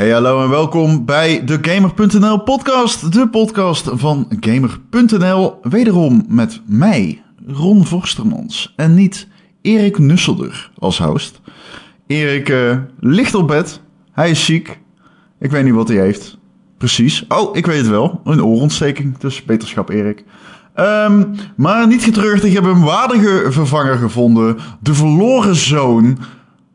Hey, 0.00 0.10
hallo 0.10 0.42
en 0.42 0.48
welkom 0.48 1.04
bij 1.04 1.44
de 1.44 1.58
Gamer.nl 1.62 2.42
podcast. 2.42 3.12
De 3.12 3.28
podcast 3.28 3.90
van 3.92 4.26
Gamer.nl. 4.40 5.58
Wederom 5.62 6.24
met 6.28 6.60
mij, 6.66 7.22
Ron 7.46 7.86
Vorstermans. 7.86 8.72
En 8.76 8.94
niet 8.94 9.28
Erik 9.62 9.98
Nusselder 9.98 10.70
als 10.78 10.98
host. 10.98 11.40
Erik 12.06 12.48
uh, 12.48 12.76
ligt 13.00 13.34
op 13.34 13.48
bed. 13.48 13.80
Hij 14.12 14.30
is 14.30 14.44
ziek. 14.44 14.78
Ik 15.38 15.50
weet 15.50 15.64
niet 15.64 15.74
wat 15.74 15.88
hij 15.88 15.98
heeft. 15.98 16.38
Precies. 16.78 17.24
Oh, 17.28 17.56
ik 17.56 17.66
weet 17.66 17.78
het 17.78 17.88
wel. 17.88 18.20
Een 18.24 18.44
oorontsteking. 18.44 19.18
Dus 19.18 19.44
beterschap, 19.44 19.90
Erik. 19.90 20.24
Um, 20.76 21.34
maar 21.56 21.86
niet 21.86 22.02
getreurd, 22.02 22.44
ik 22.44 22.52
heb 22.52 22.64
een 22.64 22.82
waardige 22.82 23.46
vervanger 23.48 23.96
gevonden. 23.96 24.58
De 24.80 24.94
verloren 24.94 25.56
zoon. 25.56 26.18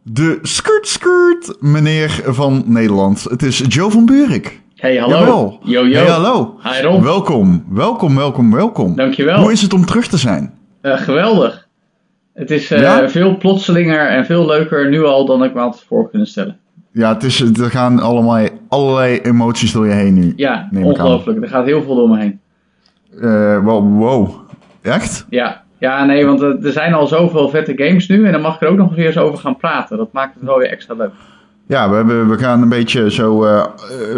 De 0.07 0.39
skirt 0.41 0.87
skirt 0.87 1.55
meneer 1.61 2.21
van 2.25 2.63
Nederland. 2.65 3.23
Het 3.23 3.43
is 3.43 3.63
Joe 3.67 3.91
van 3.91 4.05
Buurik. 4.05 4.61
Hey, 4.75 4.97
hallo. 4.97 5.17
Jawel. 5.19 5.59
Yo, 5.63 5.87
yo. 5.87 5.99
Hey, 5.99 6.07
hallo. 6.07 6.59
Hi, 6.63 6.81
Ron. 6.81 7.03
Welkom, 7.03 7.65
welkom, 7.69 8.15
welkom, 8.15 8.51
welkom. 8.51 8.95
Dankjewel. 8.95 9.39
Hoe 9.41 9.51
is 9.51 9.61
het 9.61 9.73
om 9.73 9.85
terug 9.85 10.07
te 10.07 10.17
zijn? 10.17 10.53
Uh, 10.81 10.97
geweldig. 10.97 11.67
Het 12.33 12.51
is 12.51 12.71
uh, 12.71 12.79
Ja? 12.81 13.09
veel 13.09 13.37
plotselinger 13.37 14.07
en 14.07 14.25
veel 14.25 14.45
leuker 14.45 14.89
nu 14.89 15.03
al 15.03 15.25
dan 15.25 15.43
ik 15.43 15.53
me 15.53 15.59
had 15.59 15.83
voor 15.87 16.09
kunnen 16.09 16.27
stellen. 16.27 16.57
Ja, 16.91 17.13
het 17.13 17.23
is, 17.23 17.39
er 17.41 17.69
gaan 17.69 17.99
allemaal, 17.99 18.47
allerlei 18.67 19.19
emoties 19.19 19.71
door 19.71 19.87
je 19.87 19.93
heen 19.93 20.13
nu. 20.13 20.33
Ja, 20.35 20.69
ongelooflijk. 20.73 21.41
Er 21.41 21.49
gaat 21.49 21.65
heel 21.65 21.83
veel 21.83 21.95
door 21.95 22.09
me 22.09 22.17
heen. 22.19 22.39
Eh, 23.21 23.63
wow, 23.63 23.97
wow. 23.99 24.29
Echt? 24.81 25.25
Ja, 25.29 25.63
ja 25.79 26.05
nee, 26.05 26.25
want 26.25 26.41
er 26.41 26.57
zijn 26.71 26.93
al 26.93 27.07
zoveel 27.07 27.49
vette 27.49 27.73
games 27.75 28.07
nu 28.07 28.25
en 28.25 28.31
dan 28.31 28.41
mag 28.41 28.55
ik 28.55 28.61
er 28.61 28.67
ook 28.67 28.77
nog 28.77 28.97
eens 28.97 29.17
over 29.17 29.39
gaan 29.39 29.57
praten. 29.57 29.97
Dat 29.97 30.13
maakt 30.13 30.33
het 30.35 30.43
wel 30.43 30.57
weer 30.57 30.69
extra 30.69 30.93
leuk. 30.93 31.11
Ja, 31.67 31.89
we, 31.89 31.95
hebben, 31.95 32.29
we 32.29 32.37
gaan 32.37 32.61
een 32.61 32.69
beetje 32.69 33.11
zo. 33.11 33.43
eh, 33.43 33.65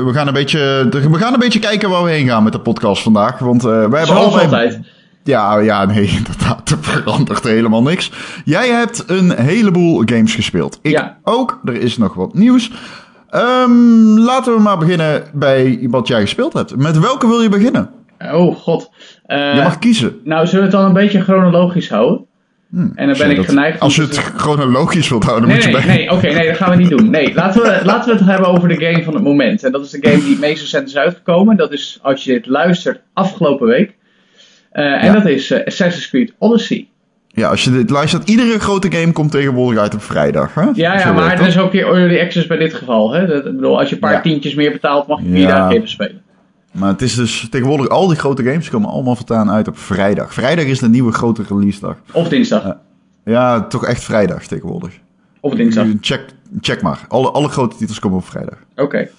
we, 0.05 0.09
gaan 0.13 0.28
een 0.28 0.33
beetje, 0.33 0.88
we 0.91 1.17
gaan 1.17 1.33
een 1.33 1.39
beetje 1.39 1.59
kijken 1.59 1.89
waar 1.89 2.03
we 2.03 2.09
heen 2.09 2.28
gaan 2.28 2.44
met 2.44 2.53
de 2.53 2.59
podcast 2.59 3.03
vandaag. 3.03 3.39
Want 3.39 3.63
eh 3.63 3.69
wij 3.72 3.80
hebben 3.80 4.05
Zoals 4.05 4.25
allebei- 4.25 4.44
altijd. 4.44 4.80
Ja, 5.23 5.58
ja, 5.59 5.85
nee, 5.85 6.08
inderdaad. 6.17 6.69
Er 6.69 6.78
verandert 6.81 7.44
helemaal 7.44 7.81
niks. 7.83 8.11
Jij 8.45 8.67
hebt 8.69 9.03
een 9.08 9.31
heleboel 9.31 10.02
games 10.05 10.35
gespeeld. 10.35 10.80
Ik 10.81 10.91
Ja. 10.91 11.17
ook. 11.23 11.59
Er 11.66 11.73
is 11.81 11.97
nog 11.97 12.13
wat 12.13 12.33
nieuws. 12.33 12.72
Ehm, 13.30 14.17
laten 14.17 14.55
we 14.55 14.61
maar 14.61 14.78
beginnen 14.78 15.23
bij 15.33 15.88
wat 15.89 16.08
jij 16.08 16.22
gespeeld 16.22 16.53
hebt. 16.53 16.75
Met 16.75 17.00
welke 17.00 17.28
wil 17.28 17.41
je 17.41 17.50
beginnen? 17.50 17.89
Oh 18.33 18.55
god. 18.55 18.89
Eh, 19.28 19.56
je 19.56 19.61
mag 19.61 19.80
kiezen. 19.80 20.20
Nou, 20.23 20.45
zullen 20.47 20.66
we 20.66 20.72
het 20.72 20.80
dan 20.81 20.86
een 20.86 20.94
beetje 20.94 21.22
chronologisch 21.22 21.89
houden? 21.89 22.25
en 22.95 23.08
dan 23.08 23.17
ben 23.17 23.30
ik 23.30 23.36
dat- 23.36 23.45
geneigd 23.45 23.80
Als 23.80 23.95
je 23.95 24.02
het 24.02 24.17
chronologisch 24.17 25.09
wilt 25.09 25.23
houden, 25.23 25.50
dan 25.50 25.58
Nee, 25.58 25.67
moet 25.67 25.75
je 25.75 25.88
nee, 25.88 25.95
bij... 25.95 26.06
nee, 26.06 26.11
oké, 26.31 26.38
nee, 26.39 26.47
dat 26.47 26.58
gaan 26.58 26.69
we 26.69 26.75
niet 26.75 26.89
doen. 26.89 27.09
Nee, 27.09 27.34
laten 27.34 27.61
we, 27.61 27.80
laten 27.84 28.11
we 28.14 28.17
het 28.19 28.28
hebben 28.30 28.47
over 28.47 28.67
de 28.67 28.86
game 28.86 29.03
van 29.03 29.14
het 29.14 29.23
moment. 29.23 29.64
En 29.64 29.72
dat 29.72 29.86
is 29.86 29.89
de 29.89 29.97
game 30.08 30.22
die 30.22 30.30
het 30.31 30.39
meest 30.39 30.61
recent 30.61 30.88
is 30.88 30.97
uitgekomen. 30.97 31.58
Dat 31.58 31.72
is, 31.73 32.00
als 32.02 32.23
je 32.23 32.31
dit 32.34 32.45
luistert, 32.47 33.00
afgelopen 33.14 33.67
week. 33.67 33.95
Eh, 34.72 35.03
en 35.03 35.14
dat 35.14 35.25
is 35.25 35.52
eh, 35.52 35.66
Assassin's 35.66 36.09
Creed 36.09 36.34
Odyssey. 36.38 36.88
Ja, 37.28 37.50
als 37.50 37.64
je 37.64 37.72
dit 37.72 37.89
luistert, 37.89 38.30
iedere 38.30 38.59
grote 38.59 38.91
game 38.91 39.12
komt 39.12 39.31
tegenwoordig 39.31 39.81
uit 39.81 39.94
op 39.94 40.02
vrijdag. 40.03 40.53
Hè? 40.53 40.62
Ja, 40.73 41.00
ja 41.00 41.12
maar 41.14 41.39
er 41.39 41.47
is 41.47 41.58
ook 41.58 41.72
weer 41.72 41.86
early 41.88 42.19
access 42.19 42.47
bij 42.47 42.58
dit 42.58 42.73
geval. 42.73 43.12
Hè? 43.14 43.25
Dat, 43.28 43.45
ik 43.45 43.56
bedoel, 43.56 43.80
als 43.80 43.89
je 43.89 43.95
een 43.95 44.02
paar 44.02 44.12
Ja. 44.14 44.22
tientjes 44.22 44.53
meer 44.56 44.72
betaalt, 44.72 45.08
mag 45.08 45.19
je 45.19 45.25
vier 45.30 45.38
Ja. 45.39 45.47
dagen 45.47 45.75
even 45.75 45.89
spelen. 45.89 46.22
Maar 46.71 46.89
het 46.89 47.01
is 47.01 47.15
dus 47.15 47.47
tegenwoordig, 47.49 47.89
al 47.89 48.07
die 48.07 48.17
grote 48.17 48.43
games 48.43 48.69
komen 48.69 48.89
allemaal 48.89 49.15
voortaan 49.15 49.51
uit 49.51 49.67
op 49.67 49.77
vrijdag. 49.77 50.33
Vrijdag 50.33 50.65
is 50.65 50.79
de 50.79 50.89
nieuwe 50.89 51.11
grote 51.11 51.43
release 51.47 51.79
dag. 51.79 51.95
Of 52.11 52.27
dinsdag. 52.27 52.63
Ja. 52.63 52.81
Ja, 53.25 53.61
toch 53.61 53.85
echt 53.85 54.03
vrijdag 54.03 54.45
tegenwoordig. 54.45 54.99
Of 55.39 55.53
dinsdag. 55.53 55.88
Check, 56.01 56.25
check 56.61 56.81
maar. 56.81 57.05
Alle, 57.07 57.31
alle 57.31 57.47
grote 57.47 57.75
titels 57.75 57.99
komen 57.99 58.17
op 58.17 58.25
vrijdag. 58.25 58.57
Oké. 58.75 59.09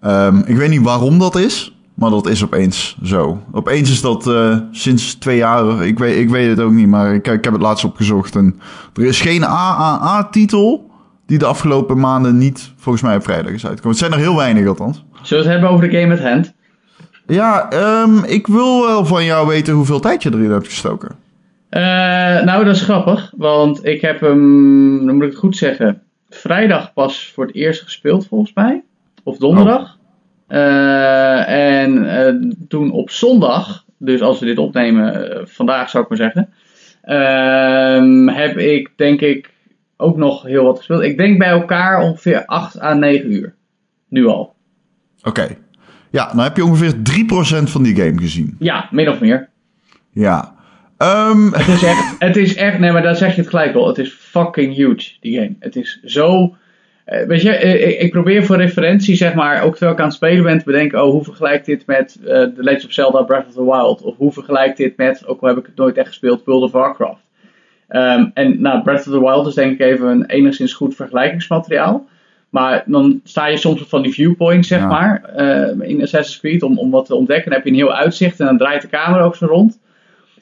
Ehm, 0.00 0.38
ik 0.38 0.56
weet 0.56 0.70
niet 0.70 0.82
waarom 0.82 1.18
dat 1.18 1.36
is, 1.36 1.76
maar 1.94 2.10
dat 2.10 2.26
is 2.26 2.44
opeens 2.44 2.98
zo. 3.02 3.42
Opeens 3.52 3.90
is 3.90 4.00
dat 4.00 4.26
eh, 4.26 4.58
sinds 4.70 5.14
twee 5.14 5.36
jaar, 5.36 5.86
ik 5.86 5.98
weet, 5.98 6.18
ik 6.18 6.30
weet 6.30 6.48
het 6.48 6.60
ook 6.60 6.72
niet, 6.72 6.88
maar 6.88 7.14
ik, 7.14 7.26
ik 7.26 7.44
heb 7.44 7.52
het 7.52 7.62
laatst 7.62 7.84
opgezocht. 7.84 8.36
En 8.36 8.60
er 8.94 9.04
is 9.04 9.20
geen 9.20 9.44
AAA-titel 9.44 10.90
die 11.26 11.38
de 11.38 11.46
afgelopen 11.46 11.98
maanden 11.98 12.38
niet, 12.38 12.72
volgens 12.76 13.04
mij, 13.04 13.16
op 13.16 13.22
vrijdag 13.22 13.52
is 13.52 13.66
uitgekomen. 13.66 13.98
Het 13.98 13.98
zijn 13.98 14.12
er 14.12 14.26
heel 14.26 14.36
weinig 14.36 14.66
althans. 14.66 15.04
Zullen 15.28 15.44
we 15.44 15.50
het 15.50 15.60
hebben 15.60 15.76
over 15.76 15.90
de 15.90 16.00
game 16.00 16.12
at 16.12 16.20
hand? 16.20 16.54
Ja, 17.26 17.70
ehm, 17.70 18.24
ik 18.24 18.46
wil 18.46 18.86
wel 18.86 19.04
van 19.04 19.24
jou 19.24 19.46
weten 19.46 19.74
hoeveel 19.74 20.00
tijd 20.00 20.22
je 20.22 20.30
erin 20.32 20.50
hebt 20.50 20.66
gestoken. 20.66 21.08
Eh, 21.68 21.82
nou, 22.42 22.64
dat 22.64 22.74
is 22.74 22.82
grappig. 22.82 23.32
Want 23.36 23.84
ik 23.84 24.00
heb 24.00 24.20
hem, 24.20 25.06
dan 25.06 25.14
moet 25.14 25.24
ik 25.24 25.30
het 25.30 25.38
goed 25.38 25.56
zeggen, 25.56 26.02
vrijdag 26.28 26.92
pas 26.92 27.32
voor 27.34 27.46
het 27.46 27.54
eerst 27.54 27.82
gespeeld 27.82 28.26
volgens 28.26 28.52
mij. 28.54 28.82
Of 29.22 29.36
donderdag. 29.36 29.98
Eh, 30.46 31.48
en 31.48 32.04
eh, 32.04 32.34
toen 32.68 32.90
op 32.90 33.10
zondag, 33.10 33.84
dus 33.98 34.20
als 34.20 34.38
we 34.38 34.46
dit 34.46 34.58
opnemen, 34.58 35.48
vandaag 35.48 35.90
zou 35.90 36.02
ik 36.02 36.08
maar 36.08 36.18
zeggen, 36.18 36.52
ehm, 37.02 38.28
heb 38.28 38.56
ik 38.56 38.90
denk 38.96 39.20
ik 39.20 39.50
ook 39.96 40.16
nog 40.16 40.42
heel 40.42 40.64
wat 40.64 40.76
gespeeld. 40.76 41.02
Ik 41.02 41.18
denk 41.18 41.38
bij 41.38 41.50
elkaar 41.50 42.00
ongeveer 42.00 42.44
8 42.46 42.80
à 42.80 42.94
9 42.94 43.32
uur. 43.32 43.54
Nu 44.08 44.26
al. 44.26 44.56
Oké. 45.22 45.48
Ja, 46.10 46.26
dan 46.34 46.42
heb 46.44 46.56
je 46.56 46.64
ongeveer 46.64 46.92
3% 46.92 47.70
van 47.70 47.82
die 47.82 47.96
game 47.96 48.20
gezien. 48.20 48.56
Ja, 48.58 48.88
min 48.90 49.08
of 49.08 49.20
meer. 49.20 49.48
Ja. 50.12 50.54
Ehm, 50.96 51.52
Het 51.52 51.68
is 51.68 51.82
echt, 51.82 52.14
het 52.28 52.36
is 52.36 52.54
echt, 52.56 52.78
nee, 52.78 52.92
maar 52.92 53.02
daar 53.02 53.16
zeg 53.16 53.34
je 53.34 53.40
het 53.40 53.50
gelijk 53.50 53.74
al. 53.74 53.86
Het 53.88 53.98
is 53.98 54.12
fucking 54.12 54.74
huge, 54.74 55.10
die 55.20 55.34
game. 55.38 55.54
Het 55.58 55.76
is 55.76 56.00
zo. 56.04 56.54
eh, 57.04 57.26
weet 57.26 57.42
je, 57.42 57.50
eh, 57.50 57.88
ik, 57.88 58.00
ik 58.00 58.10
probeer 58.10 58.44
voor 58.44 58.56
referentie, 58.56 59.16
zeg 59.16 59.34
maar, 59.34 59.62
ook 59.62 59.70
terwijl 59.70 59.92
ik 59.92 59.98
aan 59.98 60.06
het 60.06 60.14
spelen 60.14 60.42
ben, 60.44 60.58
te 60.58 60.64
bedenken: 60.64 61.04
oh, 61.04 61.10
hoe 61.10 61.24
vergelijkt 61.24 61.66
dit 61.66 61.86
met 61.86 62.16
eh 62.20 62.26
The 62.26 62.52
Legend 62.56 62.84
of 62.84 62.92
Zelda 62.92 63.22
Breath 63.22 63.46
of 63.46 63.52
the 63.52 63.64
Wild? 63.64 64.02
Of 64.02 64.16
hoe 64.16 64.32
vergelijkt 64.32 64.76
dit 64.76 64.96
met, 64.96 65.26
ook 65.26 65.40
al 65.40 65.48
heb 65.48 65.58
ik 65.58 65.66
het 65.66 65.76
nooit 65.76 65.96
echt 65.96 66.08
gespeeld, 66.08 66.44
World 66.44 66.62
of 66.62 66.72
Warcraft? 66.72 67.22
Ehm, 67.88 68.24
en 68.34 68.60
nou, 68.60 68.82
Breath 68.82 69.06
of 69.06 69.12
the 69.12 69.20
Wild 69.20 69.46
is 69.46 69.54
denk 69.54 69.72
ik 69.72 69.80
even 69.80 70.06
een 70.08 70.26
enigszins 70.26 70.72
goed 70.72 70.94
vergelijkingsmateriaal. 70.94 72.06
Maar 72.50 72.82
dan 72.86 73.20
sta 73.24 73.46
je 73.46 73.56
soms 73.56 73.80
op 73.80 73.88
van 73.88 74.02
die 74.02 74.12
viewpoints, 74.12 74.68
zeg 74.68 74.78
Ja. 74.78 74.86
maar, 74.86 75.24
eh, 75.24 75.88
in 75.88 76.02
Assassin's 76.02 76.40
Creed, 76.40 76.62
om, 76.62 76.78
om 76.78 76.90
wat 76.90 77.06
te 77.06 77.14
ontdekken. 77.14 77.44
Dan 77.44 77.54
heb 77.54 77.64
je 77.64 77.70
een 77.70 77.76
heel 77.78 77.94
uitzicht 77.94 78.40
en 78.40 78.46
dan 78.46 78.58
draait 78.58 78.82
de 78.82 78.88
camera 78.88 79.22
ook 79.22 79.36
zo 79.36 79.46
rond. 79.46 79.78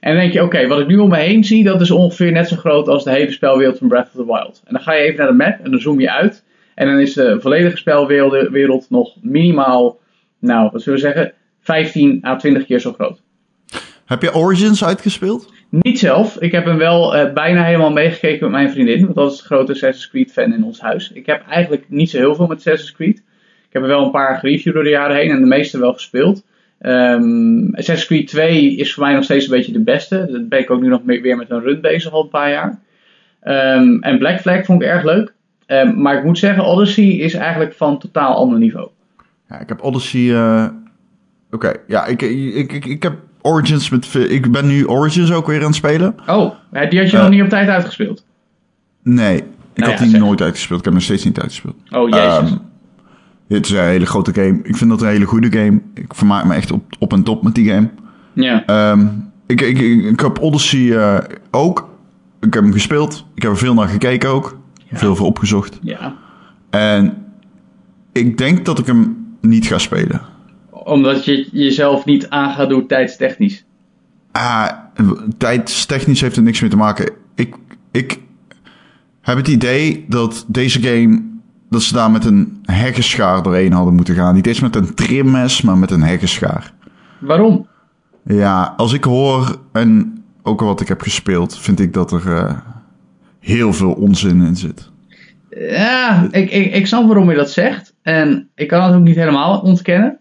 En 0.01 0.13
dan 0.13 0.21
denk 0.21 0.33
je, 0.33 0.43
oké, 0.43 0.67
wat 0.67 0.81
ik 0.81 0.87
nu 0.87 0.97
om 0.99 1.09
me 1.09 1.17
heen 1.17 1.45
zie, 1.45 1.65
dat 1.65 1.81
is 1.81 1.91
ongeveer 1.91 2.33
net 2.33 2.49
zo 2.49 2.57
groot 2.57 2.89
als 2.89 3.05
de 3.05 3.11
hele 3.11 3.31
spelwereld 3.33 3.79
van 3.79 3.89
Breath 3.89 4.07
of 4.07 4.13
the 4.13 4.33
Wild. 4.33 4.63
En 4.65 4.73
dan 4.73 4.83
ga 4.83 4.93
je 4.93 5.03
even 5.03 5.19
naar 5.19 5.27
de 5.27 5.33
map 5.33 5.59
en 5.65 5.71
dan 5.71 5.81
zoom 5.81 6.01
je 6.01 6.11
uit. 6.13 6.45
En 6.75 6.87
dan 6.87 6.99
is 6.99 7.13
de 7.15 7.41
volledige 7.41 7.77
spelwereld 7.77 8.49
wereld 8.51 8.87
nog 8.91 9.15
minimaal, 9.21 9.99
nou, 10.39 10.69
wat 10.73 10.83
zullen 10.83 10.99
we 11.01 11.05
zeggen, 11.07 11.33
15 11.61 12.25
à 12.27 12.37
20 12.37 12.67
keer 12.67 12.81
zo 12.81 12.93
groot. 12.93 13.21
heb 14.07 14.23
je 14.23 14.35
Origins 14.35 14.85
uitgespeeld? 14.85 15.53
Niet 15.83 15.99
zelf. 15.99 16.37
Ik 16.41 16.53
heb 16.53 16.65
hem 16.65 16.77
wel 16.77 17.17
eh, 17.17 17.33
bijna 17.33 17.65
helemaal 17.65 17.93
meegekeken 17.93 18.41
met 18.41 18.51
mijn 18.51 18.71
vriendin. 18.71 19.01
Want 19.03 19.15
dat 19.15 19.33
is 19.33 19.39
de 19.39 19.45
grote 19.45 19.73
Assassin's 19.73 20.09
Creed 20.11 20.33
fan 20.33 20.53
in 20.53 20.65
ons 20.65 20.81
huis. 20.81 21.13
Ik 21.13 21.27
heb 21.27 21.43
eigenlijk 21.49 21.85
niet 21.89 22.11
zo 22.11 22.19
heel 22.19 22.35
veel 22.35 22.47
met 22.47 22.57
Assassin's 22.57 22.93
Creed. 22.93 23.17
Ik 23.67 23.73
heb 23.73 23.83
er 23.83 23.89
wel 23.89 24.05
een 24.05 24.11
paar 24.11 24.39
gereviewd 24.39 24.75
door 24.75 24.85
de 24.85 24.91
jaren 24.91 25.17
heen. 25.17 25.31
En 25.31 25.41
de 25.41 25.47
meeste 25.47 25.79
wel 25.79 25.93
gespeeld. 25.93 26.45
Ehm, 26.79 27.65
Assassin's 27.75 28.07
Creed 28.07 28.27
2 28.27 28.77
is 28.77 28.95
voor 28.95 29.05
mij 29.05 29.15
nog 29.15 29.25
steeds 29.25 29.45
een 29.45 29.57
beetje 29.57 29.73
de 29.73 29.81
beste. 29.83 30.29
Dat 30.31 30.49
ben 30.49 30.59
ik 30.59 30.71
ook 30.71 30.81
nu 30.81 30.89
nog 30.89 31.01
weer 31.05 31.37
met 31.37 31.51
een 31.51 31.61
run 31.63 31.81
bezig 31.81 32.13
al 32.13 32.23
een 32.23 32.29
paar 32.29 32.51
jaar. 32.51 32.81
Ehm, 33.41 33.97
en 34.01 34.19
Black 34.19 34.41
Flag 34.41 34.65
vond 34.65 34.83
ik 34.83 34.89
erg 34.89 35.05
leuk. 35.05 35.35
Ehm, 35.67 36.01
maar 36.03 36.19
ik 36.19 36.25
moet 36.25 36.39
zeggen, 36.39 36.65
Odyssey 36.65 37.05
is 37.05 37.35
eigenlijk 37.35 37.75
van 37.75 37.99
totaal 37.99 38.35
ander 38.35 38.59
niveau. 38.59 38.89
Ja, 39.49 39.61
ik 39.61 39.69
heb 39.69 39.83
Odyssey. 39.83 40.35
eh, 40.35 40.67
Oké, 41.51 41.73
ja, 41.87 42.07
ik, 42.07 42.23
ik, 42.23 42.73
ik, 42.73 42.85
ik 42.85 43.03
heb 43.03 43.15
Origins 43.47 43.89
met. 43.91 44.15
Ik 44.15 44.51
ben 44.53 44.67
nu 44.67 44.85
Origins 44.87 45.33
ook 45.33 45.47
weer 45.47 45.61
aan 45.61 45.67
het 45.67 45.75
spelen. 45.75 46.15
Oh, 46.27 46.55
die 46.91 46.99
had 47.01 47.11
je 47.11 47.17
Eh. 47.17 47.23
nog 47.23 47.31
niet 47.31 47.43
op 47.43 47.49
tijd 47.49 47.69
uitgespeeld. 47.69 48.25
Nee, 49.03 49.37
ik 49.37 49.45
Nou 49.75 49.91
had 49.91 49.99
ja, 49.99 50.05
die 50.05 50.11
zeg. 50.15 50.21
nooit 50.21 50.41
uitgespeeld. 50.43 50.79
Ik 50.79 50.85
heb 50.85 50.95
hem 50.95 51.03
nog 51.03 51.03
steeds 51.03 51.25
niet 51.25 51.41
uitgespeeld. 51.41 51.75
Oh, 51.91 52.09
jezus. 52.09 52.25
Ehm, 52.51 52.57
het 53.49 53.65
is 53.67 53.71
een 53.73 53.85
hele 53.85 54.07
grote 54.07 54.33
game. 54.35 54.61
Ik 54.63 54.77
vind 54.77 54.91
dat 54.91 55.03
een 55.03 55.09
hele 55.09 55.25
goede 55.25 55.59
game. 55.59 55.81
Ik 55.95 56.15
vermaak 56.15 56.45
me 56.45 56.55
echt 56.55 56.71
op, 56.73 56.83
op 56.99 57.13
en 57.13 57.23
top 57.23 57.43
met 57.43 57.55
die 57.55 57.69
game. 57.71 57.89
ja. 58.33 58.65
Ehm, 58.67 59.07
ik, 59.47 59.61
ik, 59.61 59.79
ik, 59.79 60.05
ik 60.05 60.21
heb 60.21 60.39
Odyssey 60.41 60.99
eh, 60.99 61.19
ook. 61.51 61.89
Ik 62.41 62.55
heb 62.55 62.63
hem 62.63 62.73
gespeeld. 62.73 63.27
Ik 63.35 63.43
heb 63.43 63.51
er 63.51 63.59
veel 63.59 63.75
naar 63.75 63.89
gekeken 63.89 64.29
ook. 64.31 64.59
Veel 64.93 65.17
voor 65.17 65.27
opgezocht. 65.27 65.79
ja. 65.83 66.15
En 66.71 67.15
ik 68.13 68.39
denk 68.39 68.65
dat 68.65 68.79
ik 68.79 68.87
hem 68.87 69.27
niet 69.41 69.67
ga 69.67 69.79
spelen. 69.79 70.21
Omdat 70.87 71.25
je 71.25 71.49
jezelf 71.53 72.05
niet 72.05 72.29
aan 72.29 72.55
gaat 72.55 72.69
doen 72.69 72.87
tijdstechnisch. 72.87 73.65
Ah, 74.33 74.69
tijdstechnisch 75.39 76.21
heeft 76.21 76.37
er 76.37 76.43
niks 76.43 76.61
mee 76.61 76.71
te 76.71 76.77
maken. 76.77 77.11
Ik, 77.35 77.55
ik 77.93 78.21
heb 79.21 79.37
het 79.37 79.49
idee 79.49 80.05
dat 80.09 80.45
deze 80.49 80.83
game... 80.83 81.23
dat 81.71 81.83
ze 81.83 81.95
daar 81.95 82.11
met 82.11 82.25
een 82.25 82.59
heggenschaar 82.63 83.43
doorheen 83.43 83.73
hadden 83.73 83.95
moeten 83.95 84.15
gaan. 84.15 84.35
Niet 84.35 84.47
eens 84.47 84.61
met 84.61 84.77
een 84.77 84.95
trimmes, 84.95 85.63
maar 85.63 85.79
met 85.79 85.91
een 85.91 86.03
heggenschaar. 86.03 86.73
Waarom? 87.19 87.67
Ja, 88.25 88.75
als 88.77 88.93
ik 88.93 89.05
hoor 89.05 89.57
en 89.73 90.23
ook 90.43 90.61
wat 90.61 90.81
ik 90.81 90.89
heb 90.89 91.01
gespeeld... 91.01 91.59
vind 91.59 91.81
ik 91.81 91.93
dat 91.93 92.13
er 92.13 92.37
eh, 92.37 92.57
heel 93.41 93.73
veel 93.73 93.93
onzin 93.93 94.43
in 94.43 94.57
zit. 94.57 94.91
Ja, 95.51 96.29
ik, 96.31 96.51
ik, 96.51 96.75
ik 96.75 96.87
snap 96.87 97.07
waarom 97.07 97.31
je 97.31 97.37
dat 97.37 97.51
zegt. 97.51 97.95
En 98.03 98.49
ik 98.55 98.69
kan 98.69 98.83
het 98.83 98.95
ook 98.95 99.03
niet 99.03 99.17
helemaal 99.17 99.61
ontkennen. 99.61 100.19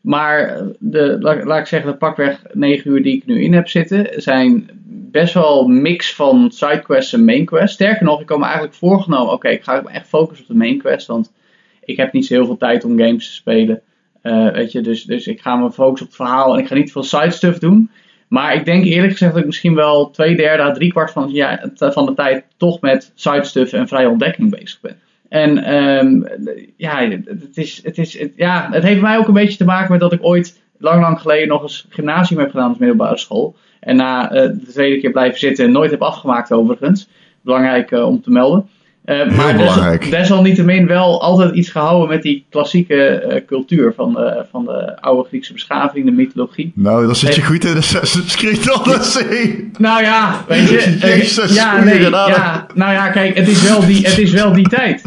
Maar 0.00 0.62
de, 0.78 1.16
laat, 1.20 1.58
ik 1.58 1.66
zeggen, 1.66 1.90
de 1.90 1.96
pakweg 1.96 2.42
9 2.52 2.90
uur 2.90 3.02
die 3.02 3.16
ik 3.16 3.26
nu 3.26 3.42
in 3.42 3.54
heb 3.54 3.68
zitten, 3.68 4.22
zijn 4.22 4.70
best 5.10 5.34
wel 5.34 5.64
een 5.64 5.82
mix 5.82 6.14
van 6.14 6.50
sidequests 6.50 7.12
en 7.12 7.24
mainquests. 7.24 7.74
Sterker 7.74 8.04
nog, 8.04 8.20
ik 8.20 8.28
me 8.28 8.44
eigenlijk 8.44 8.74
voorgenomen, 8.74 9.32
oké, 9.32 9.48
ik 9.48 9.62
ga 9.62 9.80
me 9.80 9.90
echt 9.90 10.08
focussen 10.08 10.46
op 10.46 10.52
de 10.52 10.58
mainquest, 10.58 11.06
want 11.06 11.32
ik 11.84 11.96
heb 11.96 12.12
niet 12.12 12.26
zo 12.26 12.34
heel 12.34 12.46
veel 12.46 12.56
tijd 12.56 12.84
om 12.84 12.98
games 12.98 13.26
te 13.26 13.32
spelen. 13.32 13.80
Uh, 14.22 14.50
weet 14.50 14.72
je, 14.72 14.80
dus, 14.80 15.04
dus 15.04 15.26
ik 15.26 15.40
ga 15.40 15.56
me 15.56 15.72
focussen 15.72 16.06
op 16.06 16.12
het 16.12 16.26
verhaal 16.26 16.52
en 16.54 16.60
ik 16.60 16.66
ga 16.66 16.74
niet 16.74 16.92
veel 16.92 17.02
side 17.02 17.30
stuff 17.30 17.58
doen. 17.58 17.90
Maar 18.28 18.54
ik 18.54 18.64
denk 18.64 18.84
eerlijk 18.84 19.12
gezegd 19.12 19.32
dat 19.32 19.40
ik 19.40 19.46
misschien 19.46 19.74
wel 19.74 20.10
twee 20.10 20.36
derde 20.36 20.72
drie 20.72 20.90
kwart 20.90 21.10
van, 21.10 21.32
van 21.74 22.06
de 22.06 22.14
tijd 22.14 22.44
toch 22.56 22.80
met 22.80 23.12
side 23.14 23.44
stuff 23.44 23.72
en 23.72 23.88
vrije 23.88 24.08
ontdekking 24.08 24.50
bezig 24.50 24.80
ben. 24.80 24.98
En 25.28 25.74
um, 25.74 26.26
ja, 26.76 27.08
het, 27.24 27.56
is, 27.56 27.80
het, 27.84 27.98
is, 27.98 28.18
het, 28.18 28.32
ja, 28.36 28.68
het 28.70 28.82
heeft 28.82 29.00
mij 29.00 29.18
ook 29.18 29.28
een 29.28 29.34
beetje 29.34 29.56
te 29.56 29.64
maken 29.64 29.90
met 29.92 30.00
dat 30.00 30.12
ik 30.12 30.24
ooit 30.24 30.60
lang, 30.78 31.00
lang 31.00 31.20
geleden 31.20 31.48
nog 31.48 31.62
eens 31.62 31.86
gymnasium 31.88 32.40
heb 32.40 32.50
gedaan 32.50 32.68
als 32.68 32.78
middelbare 32.78 33.18
school. 33.18 33.56
En 33.80 33.96
na 33.96 34.32
uh, 34.32 34.40
de 34.42 34.66
tweede 34.70 35.00
keer 35.00 35.10
blijven 35.10 35.38
zitten 35.38 35.64
en 35.64 35.72
nooit 35.72 35.90
heb 35.90 36.02
afgemaakt 36.02 36.52
overigens. 36.52 37.08
Belangrijk 37.40 37.90
uh, 37.90 38.06
om 38.06 38.22
te 38.22 38.30
melden. 38.30 38.68
Uh, 39.04 39.16
Heel 39.16 39.64
maar 39.64 40.10
desalniettemin 40.10 40.86
wel 40.86 41.22
altijd 41.22 41.54
iets 41.54 41.68
gehouden 41.68 42.08
met 42.08 42.22
die 42.22 42.46
klassieke 42.50 43.24
uh, 43.28 43.46
cultuur 43.46 43.92
van 43.96 44.12
de, 44.12 44.44
van 44.50 44.64
de 44.64 45.00
oude 45.00 45.28
Griekse 45.28 45.52
beschaving, 45.52 46.04
de 46.04 46.10
mythologie. 46.10 46.72
Nou, 46.74 47.06
dan 47.06 47.16
zit 47.16 47.34
je 47.34 47.42
goed 47.42 47.64
in 47.64 47.74
de 47.74 48.24
Creed 48.36 48.78
Odyssey. 48.78 49.64
Nou 49.78 50.02
ja, 50.02 50.44
weet 50.48 50.68
je. 50.68 50.96
Jezus, 51.08 51.54
ja, 51.54 51.84
nee, 51.84 52.00
ja, 52.00 52.66
nou 52.74 52.92
ja, 52.92 53.10
kijk, 53.10 53.36
het 53.36 53.48
is 53.48 53.68
wel 53.68 53.86
die, 53.86 54.06
het 54.06 54.18
is 54.18 54.32
wel 54.32 54.52
die 54.52 54.68
tijd. 54.68 55.02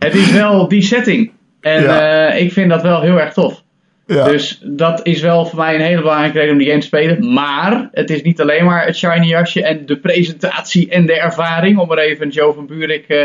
Het 0.00 0.14
is 0.14 0.32
wel 0.32 0.68
die 0.68 0.82
setting. 0.82 1.30
En 1.60 1.82
ja. 1.82 2.32
uh, 2.32 2.40
ik 2.40 2.52
vind 2.52 2.70
dat 2.70 2.82
wel 2.82 3.00
heel 3.00 3.20
erg 3.20 3.32
tof. 3.32 3.62
Ja. 4.06 4.24
Dus 4.24 4.62
dat 4.64 5.00
is 5.06 5.20
wel 5.20 5.46
voor 5.46 5.58
mij 5.58 5.74
een 5.74 5.80
hele 5.80 6.00
belangrijke 6.00 6.38
reden 6.38 6.52
om 6.52 6.58
die 6.58 6.68
game 6.68 6.80
te 6.80 6.86
spelen. 6.86 7.32
Maar 7.32 7.88
het 7.92 8.10
is 8.10 8.22
niet 8.22 8.40
alleen 8.40 8.64
maar 8.64 8.86
het 8.86 8.96
shiny 8.96 9.26
jasje 9.26 9.62
en 9.62 9.86
de 9.86 9.96
presentatie 9.96 10.90
en 10.90 11.06
de 11.06 11.20
ervaring. 11.20 11.78
Om 11.78 11.92
er 11.92 11.98
even 11.98 12.28
Joe 12.28 12.54
van 12.54 12.66
Buurik 12.66 13.04
uh, 13.08 13.18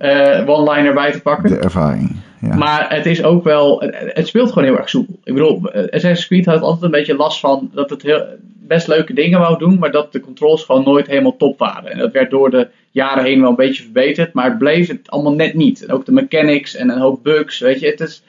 uh, 0.00 0.48
one-liner 0.48 0.94
bij 0.94 1.12
te 1.12 1.20
pakken. 1.20 1.50
De 1.50 1.58
ervaring. 1.58 2.16
Ja. 2.40 2.56
Maar 2.56 2.86
het 2.88 3.06
is 3.06 3.22
ook 3.22 3.44
wel. 3.44 3.82
Het 3.92 4.26
speelt 4.26 4.48
gewoon 4.52 4.68
heel 4.68 4.78
erg 4.78 4.88
soepel. 4.88 5.18
Ik 5.24 5.34
bedoel, 5.34 5.70
Assassin's 5.70 6.26
Creed 6.26 6.46
had 6.46 6.60
altijd 6.60 6.82
een 6.82 6.90
beetje 6.90 7.16
last 7.16 7.40
van 7.40 7.70
dat 7.74 7.90
het 7.90 8.02
heel, 8.02 8.24
best 8.66 8.88
leuke 8.88 9.12
dingen 9.12 9.38
wou 9.38 9.58
doen. 9.58 9.78
Maar 9.78 9.90
dat 9.90 10.12
de 10.12 10.20
controls 10.20 10.64
gewoon 10.64 10.84
nooit 10.84 11.06
helemaal 11.06 11.36
top 11.36 11.58
waren. 11.58 11.90
En 11.90 11.98
dat 11.98 12.12
werd 12.12 12.30
door 12.30 12.50
de 12.50 12.68
jaren 12.96 13.24
heen 13.24 13.40
wel 13.40 13.50
een 13.50 13.56
beetje 13.56 13.82
verbeterd. 13.82 14.32
Maar 14.32 14.44
het 14.44 14.58
bleef 14.58 14.88
het 14.88 15.10
allemaal 15.10 15.34
net 15.34 15.54
niet. 15.54 15.84
En 15.84 15.94
ook 15.94 16.04
de 16.04 16.12
mechanics 16.12 16.74
en 16.74 16.88
een 16.88 16.98
hoop 16.98 17.22
bugs. 17.22 17.58
Weet 17.58 17.80
je, 17.80 17.86
het 17.86 18.00
is 18.00 18.22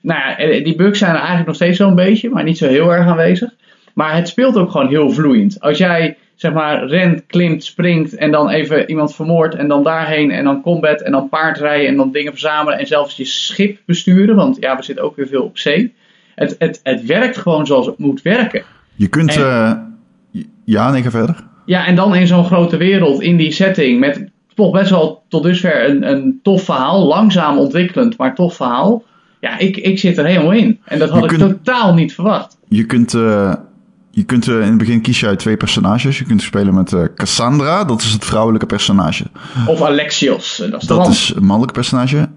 nou 0.00 0.20
ja, 0.20 0.60
die 0.62 0.76
bugs 0.76 0.98
zijn 0.98 1.10
er 1.10 1.16
eigenlijk 1.16 1.46
nog 1.46 1.56
steeds 1.56 1.76
zo'n 1.76 1.94
beetje, 1.94 2.30
maar 2.30 2.44
niet 2.44 2.58
zo 2.58 2.68
heel 2.68 2.92
erg 2.92 3.06
aanwezig. 3.06 3.50
Maar 3.94 4.14
het 4.14 4.28
speelt 4.28 4.56
ook 4.56 4.70
gewoon 4.70 4.88
heel 4.88 5.10
vloeiend. 5.10 5.60
Als 5.60 5.78
jij 5.78 6.16
zeg 6.34 6.52
maar 6.52 6.86
rent, 6.86 7.26
klimt, 7.26 7.64
springt 7.64 8.14
en 8.14 8.30
dan 8.30 8.48
even 8.48 8.88
iemand 8.88 9.14
vermoordt 9.14 9.54
en 9.54 9.68
dan 9.68 9.82
daarheen 9.82 10.30
en 10.30 10.44
dan 10.44 10.62
combat 10.62 11.00
en 11.00 11.12
dan 11.12 11.28
paardrijden 11.28 11.88
en 11.88 11.96
dan 11.96 12.12
dingen 12.12 12.32
verzamelen 12.32 12.78
en 12.78 12.86
zelfs 12.86 13.16
je 13.16 13.24
schip 13.24 13.78
besturen, 13.86 14.36
want 14.36 14.56
ja, 14.60 14.76
we 14.76 14.82
zitten 14.82 15.04
ook 15.04 15.16
weer 15.16 15.26
veel 15.26 15.42
op 15.42 15.58
zee. 15.58 15.94
Het, 16.34 16.56
het, 16.58 16.80
het 16.82 17.04
werkt 17.04 17.36
gewoon 17.36 17.66
zoals 17.66 17.86
het 17.86 17.98
moet 17.98 18.22
werken. 18.22 18.62
Je 18.94 19.08
kunt, 19.08 19.36
en, 19.36 19.40
uh, 19.42 20.42
ja, 20.64 20.90
nee, 20.90 21.02
ga 21.02 21.10
verder. 21.10 21.44
Ja, 21.66 21.86
en 21.86 21.96
dan 21.96 22.14
in 22.14 22.26
zo'n 22.26 22.44
grote 22.44 22.76
wereld, 22.76 23.22
in 23.22 23.36
die 23.36 23.52
setting, 23.52 24.00
met 24.00 24.30
toch 24.54 24.72
best 24.72 24.90
wel 24.90 25.22
tot 25.28 25.42
dusver 25.42 25.88
een, 25.88 26.10
een 26.10 26.40
tof 26.42 26.62
verhaal, 26.62 27.06
langzaam 27.06 27.58
ontwikkelend, 27.58 28.18
maar 28.18 28.34
tof 28.34 28.56
verhaal 28.56 29.04
ja, 29.40 29.58
ik, 29.58 29.76
ik 29.76 29.98
zit 29.98 30.18
er 30.18 30.24
helemaal 30.24 30.52
in. 30.52 30.80
En 30.84 30.98
dat 30.98 31.10
had 31.10 31.32
ik 31.32 31.38
totaal 31.38 31.94
niet 31.94 32.14
verwacht. 32.14 32.56
Je 32.68 32.84
kunt, 32.84 33.12
uh, 33.12 33.54
je 34.10 34.22
kunt 34.22 34.46
uh, 34.46 34.54
in 34.54 34.68
het 34.68 34.78
begin 34.78 35.00
kies 35.00 35.20
je 35.20 35.26
uit 35.26 35.38
twee 35.38 35.56
personages. 35.56 36.18
Je 36.18 36.24
kunt 36.24 36.42
spelen 36.42 36.74
met 36.74 36.92
uh, 36.92 37.04
Cassandra, 37.14 37.84
dat 37.84 38.02
is 38.02 38.12
het 38.12 38.24
vrouwelijke 38.24 38.66
personage. 38.66 39.24
Of 39.66 39.82
Alexios, 39.82 40.62
dat 40.70 40.82
is, 40.82 40.88
dat 40.88 41.08
is 41.08 41.32
een 41.36 41.44
mannelijk 41.44 41.72
personage. 41.72 42.28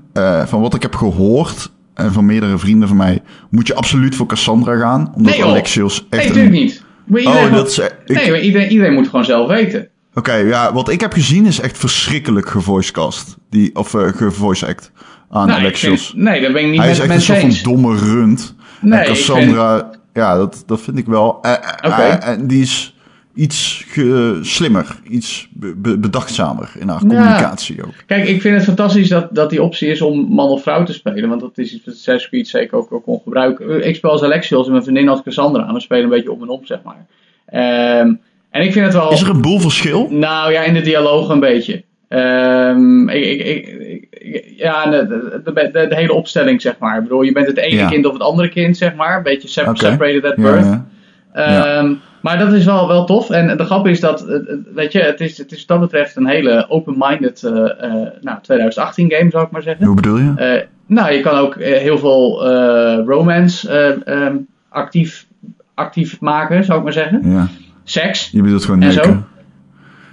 van 0.45 0.61
wat 0.61 0.73
ik 0.73 0.81
heb 0.81 0.95
gehoord 0.95 1.71
en 1.93 2.13
van 2.13 2.25
meerdere 2.25 2.57
vrienden 2.57 2.87
van 2.87 2.97
mij, 2.97 3.21
moet 3.49 3.67
je 3.67 3.75
absoluut 3.75 4.15
voor 4.15 4.25
Cassandra 4.25 4.77
gaan. 4.77 5.11
Omdat 5.15 5.33
nee, 5.33 5.45
Alexios 5.45 6.05
echt. 6.09 6.09
Nee, 6.09 6.27
natuurlijk 6.27 6.55
niet. 6.63 6.83
Maar 7.09 7.19
iedereen, 7.19 7.44
oh, 7.44 7.50
moet... 7.50 7.57
dat 7.57 7.67
is, 7.67 7.77
ik... 7.79 7.94
nee, 8.06 8.31
maar 8.31 8.39
iedereen, 8.39 8.69
iedereen 8.69 8.94
moet 8.94 9.07
gewoon 9.07 9.25
zelf 9.25 9.47
weten. 9.47 9.79
Oké, 9.79 10.19
okay, 10.19 10.47
ja, 10.47 10.73
wat 10.73 10.89
ik 10.89 11.01
heb 11.01 11.13
gezien 11.13 11.45
is 11.45 11.59
echt 11.59 11.77
verschrikkelijk 11.77 12.50
gevoicecast. 12.50 13.38
Die, 13.50 13.75
of 13.75 13.94
uh, 13.94 14.07
gevoice 14.07 14.67
act 14.67 14.91
aan 15.29 15.47
nou, 15.47 15.59
Alexios. 15.59 16.07
Vind, 16.07 16.23
nee, 16.23 16.41
dat 16.41 16.53
ben 16.53 16.63
ik 16.63 16.69
niet 16.69 16.79
Hij 16.79 16.88
met 16.88 16.97
is 16.97 17.03
echt 17.03 17.13
een 17.13 17.21
soort 17.21 17.39
van 17.39 17.71
domme 17.71 17.97
rund. 17.97 18.56
Nee, 18.81 19.00
en 19.00 19.06
Cassandra, 19.06 19.89
ja, 20.13 20.38
dat, 20.38 20.63
dat 20.65 20.81
vind 20.81 20.97
ik 20.97 21.06
wel. 21.06 21.39
En 21.41 21.59
uh, 21.85 21.91
okay. 21.91 22.38
uh, 22.38 22.47
die 22.47 22.61
is 22.61 22.98
iets 23.39 23.86
ge, 23.88 24.39
slimmer, 24.41 25.00
iets 25.09 25.47
be, 25.51 25.97
bedachtzamer 25.97 26.71
in 26.80 26.88
haar 26.88 27.00
communicatie 27.00 27.83
ook. 27.86 27.94
Kijk, 28.06 28.27
ik 28.27 28.41
vind 28.41 28.56
het 28.56 28.63
fantastisch 28.63 29.09
dat, 29.09 29.27
dat 29.31 29.50
die 29.50 29.63
optie 29.63 29.89
is 29.89 30.01
om 30.01 30.27
man 30.30 30.50
of 30.50 30.62
vrouw 30.62 30.83
te 30.83 30.94
spelen. 30.94 31.30
Want 31.30 31.41
dat 31.41 31.57
is 31.57 31.74
iets 31.74 31.86
wat 31.86 31.94
Assassin's 31.94 32.30
Creed 32.30 32.47
zeker 32.47 32.77
ook, 32.77 32.91
ook 32.91 33.03
kon 33.03 33.21
gebruiken. 33.24 33.88
Ik 33.88 33.95
speel 33.95 34.09
als 34.09 34.24
Alexios 34.24 34.65
en 34.65 34.71
mijn 34.71 34.83
vriendin 34.83 35.09
als 35.09 35.21
Cassandra. 35.24 35.68
En 35.68 35.74
we 35.74 35.80
spelen 35.80 36.03
een 36.03 36.09
beetje 36.09 36.31
op 36.31 36.41
en 36.41 36.50
op, 36.50 36.65
zeg 36.65 36.80
maar. 36.83 37.06
Um, 38.01 38.19
en 38.50 38.62
ik 38.62 38.71
vind 38.71 38.86
het 38.86 38.94
wel... 38.94 39.12
Is 39.12 39.21
er 39.21 39.30
een 39.30 39.42
boel 39.42 39.59
verschil? 39.59 40.07
Nou 40.09 40.51
ja, 40.51 40.63
in 40.63 40.74
de 40.74 40.81
dialoog 40.81 41.30
een 41.30 41.39
beetje. 41.39 41.83
Um, 42.09 43.09
ik, 43.09 43.39
ik, 43.45 43.68
ik, 44.09 44.53
ja, 44.57 44.89
de, 44.89 45.07
de, 45.44 45.51
de, 45.53 45.88
de, 45.88 45.95
hele 45.95 46.13
opstelling, 46.13 46.62
zeg 46.62 46.77
maar. 46.80 46.97
Ik 46.97 47.03
bedoel, 47.03 47.21
je 47.21 47.31
bent 47.31 47.47
het 47.47 47.57
ene 47.57 47.75
ja. 47.75 47.88
kind 47.88 48.06
of 48.06 48.13
het 48.13 48.21
andere 48.21 48.50
kind, 48.50 48.77
zeg 48.77 48.95
maar. 48.95 49.18
Een 49.18 49.24
beetje 49.24 49.62
okay. 49.62 49.75
separated 49.75 50.25
at 50.25 50.35
birth. 50.35 50.65
Ja, 50.65 50.88
ja. 51.41 51.77
Um, 51.77 52.01
maar 52.21 52.38
dat 52.38 52.53
is 52.53 52.65
wel, 52.65 52.88
wel 52.88 53.06
tof. 53.06 53.30
En 53.30 53.57
de 53.57 53.63
grap 53.63 53.88
is 53.88 54.00
dat, 54.00 54.25
weet 54.74 54.91
je, 54.91 55.00
het 55.00 55.19
is, 55.19 55.38
het 55.38 55.51
is 55.51 55.57
wat 55.57 55.68
dat 55.68 55.80
betreft 55.80 56.15
een 56.15 56.27
hele 56.27 56.65
open-minded 56.69 57.41
uh, 57.45 57.51
uh, 57.51 58.07
nou, 58.21 58.38
2018 58.41 59.12
game, 59.12 59.30
zou 59.30 59.45
ik 59.45 59.51
maar 59.51 59.62
zeggen. 59.62 59.86
Hoe 59.86 59.95
bedoel 59.95 60.18
je? 60.18 60.33
Uh, 60.38 60.68
nou, 60.86 61.12
je 61.12 61.19
kan 61.19 61.38
ook 61.38 61.56
heel 61.56 61.97
veel 61.97 62.47
romance 63.06 63.74
um, 64.06 64.47
actief, 64.69 65.25
actief 65.74 66.19
maken, 66.19 66.63
zou 66.63 66.77
ik 66.77 66.83
maar 66.83 66.94
zeggen. 66.94 67.31
Ja. 67.31 67.47
Seks. 67.83 68.30
Je 68.31 68.42
bedoelt 68.42 68.65
gewoon 68.65 68.80
neuken. 68.80 69.27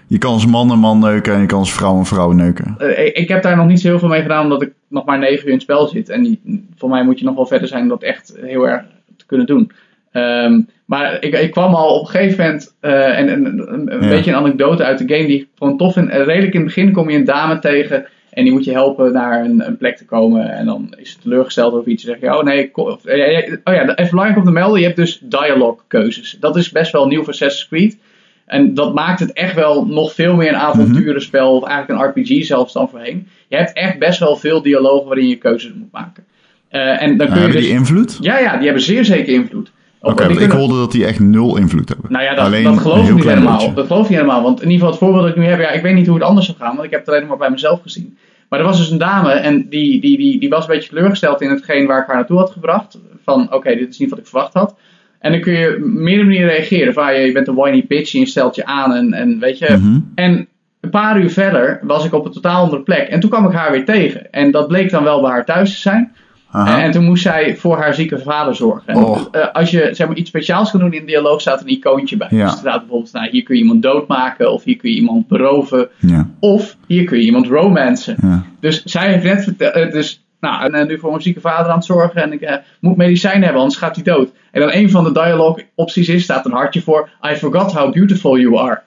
Je 0.08 0.18
kan 0.18 0.32
als 0.32 0.46
man 0.46 0.70
een 0.70 0.78
man 0.78 0.98
neuken 0.98 1.34
en 1.34 1.40
je 1.40 1.46
kan 1.46 1.58
als 1.58 1.72
vrouw 1.72 1.98
een 1.98 2.06
vrouw 2.06 2.32
neuken. 2.32 2.74
Ik, 2.78 3.16
ik, 3.16 3.28
heb 3.28 3.42
daar 3.42 3.56
nog 3.56 3.66
niet 3.66 3.80
zo 3.80 3.88
heel 3.88 3.98
veel 3.98 4.08
mee 4.08 4.22
gedaan, 4.22 4.42
omdat 4.42 4.62
ik 4.62 4.72
nog 4.88 5.04
maar 5.04 5.18
negen 5.18 5.38
uur 5.38 5.46
in 5.46 5.52
het 5.52 5.62
spel 5.62 5.86
zit. 5.86 6.08
En 6.08 6.22
die, 6.22 6.64
voor 6.76 6.88
mij 6.88 7.04
moet 7.04 7.18
je 7.18 7.24
nog 7.24 7.34
wel 7.34 7.46
verder 7.46 7.68
zijn 7.68 7.82
om 7.82 7.88
dat 7.88 8.02
echt 8.02 8.34
heel 8.40 8.68
erg 8.68 8.82
te 9.16 9.26
kunnen 9.26 9.46
doen. 9.46 9.70
Um, 10.12 10.68
maar 10.84 11.22
ik, 11.22 11.34
ik, 11.34 11.50
kwam 11.50 11.74
al 11.74 11.98
op 11.98 12.00
een 12.00 12.10
gegeven 12.10 12.44
moment, 12.44 12.76
uh, 12.80 13.18
en, 13.18 13.28
en, 13.28 13.44
een, 13.44 13.92
een 13.92 14.02
ja. 14.02 14.08
beetje 14.08 14.30
een 14.30 14.36
anekdote 14.36 14.84
uit 14.84 14.98
de 14.98 15.14
game 15.14 15.26
die 15.26 15.40
ik 15.40 15.48
gewoon 15.54 15.76
tof 15.76 15.92
vind. 15.92 16.10
Redelijk 16.10 16.54
in 16.54 16.60
het 16.60 16.74
begin 16.74 16.92
kom 16.92 17.10
je 17.10 17.16
een 17.16 17.24
dame 17.24 17.58
tegen 17.58 18.06
en 18.30 18.44
die 18.44 18.52
moet 18.52 18.64
je 18.64 18.72
helpen 18.72 19.12
naar 19.12 19.44
een, 19.44 19.66
een 19.66 19.76
plek 19.76 19.96
te 19.96 20.04
komen. 20.04 20.50
En 20.50 20.66
dan 20.66 20.94
is 20.96 21.10
ze 21.10 21.18
teleurgesteld 21.18 21.74
over 21.74 21.90
iets. 21.90 22.04
En 22.04 22.10
zeg 22.10 22.20
je, 22.20 22.38
oh 22.38 22.44
nee, 22.44 22.70
kom, 22.70 22.86
oh 22.86 22.98
ja, 23.04 23.94
even 23.94 24.10
belangrijk 24.10 24.36
om 24.36 24.44
te 24.44 24.50
melden, 24.50 24.78
je 24.78 24.84
hebt 24.84 24.96
dus 24.96 25.18
dialogue 25.22 25.80
keuzes. 25.86 26.36
Dat 26.40 26.56
is 26.56 26.70
best 26.70 26.92
wel 26.92 27.06
nieuw 27.06 27.22
voor 27.22 27.32
Assassin's 27.32 27.68
Creed. 27.68 27.98
En 28.46 28.74
dat 28.74 28.94
maakt 28.94 29.20
het 29.20 29.32
echt 29.32 29.54
wel 29.54 29.86
nog 29.86 30.12
veel 30.12 30.36
meer 30.36 30.48
een 30.48 30.56
avonturenspel, 30.56 31.56
of 31.56 31.68
eigenlijk 31.68 32.00
een 32.00 32.22
RPG 32.22 32.44
zelfs 32.44 32.72
dan 32.72 32.88
voorheen. 32.88 33.28
Je 33.48 33.56
hebt 33.56 33.72
echt 33.72 33.98
best 33.98 34.18
wel 34.18 34.36
veel 34.36 34.62
dialogen 34.62 35.06
waarin 35.06 35.28
je 35.28 35.36
keuzes 35.36 35.72
moet 35.74 35.92
maken. 35.92 36.24
Uh, 36.70 37.02
en 37.02 37.16
dan 37.16 37.26
kun 37.26 37.36
je 37.36 37.42
hebben 37.42 37.60
dus, 37.60 37.66
die 37.66 37.78
invloed? 37.78 38.18
Ja, 38.20 38.38
ja, 38.38 38.56
die 38.56 38.64
hebben 38.64 38.82
zeer 38.82 39.04
zeker 39.04 39.32
invloed. 39.32 39.72
Oké, 40.06 40.26
ik 40.28 40.50
hoorde 40.50 40.74
dat 40.74 40.92
die 40.92 41.06
echt 41.06 41.20
nul 41.20 41.56
invloed 41.56 41.88
hebben. 41.88 42.12
Nou 42.12 42.24
ja, 42.24 42.34
dat, 42.34 42.44
alleen 42.44 42.64
dat 42.64 42.78
geloof 42.78 43.08
ik 43.08 43.14
niet 43.14 43.24
helemaal. 43.24 43.58
Beetje. 43.58 43.74
Dat 43.74 43.86
geloof 43.86 44.02
ik 44.02 44.08
niet 44.08 44.18
helemaal. 44.18 44.42
Want 44.42 44.62
in 44.62 44.70
ieder 44.70 44.78
geval 44.78 44.90
het 44.90 44.98
voorbeeld 44.98 45.22
dat 45.22 45.36
ik 45.36 45.42
nu 45.42 45.44
heb, 45.44 45.60
ja, 45.60 45.70
ik 45.70 45.82
weet 45.82 45.94
niet 45.94 46.06
hoe 46.06 46.16
het 46.16 46.24
anders 46.24 46.46
zou 46.46 46.58
gaan, 46.58 46.72
want 46.72 46.84
ik 46.84 46.90
heb 46.90 47.00
het 47.00 47.08
alleen 47.08 47.26
maar 47.26 47.36
bij 47.36 47.50
mezelf 47.50 47.82
gezien. 47.82 48.18
Maar 48.48 48.58
er 48.58 48.64
was 48.64 48.78
dus 48.78 48.90
een 48.90 48.98
dame 48.98 49.30
en 49.32 49.68
die, 49.68 50.00
die, 50.00 50.16
die, 50.16 50.40
die 50.40 50.48
was 50.48 50.66
een 50.66 50.74
beetje 50.74 50.88
teleurgesteld 50.88 51.40
in 51.40 51.50
hetgeen 51.50 51.86
waar 51.86 52.00
ik 52.00 52.06
haar 52.06 52.16
naartoe 52.16 52.38
had 52.38 52.50
gebracht. 52.50 52.98
Van 53.22 53.42
oké, 53.42 53.54
okay, 53.54 53.76
dit 53.76 53.88
is 53.88 53.98
niet 53.98 54.10
wat 54.10 54.18
ik 54.18 54.26
verwacht 54.26 54.54
had. 54.54 54.74
En 55.18 55.32
dan 55.32 55.40
kun 55.40 55.52
je 55.52 55.78
meerdere 55.78 56.26
manieren 56.26 56.50
reageren. 56.50 56.92
Van, 56.92 57.14
je, 57.14 57.20
je 57.20 57.32
bent 57.32 57.48
een 57.48 57.54
whiny 57.54 57.84
bitch 57.88 58.14
en 58.14 58.20
je 58.20 58.26
stelt 58.26 58.54
je 58.54 58.64
aan 58.64 58.94
en, 58.94 59.12
en 59.12 59.38
weet 59.38 59.58
je. 59.58 59.76
Mhm. 59.76 59.98
En 60.14 60.48
een 60.80 60.90
paar 60.90 61.20
uur 61.20 61.30
verder 61.30 61.80
was 61.82 62.04
ik 62.04 62.12
op 62.12 62.24
een 62.24 62.32
totaal 62.32 62.62
andere 62.62 62.82
plek. 62.82 63.08
En 63.08 63.20
toen 63.20 63.30
kwam 63.30 63.46
ik 63.46 63.52
haar 63.52 63.70
weer 63.70 63.84
tegen. 63.84 64.32
En 64.32 64.50
dat 64.50 64.68
bleek 64.68 64.90
dan 64.90 65.04
wel 65.04 65.20
bij 65.20 65.30
haar 65.30 65.44
thuis 65.44 65.74
te 65.74 65.80
zijn. 65.80 66.12
Aha. 66.56 66.82
En 66.82 66.90
toen 66.90 67.04
moest 67.04 67.22
zij 67.22 67.56
voor 67.56 67.76
haar 67.78 67.94
zieke 67.94 68.18
vader 68.18 68.54
zorgen. 68.54 68.82
En 68.86 68.96
Oh. 68.96 69.20
uh, 69.32 69.52
als 69.52 69.70
je 69.70 69.88
zeg 69.92 70.06
maar, 70.06 70.16
iets 70.16 70.28
speciaals 70.28 70.70
kan 70.70 70.80
doen 70.80 70.92
in 70.92 71.00
de 71.00 71.06
dialoog, 71.06 71.40
staat 71.40 71.60
een 71.60 71.68
icoontje 71.68 72.16
bij. 72.16 72.28
Ja. 72.30 72.44
Dus 72.44 72.52
er 72.52 72.58
staat 72.58 72.80
bijvoorbeeld, 72.80 73.12
nou, 73.12 73.28
hier 73.30 73.42
kun 73.42 73.54
je 73.56 73.60
iemand 73.62 73.82
doodmaken, 73.82 74.52
of 74.52 74.64
hier 74.64 74.76
kun 74.76 74.90
je 74.90 74.96
iemand 74.96 75.28
beroven, 75.28 75.88
Ja, 75.98 76.28
of 76.40 76.76
hier 76.86 77.04
kun 77.04 77.18
je 77.18 77.24
iemand 77.24 77.46
romancen. 77.46 78.16
ja. 78.22 78.42
Dus 78.60 78.82
zij 78.84 79.12
heeft 79.12 79.24
net 79.24 79.42
verteld, 79.44 79.76
uh, 79.76 79.92
dus, 79.92 80.24
nou, 80.40 80.64
en, 80.64 80.74
uh, 80.80 80.86
nu 80.86 80.98
voor 80.98 81.10
mijn 81.10 81.22
zieke 81.22 81.40
vader 81.40 81.70
aan 81.70 81.76
het 81.76 81.84
zorgen 81.84 82.22
en 82.22 82.32
ik 82.32 82.40
uh, 82.42 82.52
moet 82.80 82.96
medicijnen 82.96 83.42
hebben, 83.42 83.60
anders 83.60 83.78
gaat 83.80 83.94
hij 83.94 84.04
dood. 84.04 84.30
En 84.52 84.60
dan 84.60 84.70
een 84.72 84.90
van 84.90 85.04
de 85.04 85.12
dialogue 85.12 85.64
opties 85.74 86.08
is, 86.08 86.22
staat 86.22 86.44
een 86.46 86.52
hartje 86.52 86.80
voor, 86.82 87.08
I 87.32 87.34
forgot 87.36 87.72
how 87.72 87.92
beautiful 87.92 88.38
you 88.38 88.58
are. 88.58 88.82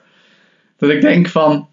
Dat 0.78 0.90
ik 0.90 1.00
denk 1.00 1.28
van, 1.28 1.68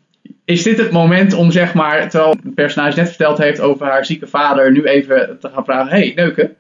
is 0.46 0.64
dit 0.64 0.78
het 0.78 0.92
moment 0.92 1.34
om 1.34 1.52
zeg 1.52 1.74
maar, 1.74 2.10
terwijl 2.10 2.36
het 2.44 2.56
personage 2.56 3.00
net 3.00 3.08
verteld 3.08 3.38
heeft 3.38 3.60
over 3.60 3.86
haar 3.86 4.06
zieke 4.06 4.28
vader, 4.28 4.72
nu 4.72 4.84
even 4.84 5.38
te 5.40 5.50
gaan 5.54 5.66
vragen: 5.66 5.92
hey, 5.92 6.12
neuken? 6.16 6.56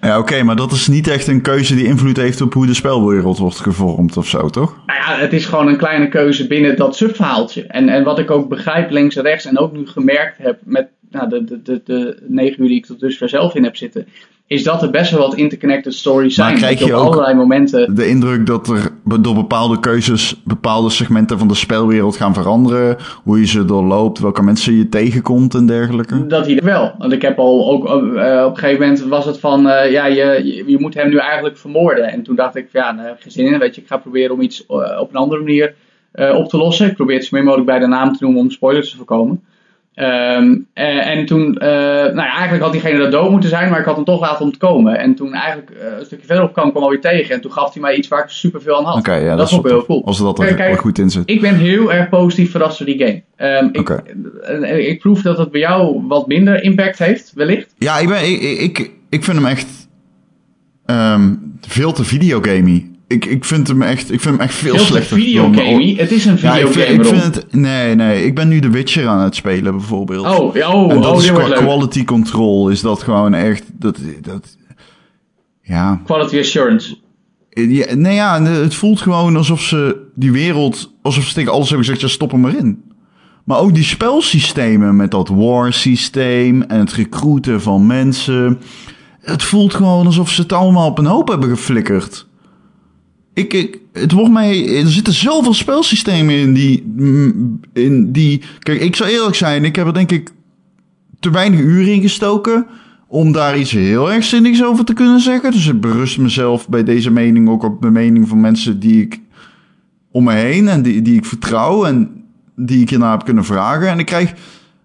Ja, 0.00 0.18
oké, 0.18 0.42
maar 0.42 0.56
dat 0.56 0.72
is 0.72 0.88
niet 0.88 1.08
echt 1.08 1.26
een 1.26 1.42
keuze 1.42 1.74
die 1.74 1.86
invloed 1.86 2.16
heeft 2.16 2.40
op 2.40 2.52
hoe 2.52 2.66
de 2.66 2.74
spelwereld 2.74 3.38
wordt 3.38 3.60
gevormd 3.60 4.16
of 4.16 4.26
zo, 4.26 4.48
toch? 4.48 4.76
Nou 4.86 4.98
ja, 4.98 5.16
het 5.18 5.32
is 5.32 5.44
gewoon 5.44 5.68
een 5.68 5.76
kleine 5.76 6.08
keuze 6.08 6.46
binnen 6.46 6.76
dat 6.76 6.96
subverhaaltje. 6.96 7.66
En, 7.66 7.88
en 7.88 8.04
wat 8.04 8.18
ik 8.18 8.30
ook 8.30 8.48
begrijp 8.48 8.90
links 8.90 9.16
en 9.16 9.22
rechts 9.22 9.44
en 9.44 9.58
ook 9.58 9.72
nu 9.72 9.86
gemerkt 9.86 10.38
heb 10.38 10.58
met 10.64 10.88
nou, 11.10 11.28
de, 11.28 11.44
de, 11.44 11.62
de, 11.62 11.80
de 11.84 12.16
negen 12.28 12.62
uur 12.62 12.68
die 12.68 12.76
ik 12.76 12.86
tot 12.86 13.00
dusver 13.00 13.28
zelf 13.28 13.54
in 13.54 13.64
heb 13.64 13.76
zitten, 13.76 14.06
is 14.52 14.62
dat 14.62 14.82
er 14.82 14.90
best 14.90 15.10
wel 15.10 15.20
wat 15.20 15.34
interconnected 15.34 15.94
stories 15.94 16.34
zijn. 16.34 16.50
Maar 16.50 16.58
krijg 16.58 16.78
je 16.78 16.84
op 16.84 17.06
allerlei 17.06 17.34
momenten. 17.34 17.94
De 17.94 18.08
indruk 18.08 18.46
dat 18.46 18.68
er 18.68 18.90
door 19.20 19.34
bepaalde 19.34 19.80
keuzes 19.80 20.40
bepaalde 20.44 20.90
segmenten 20.90 21.38
van 21.38 21.48
de 21.48 21.54
spelwereld 21.54 22.16
gaan 22.16 22.34
veranderen. 22.34 22.96
Hoe 23.22 23.38
je 23.38 23.46
ze 23.46 23.64
doorloopt, 23.64 24.18
welke 24.18 24.42
mensen 24.42 24.76
je 24.76 24.88
tegenkomt 24.88 25.54
en 25.54 25.66
dergelijke. 25.66 26.26
Dat 26.26 26.46
hij 26.46 26.60
wel. 26.64 26.94
Want 26.98 27.12
ik 27.12 27.22
heb 27.22 27.38
al 27.38 27.70
ook 27.70 27.84
eh, 27.86 28.44
op 28.44 28.50
een 28.50 28.58
gegeven 28.58 28.80
moment 28.80 29.00
was 29.00 29.24
het 29.24 29.38
van 29.38 29.68
eh, 29.68 29.90
ja, 29.90 30.06
je, 30.06 30.40
je, 30.44 30.64
je 30.66 30.78
moet 30.80 30.94
hem 30.94 31.08
nu 31.08 31.16
eigenlijk 31.16 31.56
vermoorden. 31.58 32.04
En 32.04 32.22
toen 32.22 32.36
dacht 32.36 32.56
ik, 32.56 32.68
ja, 32.72 32.92
nou, 32.92 33.16
geen 33.18 33.32
zin 33.32 33.46
in. 33.46 33.58
Weet 33.58 33.74
je, 33.74 33.80
ik 33.80 33.86
ga 33.86 33.96
proberen 33.96 34.34
om 34.34 34.40
iets 34.40 34.66
eh, 34.66 35.00
op 35.00 35.10
een 35.10 35.16
andere 35.16 35.40
manier 35.40 35.74
eh, 36.12 36.34
op 36.34 36.48
te 36.48 36.56
lossen. 36.56 36.86
Ik 36.86 36.94
probeer 36.94 37.16
het 37.16 37.24
zo 37.24 37.36
min 37.36 37.44
mogelijk 37.44 37.68
bij 37.68 37.78
de 37.78 37.86
naam 37.86 38.12
te 38.12 38.24
noemen 38.24 38.40
om 38.40 38.50
spoilers 38.50 38.90
te 38.90 38.96
voorkomen. 38.96 39.42
Ehm, 39.94 40.56
en, 40.72 40.98
en 41.04 41.26
toen, 41.26 41.58
eh, 41.58 41.68
nou 41.68 42.14
ja, 42.14 42.32
eigenlijk 42.32 42.62
had 42.62 42.72
diegene 42.72 42.98
dat 42.98 43.10
dood 43.10 43.30
moeten 43.30 43.50
zijn, 43.50 43.70
maar 43.70 43.78
ik 43.78 43.84
had 43.84 43.94
hem 43.94 44.04
toch 44.04 44.20
laten 44.20 44.44
ontkomen. 44.44 44.98
En 44.98 45.14
toen 45.14 45.34
eigenlijk 45.34 45.70
eh, 45.70 45.98
een 45.98 46.04
stukje 46.04 46.26
verderop 46.26 46.52
kwam, 46.52 46.70
kwam 46.70 46.82
alweer 46.82 47.00
tegen. 47.00 47.34
En 47.34 47.40
toen 47.40 47.52
gaf 47.52 47.72
hij 47.72 47.82
mij 47.82 47.94
iets 47.94 48.08
waar 48.08 48.22
ik 48.22 48.28
super 48.28 48.62
veel 48.62 48.76
aan 48.76 48.84
had. 48.84 48.96
Oké, 48.96 49.14
ja, 49.14 49.28
dat, 49.28 49.36
dat 49.38 49.46
is 49.46 49.52
vond 49.52 49.64
ik 49.64 49.70
wel 49.70 49.78
heel 49.78 49.86
cool. 49.86 50.04
Als 50.04 50.18
er 50.18 50.24
dat 50.24 50.38
er 50.38 50.54
Kijk, 50.54 50.78
goed 50.78 50.98
in 50.98 51.10
zit. 51.10 51.22
Ik 51.26 51.40
ben 51.40 51.54
heel 51.54 51.92
erg 51.92 52.08
positief 52.08 52.50
verrast 52.50 52.78
door 52.78 52.86
die 52.86 52.98
game. 52.98 53.22
Ehm, 53.36 53.68
ik, 53.72 53.88
eh, 53.88 54.88
ik 54.88 54.98
proef 54.98 55.22
dat 55.22 55.38
het 55.38 55.50
bij 55.50 55.60
jou 55.60 56.06
wat 56.06 56.26
minder 56.26 56.62
impact 56.62 56.98
heeft, 56.98 57.32
wellicht. 57.34 57.74
Ja, 57.78 57.98
ik, 57.98 58.08
ben, 58.08 58.30
ik, 58.30 58.40
ik, 58.40 58.90
ik 59.08 59.24
vind 59.24 59.36
hem 59.36 59.46
echt 59.46 59.88
ehm, 60.86 61.34
veel 61.60 61.92
te 61.92 62.04
videogamey. 62.04 62.90
Ik, 63.12 63.24
ik 63.24 63.44
vind 63.44 63.68
hem 63.68 63.82
echt, 63.82 64.12
ik 64.12 64.20
vind 64.20 64.34
hem 64.34 64.40
echt 64.44 64.54
veel 64.54 64.74
Heel 64.74 64.84
slechter. 64.84 65.16
Het 65.96 66.10
is 66.10 66.24
een 66.24 66.38
Ja, 66.40 66.56
ik 66.56 66.66
videogame. 66.66 66.72
vind, 66.72 66.88
ik 66.88 67.04
Rob. 67.04 67.20
vind 67.20 67.34
het. 67.34 67.52
Nee, 67.54 67.94
nee. 67.94 68.24
Ik 68.24 68.34
ben 68.34 68.48
nu 68.48 68.60
The 68.60 68.70
Witcher 68.70 69.06
aan 69.06 69.20
het 69.20 69.34
spelen, 69.34 69.76
bijvoorbeeld. 69.76 70.26
Oh, 70.38 70.54
ja, 70.54 70.72
oh, 70.72 70.92
en 70.92 71.00
dat 71.00 71.12
oh, 71.12 71.18
is 71.18 71.26
dit 71.26 71.32
qua 71.32 71.48
leuk. 71.48 71.56
quality 71.58 72.04
control. 72.04 72.68
Is 72.68 72.80
dat 72.80 73.02
gewoon 73.02 73.34
echt. 73.34 73.64
Dat, 73.72 73.98
dat, 74.20 74.56
ja. 75.62 76.00
Quality 76.04 76.38
assurance. 76.38 76.96
ja. 77.50 77.94
Nee, 77.94 78.14
ja. 78.14 78.42
Het 78.42 78.74
voelt 78.74 79.00
gewoon 79.00 79.36
alsof 79.36 79.60
ze 79.60 79.96
die 80.14 80.32
wereld. 80.32 80.92
Alsof 81.02 81.24
ze 81.24 81.34
tegen 81.34 81.52
alles 81.52 81.68
hebben 81.68 81.86
gezegd: 81.86 82.02
ja, 82.04 82.08
stop 82.08 82.30
hem 82.30 82.40
maar 82.40 82.56
in. 82.56 82.82
Maar 83.44 83.58
ook 83.58 83.74
die 83.74 83.84
spelsystemen 83.84 84.96
met 84.96 85.10
dat 85.10 85.28
war 85.28 85.72
systeem 85.72 86.62
en 86.62 86.78
het 86.78 86.92
recruiten 86.92 87.62
van 87.62 87.86
mensen. 87.86 88.60
Het 89.20 89.42
voelt 89.42 89.74
gewoon 89.74 90.06
alsof 90.06 90.30
ze 90.30 90.42
het 90.42 90.52
allemaal 90.52 90.88
op 90.88 90.98
een 90.98 91.06
hoop 91.06 91.28
hebben 91.28 91.48
geflikkerd. 91.48 92.26
Ik, 93.34 93.52
ik, 93.52 93.78
het 93.92 94.12
wordt 94.12 94.32
mij, 94.32 94.78
er 94.78 94.88
zitten 94.88 95.12
zoveel 95.12 95.54
spelsystemen 95.54 96.34
in 96.34 96.54
die, 96.54 96.92
mm, 96.96 97.60
in 97.72 98.12
die. 98.12 98.42
Kijk, 98.58 98.80
ik 98.80 98.96
zal 98.96 99.06
eerlijk 99.06 99.36
zijn, 99.36 99.64
ik 99.64 99.76
heb 99.76 99.86
er 99.86 99.94
denk 99.94 100.10
ik 100.10 100.30
te 101.20 101.30
weinig 101.30 101.60
uren 101.60 101.92
in 101.92 102.00
gestoken 102.00 102.66
om 103.08 103.32
daar 103.32 103.58
iets 103.58 103.70
heel 103.70 104.12
erg 104.12 104.24
zinnigs 104.24 104.64
over 104.64 104.84
te 104.84 104.92
kunnen 104.92 105.20
zeggen. 105.20 105.50
Dus 105.50 105.66
ik 105.66 105.80
berust 105.80 106.18
mezelf 106.18 106.68
bij 106.68 106.84
deze 106.84 107.10
mening 107.10 107.48
ook 107.48 107.62
op 107.62 107.82
de 107.82 107.90
mening 107.90 108.28
van 108.28 108.40
mensen 108.40 108.80
die 108.80 109.02
ik 109.02 109.20
om 110.10 110.24
me 110.24 110.32
heen 110.32 110.68
en 110.68 110.82
die, 110.82 111.02
die 111.02 111.16
ik 111.16 111.24
vertrouw 111.24 111.84
en 111.84 112.24
die 112.56 112.80
ik 112.80 112.90
hierna 112.90 113.10
heb 113.10 113.24
kunnen 113.24 113.44
vragen. 113.44 113.88
En 113.88 113.98
ik 113.98 114.06
krijg, 114.06 114.34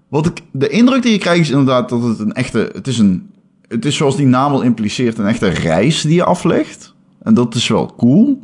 wat 0.08 0.26
ik, 0.26 0.42
de 0.52 0.70
indruk 0.70 1.02
die 1.02 1.12
je 1.12 1.18
krijgt 1.18 1.42
is 1.42 1.50
inderdaad 1.50 1.90
dat 1.90 2.04
het 2.04 2.20
een 2.20 2.34
echte, 2.34 2.70
het 2.74 2.88
is 2.88 2.98
een, 2.98 3.30
het 3.68 3.86
is 3.86 3.96
zoals 3.96 4.16
die 4.16 4.26
naam 4.26 4.52
al 4.52 4.62
impliceert, 4.62 5.18
een 5.18 5.26
echte 5.26 5.48
reis 5.48 6.02
die 6.02 6.14
je 6.14 6.24
aflegt. 6.24 6.96
En 7.24 7.34
dat 7.34 7.56
is 7.56 7.68
wel 7.68 7.94
cool. 7.98 8.42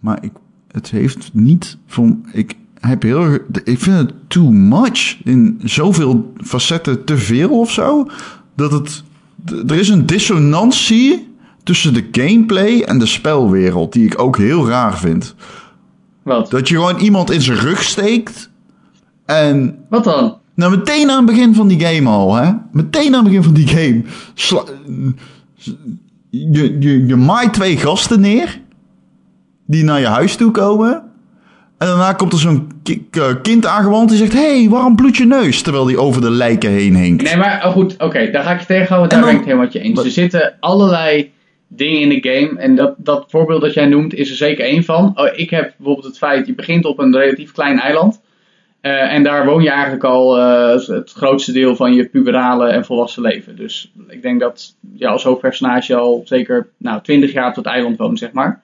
Maar 0.00 0.18
ik, 0.24 0.32
het 0.70 0.90
heeft 0.90 1.30
niet 1.32 1.78
van, 1.86 2.26
ik 2.32 2.54
heb 2.80 3.02
heel, 3.02 3.32
ik 3.64 3.78
vind 3.78 3.96
het 3.96 4.12
too 4.28 4.50
much. 4.50 5.16
In 5.24 5.60
zoveel 5.64 6.32
facetten 6.36 7.04
te 7.04 7.16
veel 7.16 7.58
of 7.60 7.70
zo. 7.70 8.06
Dat 8.56 8.72
het, 8.72 9.02
er 9.66 9.76
is 9.78 9.88
een 9.88 10.06
dissonantie 10.06 11.32
tussen 11.62 11.94
de 11.94 12.08
gameplay 12.12 12.80
en 12.82 12.98
de 12.98 13.06
spelwereld. 13.06 13.92
Die 13.92 14.04
ik 14.04 14.18
ook 14.20 14.36
heel 14.38 14.68
raar 14.68 14.98
vind. 14.98 15.34
Wat? 16.22 16.50
Dat 16.50 16.68
je 16.68 16.74
gewoon 16.74 16.98
iemand 16.98 17.30
in 17.30 17.42
zijn 17.42 17.58
rug 17.58 17.82
steekt. 17.82 18.50
En 19.24 19.78
Wat 19.88 20.04
dan? 20.04 20.36
nou, 20.54 20.76
meteen 20.76 21.10
aan 21.10 21.16
het 21.16 21.34
begin 21.34 21.54
van 21.54 21.68
die 21.68 21.80
game 21.80 22.08
al, 22.08 22.34
hè? 22.34 22.52
Meteen 22.72 23.06
aan 23.14 23.24
het 23.24 23.24
begin 23.24 23.42
van 23.42 23.54
die 23.54 23.66
game. 23.66 24.02
Sla- 24.34 24.64
je, 26.52 26.76
je, 26.80 27.06
je 27.06 27.16
maait 27.16 27.52
twee 27.52 27.76
gasten 27.76 28.20
neer. 28.20 28.60
Die 29.66 29.84
naar 29.84 30.00
je 30.00 30.06
huis 30.06 30.36
toe 30.36 30.50
komen. 30.50 30.92
En 31.78 31.86
daarna 31.86 32.12
komt 32.12 32.32
er 32.32 32.38
zo'n 32.38 32.70
ki- 32.82 33.06
kind 33.42 33.66
aangewand 33.66 34.08
die 34.08 34.18
zegt... 34.18 34.32
Hé, 34.32 34.58
hey, 34.60 34.68
waarom 34.68 34.96
bloedt 34.96 35.16
je 35.16 35.26
neus? 35.26 35.62
Terwijl 35.62 35.84
die 35.84 35.98
over 35.98 36.20
de 36.20 36.30
lijken 36.30 36.70
heen 36.70 36.94
hinkt. 36.96 37.22
Nee, 37.22 37.36
maar 37.36 37.62
oh 37.66 37.72
goed, 37.72 37.94
oké, 37.98 38.30
daar 38.30 38.42
ga 38.44 38.52
ik 38.52 38.60
je 38.60 38.66
tegenhouden, 38.66 39.10
En 39.10 39.16
daar 39.16 39.24
ben 39.24 39.26
dan- 39.26 39.30
ik 39.30 39.36
het 39.36 39.44
helemaal 39.44 39.64
met 39.64 39.72
je 39.72 39.80
eens. 39.80 39.94
Wat- 39.96 40.04
Er 40.04 40.10
zitten 40.10 40.54
allerlei 40.60 41.32
dingen 41.68 42.00
in 42.00 42.08
de 42.08 42.28
game 42.30 42.58
en 42.60 42.74
dat, 42.76 42.94
dat 42.98 43.24
voorbeeld 43.28 43.60
dat 43.60 43.74
jij 43.74 43.86
noemt 43.86 44.14
is 44.14 44.30
er 44.30 44.36
zeker 44.36 44.64
één 44.64 44.84
van. 44.84 45.12
Oh, 45.14 45.28
ik 45.36 45.50
heb 45.50 45.74
bijvoorbeeld 45.76 46.06
het 46.06 46.18
feit, 46.18 46.46
je 46.46 46.54
begint 46.54 46.84
op 46.84 46.98
een 46.98 47.16
relatief 47.16 47.52
klein 47.52 47.78
eiland. 47.80 48.20
Eh, 48.84 49.12
en 49.12 49.22
daar 49.22 49.44
woon 49.44 49.62
je 49.62 49.70
eigenlijk 49.70 50.04
al 50.04 50.38
eh, 50.38 50.86
het 50.86 51.12
grootste 51.12 51.52
deel 51.52 51.76
van 51.76 51.94
je 51.94 52.08
puberale 52.08 52.68
en 52.68 52.84
volwassen 52.84 53.22
leven. 53.22 53.56
Dus 53.56 53.92
ik 54.08 54.22
denk 54.22 54.40
dat 54.40 54.74
je 54.94 55.06
als 55.06 55.22
hoofdpersonage 55.22 55.94
al 55.94 56.22
zeker 56.24 56.68
nou, 56.76 57.02
20 57.02 57.32
jaar 57.32 57.48
op 57.48 57.54
dat 57.54 57.66
eiland 57.66 57.96
woont, 57.96 58.18
zeg 58.18 58.32
maar. 58.32 58.62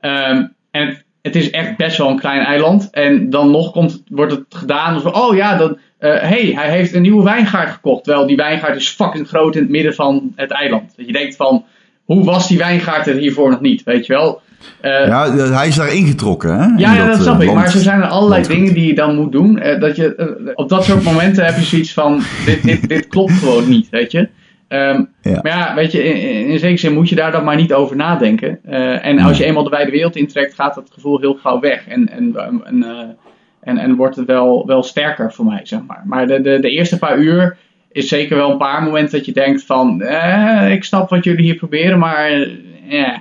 Ehm, 0.00 0.46
en 0.70 0.86
het, 0.86 1.04
het 1.22 1.36
is 1.36 1.50
echt 1.50 1.76
best 1.76 1.96
wel 1.96 2.08
een 2.08 2.18
klein 2.18 2.40
eiland. 2.40 2.90
En 2.90 3.30
dan 3.30 3.50
nog 3.50 3.72
komt, 3.72 4.02
wordt 4.08 4.32
het 4.32 4.44
gedaan 4.48 4.94
alsof, 4.94 5.14
oh 5.14 5.36
ja, 5.36 5.56
dan, 5.56 5.78
eh, 5.98 6.20
hey, 6.20 6.52
hij 6.54 6.70
heeft 6.70 6.94
een 6.94 7.02
nieuwe 7.02 7.24
wijngaard 7.24 7.70
gekocht. 7.70 8.04
Terwijl 8.04 8.26
die 8.26 8.36
wijngaard 8.36 8.76
is 8.76 8.88
fucking 8.88 9.28
groot 9.28 9.54
in 9.54 9.62
het 9.62 9.70
midden 9.70 9.94
van 9.94 10.32
het 10.36 10.50
eiland. 10.50 10.96
Dat 10.96 11.06
je 11.06 11.12
denkt 11.12 11.36
van, 11.36 11.64
hoe 12.04 12.24
was 12.24 12.48
die 12.48 12.58
wijngaard 12.58 13.06
er 13.06 13.16
hiervoor 13.16 13.50
nog 13.50 13.60
niet, 13.60 13.82
weet 13.82 14.06
je 14.06 14.12
wel? 14.12 14.40
Eh, 14.80 15.06
Ja, 15.06 15.36
hij 15.36 15.68
is 15.68 15.76
daar 15.76 15.92
ingetrokken, 15.94 16.54
hè? 16.54 16.64
ja, 16.64 16.90
In 16.90 16.96
ja, 16.96 17.06
dat 17.06 17.16
eh, 17.16 17.22
snap 17.22 17.42
ik. 17.42 17.52
Maar 17.52 17.70
zo 17.70 17.78
zijn 17.78 18.00
er 18.02 18.06
allerlei 18.08 18.40
landgoed. 18.40 18.56
dingen 18.58 18.74
die 18.74 18.86
je 18.86 18.94
dan 18.94 19.14
moet 19.14 19.32
doen. 19.32 19.58
eh, 19.58 19.80
dat 19.80 19.96
je, 19.96 20.52
op 20.54 20.68
dat 20.68 20.84
soort 20.84 21.02
momenten 21.02 21.44
heb 21.44 21.56
je 21.56 21.62
zoiets 21.62 21.92
van: 21.92 22.22
dit, 22.46 22.62
dit, 22.62 22.88
dit 22.88 23.06
klopt 23.08 23.32
gewoon 23.32 23.68
niet, 23.68 23.88
weet 23.90 24.12
je. 24.12 24.28
Ehm, 24.68 25.04
Ja. 25.22 25.38
Maar 25.42 25.56
ja, 25.58 25.74
weet 25.74 25.92
je, 25.92 26.04
in, 26.04 26.46
in, 26.46 26.58
zekere 26.58 26.78
zin 26.78 26.92
moet 26.94 27.08
je 27.08 27.14
daar 27.14 27.32
dan 27.32 27.44
maar 27.44 27.56
niet 27.56 27.72
over 27.72 27.96
nadenken. 27.96 28.64
En 29.02 29.18
als 29.18 29.38
je 29.38 29.44
eenmaal 29.44 29.64
de 29.64 29.70
wijde 29.70 29.90
wereld 29.90 30.16
intrekt, 30.16 30.54
gaat 30.54 30.74
dat 30.74 30.90
gevoel 30.94 31.20
heel 31.20 31.34
gauw 31.34 31.60
weg. 31.60 31.86
En, 31.88 32.08
en, 32.08 32.36
en, 32.64 32.84
en, 33.60 33.78
en 33.78 33.94
wordt 33.96 34.16
het 34.16 34.26
wel, 34.26 34.66
wel 34.66 34.82
sterker 34.82 35.32
voor 35.32 35.44
mij, 35.44 35.60
zeg 35.62 35.80
maar. 35.86 36.02
Maar 36.06 36.26
de, 36.26 36.40
de, 36.40 36.58
de 36.60 36.70
eerste 36.70 36.98
paar 36.98 37.18
uur 37.18 37.56
is 37.92 38.08
zeker 38.08 38.36
wel 38.36 38.50
een 38.50 38.58
paar 38.58 38.82
momenten 38.82 39.16
dat 39.18 39.26
je 39.26 39.32
denkt 39.32 39.64
van... 39.64 40.00
Eh, 40.02 40.72
ik 40.72 40.84
snap 40.84 41.08
wat 41.10 41.24
jullie 41.24 41.44
hier 41.44 41.54
proberen, 41.54 41.98
maar... 41.98 42.30
eh, 42.88 43.16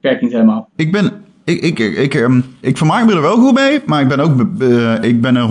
werkt 0.00 0.22
niet 0.22 0.32
helemaal. 0.32 0.68
Ik 0.76 0.92
ben. 0.92 1.12
Ik, 1.44 1.60
ik, 1.62 1.78
ik, 1.78 1.96
ik, 1.96 2.14
ehm, 2.14 2.40
ik 2.60 2.76
vermaak 2.76 3.06
me 3.06 3.12
er 3.14 3.20
wel 3.22 3.36
goed 3.36 3.54
mee, 3.54 3.80
maar 3.86 4.00
ik 4.00 4.08
ben 4.08 4.20
ook. 4.20 4.60
eh, 4.60 4.94
ik 5.00 5.20
ben 5.20 5.36
er 5.36 5.48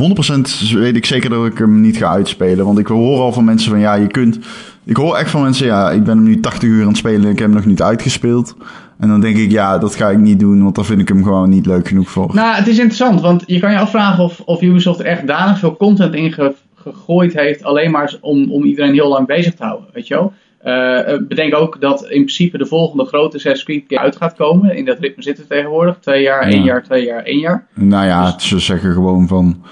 100% 0.73 0.73
weet 0.79 0.95
ik 0.95 1.05
zeker 1.05 1.29
dat 1.29 1.45
ik 1.45 1.57
hem 1.57 1.81
niet 1.81 1.97
ga 1.97 2.09
uitspelen. 2.11 2.65
Want 2.65 2.79
ik 2.79 2.87
hoor 2.87 3.19
al 3.19 3.31
van 3.33 3.43
mensen 3.45 3.69
van 3.71 3.79
ja, 3.79 3.93
je 3.93 4.07
kunt. 4.07 4.39
Ik 4.83 4.95
hoor 4.95 5.15
echt 5.15 5.29
van 5.29 5.41
mensen, 5.41 5.65
ja, 5.65 5.91
ik 5.91 6.03
ben 6.03 6.15
hem 6.15 6.23
nu 6.25 6.39
80 6.39 6.69
uur 6.69 6.81
aan 6.81 6.87
het 6.87 6.97
spelen 6.97 7.23
en 7.23 7.29
ik 7.31 7.39
heb 7.39 7.47
hem 7.47 7.55
nog 7.57 7.65
niet 7.65 7.81
uitgespeeld. 7.81 8.55
En 8.99 9.07
dan 9.09 9.21
denk 9.21 9.37
ik, 9.37 9.51
ja, 9.51 9.77
dat 9.77 9.95
ga 9.95 10.09
ik 10.09 10.17
niet 10.17 10.39
doen, 10.39 10.63
want 10.63 10.75
daar 10.75 10.85
vind 10.85 11.01
ik 11.01 11.07
hem 11.07 11.23
gewoon 11.23 11.49
niet 11.49 11.65
leuk 11.65 11.87
genoeg 11.87 12.09
voor. 12.09 12.31
Nou, 12.33 12.55
het 12.55 12.67
is 12.67 12.75
interessant, 12.77 13.21
want 13.21 13.43
je 13.45 13.59
kan 13.59 13.71
je 13.71 13.77
afvragen 13.77 14.23
of, 14.23 14.39
of 14.39 14.61
Ubisoft 14.61 14.99
er 14.99 15.05
echt 15.05 15.27
danig 15.27 15.59
veel 15.59 15.77
content 15.77 16.13
in 16.13 16.31
ge- 16.33 16.53
gegooid 16.83 17.33
heeft, 17.33 17.63
alleen 17.63 17.91
maar 17.91 18.15
om, 18.21 18.51
om 18.51 18.63
iedereen 18.63 18.93
heel 18.93 19.07
lang 19.07 19.27
bezig 19.27 19.53
te 19.53 19.63
houden, 19.63 19.89
weet 19.93 20.07
je 20.07 20.13
wel. 20.13 20.33
Eh, 20.63 21.13
eh, 21.13 21.21
bedenk 21.27 21.55
ook 21.55 21.81
dat 21.81 22.01
in 22.01 22.07
principe 22.09 22.57
de 22.57 22.65
volgende 22.65 23.05
grote 23.05 23.37
Creed 23.63 23.83
game 23.87 24.01
uit 24.01 24.15
gaat 24.15 24.35
komen. 24.35 24.75
In 24.75 24.85
dat 24.85 24.99
ritme 24.99 25.23
zitten 25.23 25.47
tegenwoordig. 25.47 25.97
Twee 25.99 26.21
jaar, 26.21 26.49
Ja. 26.49 26.55
één 26.55 26.63
jaar, 26.63 26.83
twee 26.83 27.05
jaar, 27.05 27.23
één 27.23 27.39
jaar. 27.39 27.67
Nou 27.73 28.05
ja, 28.05 28.39
ze 28.39 28.59
zeggen 28.59 28.93
gewoon 28.93 29.27
van. 29.27 29.63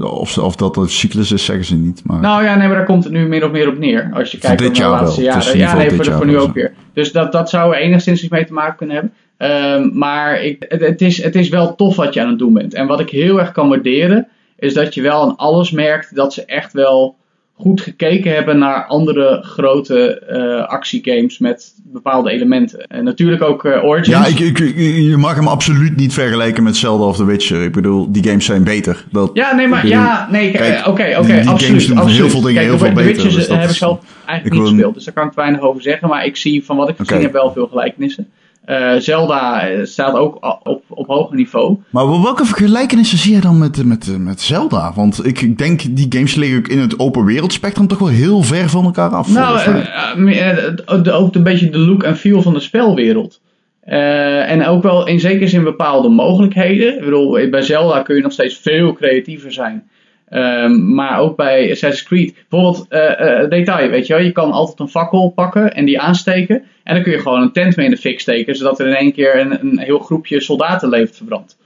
Of, 0.00 0.38
of 0.38 0.56
dat 0.56 0.76
een 0.76 0.88
cyclus 0.88 1.32
is, 1.32 1.44
zeggen 1.44 1.64
ze 1.64 1.76
niet. 1.76 2.02
Maar 2.04 2.20
Nou 2.20 2.44
ja, 2.44 2.56
nee, 2.56 2.66
maar 2.68 2.76
daar 2.76 2.86
komt 2.86 3.04
het 3.04 3.12
nu 3.12 3.26
min 3.26 3.44
of 3.44 3.50
meer 3.50 3.68
op 3.68 3.78
neer. 3.78 4.10
Als 4.14 4.30
je 4.30 4.38
kijkt 4.38 4.60
naar 4.60 4.72
de 4.72 4.78
jaar 4.78 4.90
laatste 4.90 5.22
wel. 5.22 5.30
Jaren. 5.32 5.58
Ja, 5.58 5.76
nee, 5.76 5.90
voor, 5.90 6.04
voor 6.04 6.26
nu 6.26 6.38
ook 6.38 6.54
weer. 6.54 6.72
Dus 6.92 7.12
dat, 7.12 7.32
dat 7.32 7.50
zou 7.50 7.74
er 7.74 7.80
enigszins 7.80 8.20
iets 8.20 8.30
mee 8.30 8.44
te 8.44 8.52
maken 8.52 8.76
kunnen 8.76 8.96
hebben. 8.96 9.12
Ehm, 9.36 9.98
maar 9.98 10.42
ik, 10.42 10.64
het, 10.68 10.80
het, 10.80 11.00
is, 11.00 11.22
het 11.22 11.34
is 11.34 11.48
wel 11.48 11.74
tof 11.74 11.96
wat 11.96 12.14
je 12.14 12.20
aan 12.20 12.28
het 12.28 12.38
doen 12.38 12.52
bent. 12.52 12.74
En 12.74 12.86
wat 12.86 13.00
ik 13.00 13.10
heel 13.10 13.40
erg 13.40 13.52
kan 13.52 13.68
waarderen, 13.68 14.28
is 14.60 14.74
dat 14.74 14.94
je 14.94 15.02
wel 15.02 15.22
aan 15.22 15.36
alles 15.36 15.70
merkt 15.70 16.14
dat 16.14 16.32
ze 16.32 16.44
echt 16.44 16.72
wel 16.72 17.18
goed 17.54 17.80
gekeken 17.80 18.34
hebben 18.34 18.58
naar 18.58 18.86
andere 18.86 19.38
grote 19.42 20.18
eh, 20.18 20.66
actiegames 20.68 21.38
met 21.38 21.74
bepaalde 21.84 22.30
elementen. 22.30 22.86
En 22.86 23.04
natuurlijk 23.04 23.42
ook 23.42 23.64
eh, 23.64 23.84
Origins. 23.84 24.16
Ja, 24.16 24.26
ik, 24.26 24.38
ik, 24.38 24.58
je 25.10 25.16
mag 25.16 25.34
hem 25.34 25.46
absoluut 25.48 25.96
niet 25.96 26.12
vergelijken 26.12 26.62
met 26.62 26.76
Zelda 26.76 27.04
of 27.04 27.16
The 27.16 27.24
Witcher. 27.24 27.62
Ik 27.62 27.72
bedoel, 27.72 28.12
die 28.12 28.24
games 28.24 28.44
zijn 28.44 28.64
beter. 28.64 29.04
Dat, 29.12 29.30
Ja, 29.34 29.54
nee, 29.54 29.68
maar 29.68 29.80
bedoel, 29.82 29.96
ja, 29.96 30.28
nee, 30.30 30.52
eh, 30.52 30.88
oké, 30.88 31.02
oké, 31.18 31.22
die 31.22 31.26
games 31.34 31.46
absoluut. 31.48 31.86
doen 31.86 31.96
absoluut. 31.96 32.18
heel 32.20 32.30
veel 32.30 32.40
dingen 32.40 32.54
Kijk, 32.54 32.66
heel 32.66 32.78
veel 32.78 32.92
beter, 32.92 33.04
Witcher 33.04 33.32
dus 33.38 33.48
heb 33.48 33.70
ik 33.70 33.76
zelf 33.76 33.98
eigenlijk 34.26 34.44
ik 34.46 34.52
niet 34.52 34.60
wil- 34.60 34.70
gespeeld, 34.70 34.94
dus 34.94 35.04
daar 35.04 35.14
kan 35.14 35.26
ik 35.26 35.32
weinig 35.32 35.60
over 35.60 35.82
zeggen. 35.82 36.08
Maar 36.08 36.24
ik 36.24 36.36
zie 36.36 36.64
van 36.64 36.76
wat 36.76 36.88
ik 36.88 36.96
gezien 36.98 37.22
heb 37.22 37.32
wel 37.32 37.52
veel 37.52 37.66
gelijkenissen. 37.66 38.28
Eh, 38.64 38.94
Zelda 38.98 39.68
eh, 39.68 39.84
staat 39.84 40.14
ook 40.14 40.58
op, 40.62 40.82
op 40.88 41.06
hoger 41.06 41.36
niveau. 41.36 41.78
Maar 41.90 42.08
wel- 42.08 42.22
welke 42.22 42.44
vergelijkenissen 42.44 43.18
zie 43.18 43.34
je 43.34 43.40
dan 43.40 43.58
met, 43.58 43.84
met, 43.84 44.18
met 44.18 44.40
Zelda? 44.40 44.92
Want 44.94 45.26
ik 45.26 45.40
ik 45.40 45.58
denk, 45.58 45.96
die 45.96 46.06
games 46.08 46.34
liggen 46.34 46.58
ook 46.58 46.68
in 46.68 46.78
het 46.78 46.98
open 46.98 47.24
wereld 47.24 47.52
spectrum 47.52 47.86
toch 47.86 47.98
wel 47.98 48.08
heel 48.08 48.42
ver 48.42 48.68
van 48.68 48.84
elkaar 48.84 49.10
af. 49.10 49.32
Nou, 49.32 49.58
eh, 49.58 51.20
ook 51.20 51.34
een 51.34 51.42
beetje 51.42 51.70
de 51.70 51.78
look 51.78 52.02
en 52.02 52.16
feel 52.16 52.42
van 52.42 52.54
de 52.54 52.60
spelwereld. 52.60 53.40
En 53.80 54.66
ook 54.66 54.82
wel 54.82 55.06
in 55.06 55.20
zekere 55.20 55.48
zin 55.48 55.62
bepaalde 55.62 56.08
mogelijkheden. 56.08 56.94
Ik 56.94 57.04
bedoel, 57.04 57.48
bij 57.50 57.62
Zelda 57.62 58.02
kun 58.02 58.16
je 58.16 58.22
nog 58.22 58.32
steeds 58.32 58.58
veel 58.58 58.92
creatiever 58.92 59.52
zijn. 59.52 59.88
Ehm, 60.28 60.94
maar 60.94 61.18
ook 61.18 61.36
bij 61.36 61.70
Assassin's 61.70 62.02
Creed. 62.02 62.34
Bijvoorbeeld, 62.48 62.90
detail, 63.50 63.90
weet 63.90 64.06
je 64.06 64.14
wel. 64.14 64.22
Je 64.22 64.32
kan 64.32 64.52
altijd 64.52 64.80
een 64.80 64.88
fakkel 64.88 65.28
pakken 65.30 65.74
en 65.74 65.84
die 65.84 66.00
aansteken. 66.00 66.62
En 66.90 66.96
dan 66.96 67.04
kun 67.04 67.12
je 67.12 67.20
gewoon 67.20 67.42
een 67.42 67.52
tent 67.52 67.76
mee 67.76 67.84
in 67.86 67.92
de 67.92 67.98
fik 67.98 68.20
steken. 68.20 68.56
Zodat 68.56 68.80
er 68.80 68.86
in 68.86 68.94
één 68.94 69.12
keer 69.12 69.40
een, 69.40 69.58
een 69.60 69.78
heel 69.78 69.98
groepje 69.98 70.40
soldaten 70.40 70.88
leeft 70.88 71.16
verbrand. 71.16 71.58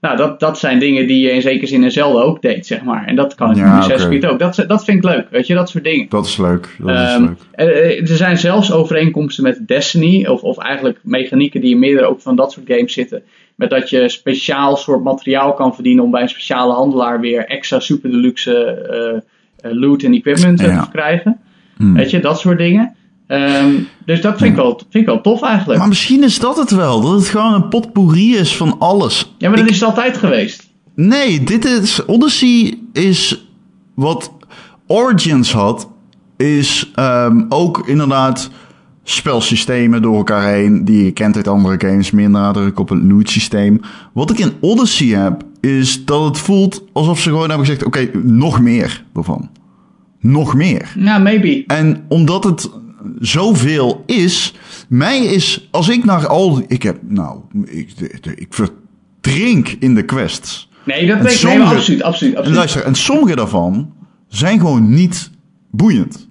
Nou, 0.00 0.16
dat, 0.16 0.40
dat 0.40 0.58
zijn 0.58 0.78
dingen 0.78 1.06
die 1.06 1.20
je 1.20 1.30
in 1.30 1.42
zekere 1.42 1.66
zin 1.66 1.82
in 1.82 1.90
Zelda 1.90 2.20
ook 2.20 2.42
deed, 2.42 2.66
zeg 2.66 2.82
maar. 2.82 3.06
En 3.06 3.16
dat 3.16 3.34
kan 3.34 3.50
ik 3.50 3.56
Ja, 3.56 3.64
in 3.64 3.70
Assassin's 3.78 4.24
ook. 4.24 4.38
Dat, 4.38 4.64
dat 4.66 4.84
vind 4.84 5.04
ik 5.04 5.10
leuk, 5.10 5.26
weet 5.30 5.46
je. 5.46 5.54
Dat 5.54 5.68
soort 5.70 5.84
dingen. 5.84 6.06
dat 6.08 6.26
is 6.26 6.36
leuk. 6.36 6.76
Dat 6.78 6.88
is 6.90 6.96
Ehm, 6.96 7.22
leuk. 7.22 7.36
eh, 7.52 7.66
eh, 7.68 8.00
er 8.10 8.16
zijn 8.16 8.38
zelfs 8.38 8.72
overeenkomsten 8.72 9.44
met 9.44 9.66
Destiny, 9.68 10.26
of, 10.26 10.42
of 10.42 10.58
eigenlijk 10.58 10.98
mechanieken 11.02 11.60
die 11.60 11.70
in 11.70 11.78
meerdere 11.78 12.06
ook 12.06 12.20
van 12.20 12.36
dat 12.36 12.52
soort 12.52 12.66
games 12.72 12.92
zitten. 12.92 13.22
Met 13.54 13.70
dat 13.70 13.90
je 13.90 14.08
speciaal 14.08 14.76
soort 14.76 15.02
materiaal 15.02 15.52
kan 15.52 15.74
verdienen 15.74 16.04
om 16.04 16.10
bij 16.10 16.22
een 16.22 16.28
speciale 16.28 16.72
handelaar 16.72 17.20
weer 17.20 17.44
extra 17.46 17.80
super 17.80 18.10
deluxe 18.10 18.54
eh, 19.60 19.72
loot 19.72 20.02
en 20.02 20.12
equipment 20.14 20.60
Ja. 20.60 20.66
te 20.66 20.82
verkrijgen. 20.82 21.40
Hmm. 21.76 21.94
Weet 21.94 22.10
je, 22.10 22.20
dat 22.20 22.40
soort 22.40 22.58
dingen. 22.58 22.96
Ehm, 23.28 23.70
dus 24.06 24.20
dat 24.20 24.38
vind, 24.38 24.50
ik 24.50 24.56
wel, 24.56 24.76
vind 24.90 24.94
ik 24.94 25.06
wel 25.06 25.20
tof 25.20 25.42
eigenlijk. 25.42 25.78
Maar 25.78 25.88
misschien 25.88 26.22
is 26.22 26.38
dat 26.38 26.56
het 26.56 26.70
wel. 26.70 27.00
Dat 27.00 27.12
het 27.12 27.28
gewoon 27.28 27.54
een 27.54 27.68
potpourri 27.68 28.36
is 28.36 28.56
van 28.56 28.78
alles. 28.78 29.34
ja, 29.38 29.48
maar 29.48 29.56
dat 29.58 29.66
Ik- 29.66 29.72
is 29.72 29.80
het 29.80 29.88
altijd 29.88 30.16
geweest. 30.16 30.66
Nee, 30.94 31.44
dit 31.44 31.64
is. 31.64 32.04
Odyssey 32.04 32.78
is. 32.92 33.46
Wat 33.94 34.32
Origins 34.86 35.52
had. 35.52 35.88
Is 36.36 36.90
ehm, 36.94 37.44
ook 37.48 37.82
inderdaad. 37.88 38.50
Spelsystemen 39.02 40.02
door 40.02 40.16
elkaar 40.16 40.52
heen. 40.52 40.84
Die 40.84 41.04
je 41.04 41.10
kent 41.12 41.36
uit 41.36 41.48
andere 41.48 41.88
games. 41.88 42.10
Meer 42.10 42.30
nadruk 42.30 42.78
op 42.78 42.88
het 42.88 43.02
loot 43.02 43.30
systeem. 43.30 43.80
Wat 44.12 44.30
ik 44.30 44.38
in 44.38 44.52
Odyssey 44.60 45.06
heb. 45.06 45.42
Is 45.60 46.04
dat 46.04 46.24
het 46.24 46.38
voelt 46.38 46.82
alsof 46.92 47.20
ze 47.20 47.28
gewoon 47.28 47.48
hebben 47.48 47.66
gezegd: 47.66 47.84
oké, 47.84 48.10
nog 48.22 48.60
meer 48.60 49.04
ervan. 49.14 49.50
Nog 50.20 50.54
meer. 50.54 50.92
Ja, 50.98 51.18
maybe. 51.18 51.64
En 51.66 52.04
omdat 52.08 52.44
het 52.44 52.70
zoveel 53.18 54.02
is, 54.06 54.54
mij 54.88 55.24
is, 55.24 55.68
als 55.70 55.88
ik 55.88 56.04
naar 56.04 56.26
al, 56.26 56.62
ik 56.66 56.82
heb, 56.82 56.98
nou, 57.08 57.40
ik, 57.64 57.90
ik 58.34 58.54
verdrink 58.54 59.68
in 59.68 59.94
de 59.94 60.04
quests. 60.04 60.68
Nee, 60.84 61.06
dat 61.06 61.20
weet 61.20 61.34
ik. 61.34 61.42
Nee, 61.42 61.60
absoluut, 61.60 62.02
absoluut, 62.02 62.32
En 62.32 62.38
absoluut. 62.38 62.58
luister, 62.58 62.82
en 62.82 62.94
sommige 62.94 63.36
daarvan 63.36 63.92
zijn 64.28 64.58
gewoon 64.58 64.94
niet 64.94 65.30
boeiend. 65.70 66.28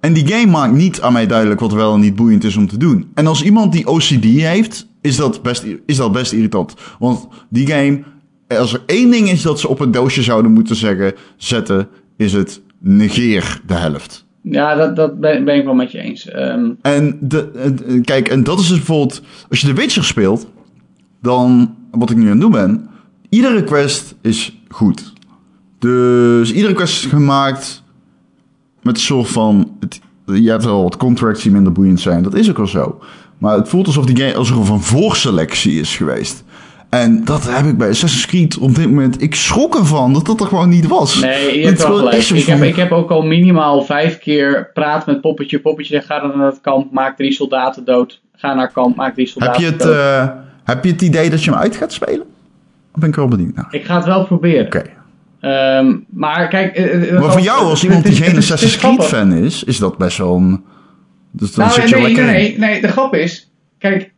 En 0.00 0.12
die 0.12 0.26
game 0.26 0.50
maakt 0.50 0.74
niet 0.74 1.00
aan 1.00 1.12
mij 1.12 1.26
duidelijk 1.26 1.60
wat 1.60 1.72
wel 1.72 1.94
en 1.94 2.00
niet 2.00 2.16
boeiend 2.16 2.44
is 2.44 2.56
om 2.56 2.68
te 2.68 2.76
doen. 2.76 3.10
En 3.14 3.26
als 3.26 3.42
iemand 3.42 3.72
die 3.72 3.86
OCD 3.86 4.24
heeft, 4.24 4.86
is 5.00 5.16
dat 5.16 5.42
best, 5.42 5.64
is 5.86 5.96
dat 5.96 6.12
best 6.12 6.32
irritant. 6.32 6.74
Want 6.98 7.28
die 7.48 7.66
game, 7.66 8.02
als 8.48 8.72
er 8.72 8.82
één 8.86 9.10
ding 9.10 9.30
is 9.30 9.42
dat 9.42 9.60
ze 9.60 9.68
op 9.68 9.80
een 9.80 9.90
doosje 9.90 10.22
zouden 10.22 10.52
moeten 10.52 10.76
zeggen, 10.76 11.14
zetten, 11.36 11.88
is 12.16 12.32
het 12.32 12.62
negeer 12.78 13.60
de 13.66 13.74
helft. 13.74 14.23
Ja, 14.50 14.74
dat, 14.74 14.96
dat 14.96 15.20
ben, 15.20 15.48
ik 15.48 15.64
wel 15.64 15.74
met 15.74 15.92
je 15.92 15.98
eens. 15.98 16.28
Ehm, 16.28 16.70
En 16.82 17.18
de, 17.20 18.00
kijk, 18.04 18.28
en 18.28 18.44
dat 18.44 18.58
is 18.60 18.68
dus 18.68 18.76
bijvoorbeeld, 18.76 19.22
als 19.50 19.60
je 19.60 19.66
The 19.66 19.72
Witcher 19.72 20.04
speelt, 20.04 20.46
dan, 21.20 21.74
wat 21.90 22.10
ik 22.10 22.16
nu 22.16 22.24
aan 22.24 22.30
het 22.30 22.40
doen 22.40 22.50
ben, 22.50 22.88
iedere 23.28 23.64
quest 23.64 24.14
is 24.20 24.60
goed. 24.68 25.12
Dus 25.78 26.52
iedere 26.52 26.74
quest 26.74 27.04
is 27.04 27.10
gemaakt 27.10 27.82
met 28.82 28.96
een 28.96 29.02
soort 29.02 29.28
van, 29.28 29.78
je 30.24 30.50
hebt 30.50 30.64
wel 30.64 30.82
wat 30.82 30.96
contracts 30.96 31.42
die 31.42 31.52
minder 31.52 31.72
boeiend 31.72 32.00
zijn, 32.00 32.22
dat 32.22 32.34
is 32.34 32.50
ook 32.50 32.56
wel 32.56 32.66
zo. 32.66 33.00
Maar 33.38 33.56
het 33.56 33.68
voelt 33.68 33.86
alsof 33.86 34.06
die 34.06 34.16
game, 34.16 34.34
alsof 34.34 34.68
er 34.68 34.74
een 34.74 34.80
voorselectie 34.80 35.80
is 35.80 35.96
geweest. 35.96 36.43
En 36.94 37.24
dat 37.24 37.50
heb 37.50 37.66
ik 37.66 37.76
bij 37.78 37.88
Assassin's 37.88 38.26
Creed 38.26 38.58
op 38.58 38.74
dit 38.74 38.86
moment. 38.86 39.22
Ik 39.22 39.34
schrok 39.34 39.74
ervan 39.78 40.12
dat 40.12 40.26
dat 40.26 40.40
er 40.40 40.46
gewoon 40.46 40.68
niet 40.68 40.86
was. 40.86 41.20
Nee, 41.20 41.58
je 41.58 41.66
hebt 41.66 41.86
wel 41.86 41.96
gelijk. 41.96 42.22
Ik 42.22 42.44
heb, 42.44 42.62
ik 42.62 42.76
heb 42.76 42.92
ook 42.92 43.10
al 43.10 43.22
minimaal 43.22 43.82
vijf 43.82 44.18
keer 44.18 44.70
praat 44.72 45.06
met 45.06 45.20
poppetje. 45.20 45.58
Poppetje 45.58 45.94
zegt, 45.94 46.06
ga 46.06 46.20
dan 46.20 46.38
naar 46.38 46.46
het 46.46 46.60
kamp, 46.60 46.92
maak 46.92 47.16
drie 47.16 47.32
soldaten 47.32 47.84
dood. 47.84 48.20
Ga 48.36 48.54
naar 48.54 48.72
kamp, 48.72 48.96
maak 48.96 49.14
drie 49.14 49.24
heb, 49.26 49.34
soldaten 49.34 49.62
je 49.62 49.70
het, 49.70 49.78
dood. 49.78 49.94
eh, 49.94 50.28
heb 50.64 50.84
je 50.84 50.90
het 50.90 51.02
idee 51.02 51.30
dat 51.30 51.44
je 51.44 51.50
hem 51.50 51.60
uit 51.60 51.76
gaat 51.76 51.92
spelen? 51.92 52.18
Daar 52.18 53.00
ben 53.00 53.08
ik 53.08 53.14
wel 53.14 53.28
benieuwd 53.28 53.54
naar. 53.54 53.68
Ik 53.70 53.84
ga 53.84 53.96
het 53.96 54.04
wel 54.04 54.24
proberen. 54.24 54.66
Oké. 54.66 54.82
Ehm, 55.40 55.96
maar 56.10 56.48
kijk... 56.48 56.76
eh, 56.76 57.12
eh, 57.12 57.20
Maar 57.20 57.32
voor 57.32 57.40
jou, 57.40 57.64
als 57.64 57.84
iemand 57.84 58.04
die 58.04 58.14
geen 58.14 58.36
Assassin's 58.36 58.76
Creed 58.76 59.04
fan 59.04 59.32
is, 59.32 59.64
is 59.64 59.78
dat 59.78 59.98
best 59.98 60.18
wel 60.18 60.36
een... 60.36 60.64
Dus 61.30 61.52
dan 61.54 61.66
Nou, 61.66 61.80
zit 61.80 61.88
je 61.88 61.94
nee, 61.94 62.04
lekker 62.04 62.24
nee, 62.24 62.34
nee, 62.34 62.58
nee. 62.58 62.80
De 62.80 62.88
grap 62.88 63.14
is, 63.14 63.50
kijk, 63.78 64.13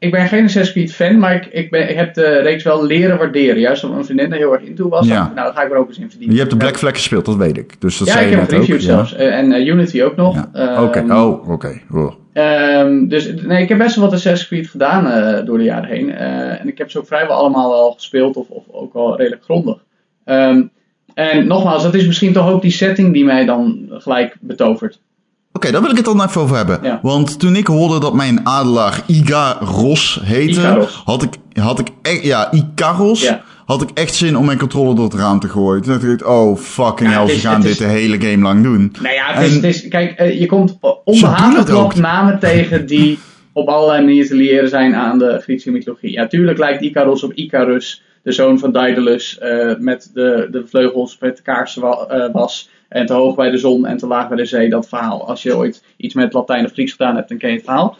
ik 0.00 0.10
ben 0.10 0.28
geen 0.28 0.44
Assassin's 0.44 0.92
fan, 0.92 1.18
maar 1.18 1.34
ik, 1.34 1.46
ik, 1.46 1.70
ben, 1.70 1.90
ik 1.90 1.96
heb 1.96 2.14
de 2.14 2.40
reeks 2.40 2.62
wel 2.62 2.86
leren 2.86 3.18
waarderen. 3.18 3.60
Juist 3.60 3.82
omdat 3.82 3.96
mijn 3.96 4.06
vriendin 4.06 4.32
er 4.32 4.38
heel 4.38 4.52
erg 4.52 4.62
into 4.62 4.88
was. 4.88 5.06
Ja. 5.06 5.32
Nou, 5.34 5.46
dan 5.46 5.54
ga 5.54 5.62
ik 5.62 5.70
er 5.70 5.76
ook 5.76 5.88
eens 5.88 5.98
in 5.98 6.08
verdienen. 6.08 6.34
Je 6.34 6.40
hebt 6.40 6.52
de 6.52 6.58
Black 6.58 6.76
Flag 6.76 6.92
gespeeld, 6.92 7.24
dat 7.24 7.36
weet 7.36 7.56
ik. 7.56 7.80
Dus 7.80 7.98
dat 7.98 8.08
Ja, 8.08 8.18
ik 8.18 8.30
heb 8.30 8.40
het 8.40 8.52
reviewed 8.52 8.82
zelfs. 8.82 9.14
En 9.14 9.52
eh, 9.52 9.66
Unity 9.66 10.02
ook 10.02 10.16
nog. 10.16 10.34
Ja. 10.34 10.50
Ehm, 10.52 10.82
Oké, 10.82 11.04
oh, 11.14 11.50
oké. 11.50 11.80
Oh. 11.92 12.12
Ehm, 12.32 13.06
dus 13.08 13.32
nee, 13.42 13.62
ik 13.62 13.68
heb 13.68 13.78
best 13.78 13.94
wel 13.94 14.04
wat 14.04 14.14
Assassin's 14.14 14.48
Creed 14.48 14.68
gedaan 14.68 15.06
eh, 15.06 15.46
door 15.46 15.58
de 15.58 15.64
jaren 15.64 15.88
heen. 15.88 16.14
Eh, 16.14 16.60
en 16.60 16.68
ik 16.68 16.78
heb 16.78 16.90
ze 16.90 16.98
ook 16.98 17.06
vrijwel 17.06 17.36
allemaal 17.36 17.70
wel 17.70 17.92
gespeeld, 17.92 18.36
of, 18.36 18.48
of 18.48 18.64
ook 18.70 18.92
wel 18.92 19.16
redelijk 19.16 19.44
grondig. 19.44 19.84
Ehm, 20.24 20.62
en 21.14 21.46
nogmaals, 21.46 21.82
dat 21.82 21.94
is 21.94 22.06
misschien 22.06 22.32
toch 22.32 22.50
ook 22.50 22.62
die 22.62 22.70
setting 22.70 23.12
die 23.12 23.24
mij 23.24 23.44
dan 23.44 23.86
gelijk 23.88 24.36
betovert. 24.40 25.00
Oké, 25.60 25.70
daar 25.72 25.80
wil 25.80 25.90
ik 25.90 25.96
het 25.96 26.04
dan 26.04 26.22
even 26.22 26.40
over 26.40 26.56
hebben. 26.56 26.78
Ja. 26.82 26.98
Want 27.02 27.38
toen 27.38 27.56
ik 27.56 27.66
hoorde 27.66 28.00
dat 28.00 28.14
mijn 28.14 28.46
adelaar 28.46 29.02
Igaros 29.06 30.20
heette, 30.22 30.88
had 31.04 31.22
ik, 31.22 31.34
had 31.62 31.78
ik 31.78 31.88
echt, 32.02 32.22
ja, 32.24 32.52
Ikaros, 32.52 33.22
Ja. 33.22 33.42
had 33.66 33.82
ik 33.82 33.90
echt 33.94 34.14
zin 34.14 34.36
om 34.36 34.44
mijn 34.46 34.58
controller 34.58 34.94
door 34.94 35.04
het 35.04 35.14
raam 35.14 35.40
te 35.40 35.48
gooien. 35.48 35.82
Toen 35.82 35.92
dacht 35.92 36.04
ik, 36.20 36.28
oh 36.28 36.56
fucking 36.58 37.10
Ja, 37.10 37.18
hell, 37.18 37.28
ze 37.28 37.34
is- 37.34 37.40
gaan 37.40 37.60
dit 37.60 37.70
is- 37.70 37.76
de 37.76 37.84
hele 37.84 38.20
game 38.20 38.42
lang 38.42 38.62
doen. 38.62 38.92
Nou 39.02 39.14
ja, 39.14 39.32
het 39.32 39.42
is, 39.46 39.48
En- 39.48 39.54
het 39.54 39.64
is, 39.64 39.88
kijk, 39.88 40.18
eh, 40.18 40.40
je 40.40 40.46
komt 40.46 40.78
nog 41.06 41.94
namen 41.94 42.38
tegen 42.38 42.86
die 42.86 43.18
op 43.52 43.68
allerlei 43.68 44.04
manieren 44.04 44.28
te 44.28 44.34
leren 44.34 44.68
zijn 44.68 44.94
aan 44.94 45.18
de 45.18 45.38
Griekse 45.42 45.70
mythologie. 45.70 46.10
Ja, 46.12 46.26
tuurlijk 46.26 46.58
lijkt 46.58 46.82
Icaros 46.82 47.22
op 47.22 47.32
Icarus, 47.32 48.02
de 48.22 48.32
zoon 48.32 48.58
van 48.58 48.72
Daedalus, 48.72 49.38
eh, 49.38 49.72
met 49.78 50.10
de, 50.14 50.48
de 50.50 50.62
vleugels 50.66 51.16
met 51.20 51.36
de 51.36 51.42
kaarsen 51.42 51.82
eh, 51.82 52.24
was. 52.32 52.68
En 52.90 53.06
te 53.06 53.12
hoog 53.12 53.34
bij 53.34 53.50
de 53.50 53.58
zon 53.58 53.86
en 53.86 53.96
te 53.96 54.06
laag 54.06 54.28
bij 54.28 54.36
de 54.36 54.44
zee, 54.44 54.68
dat 54.68 54.88
verhaal. 54.88 55.28
Als 55.28 55.42
je 55.42 55.56
ooit 55.56 55.82
iets 55.96 56.14
met 56.14 56.32
Latijn 56.32 56.64
of 56.64 56.72
Grieks 56.72 56.92
gedaan 56.92 57.16
hebt, 57.16 57.28
dan 57.28 57.38
ken 57.38 57.48
je 57.48 57.54
het 57.54 57.64
verhaal. 57.64 57.96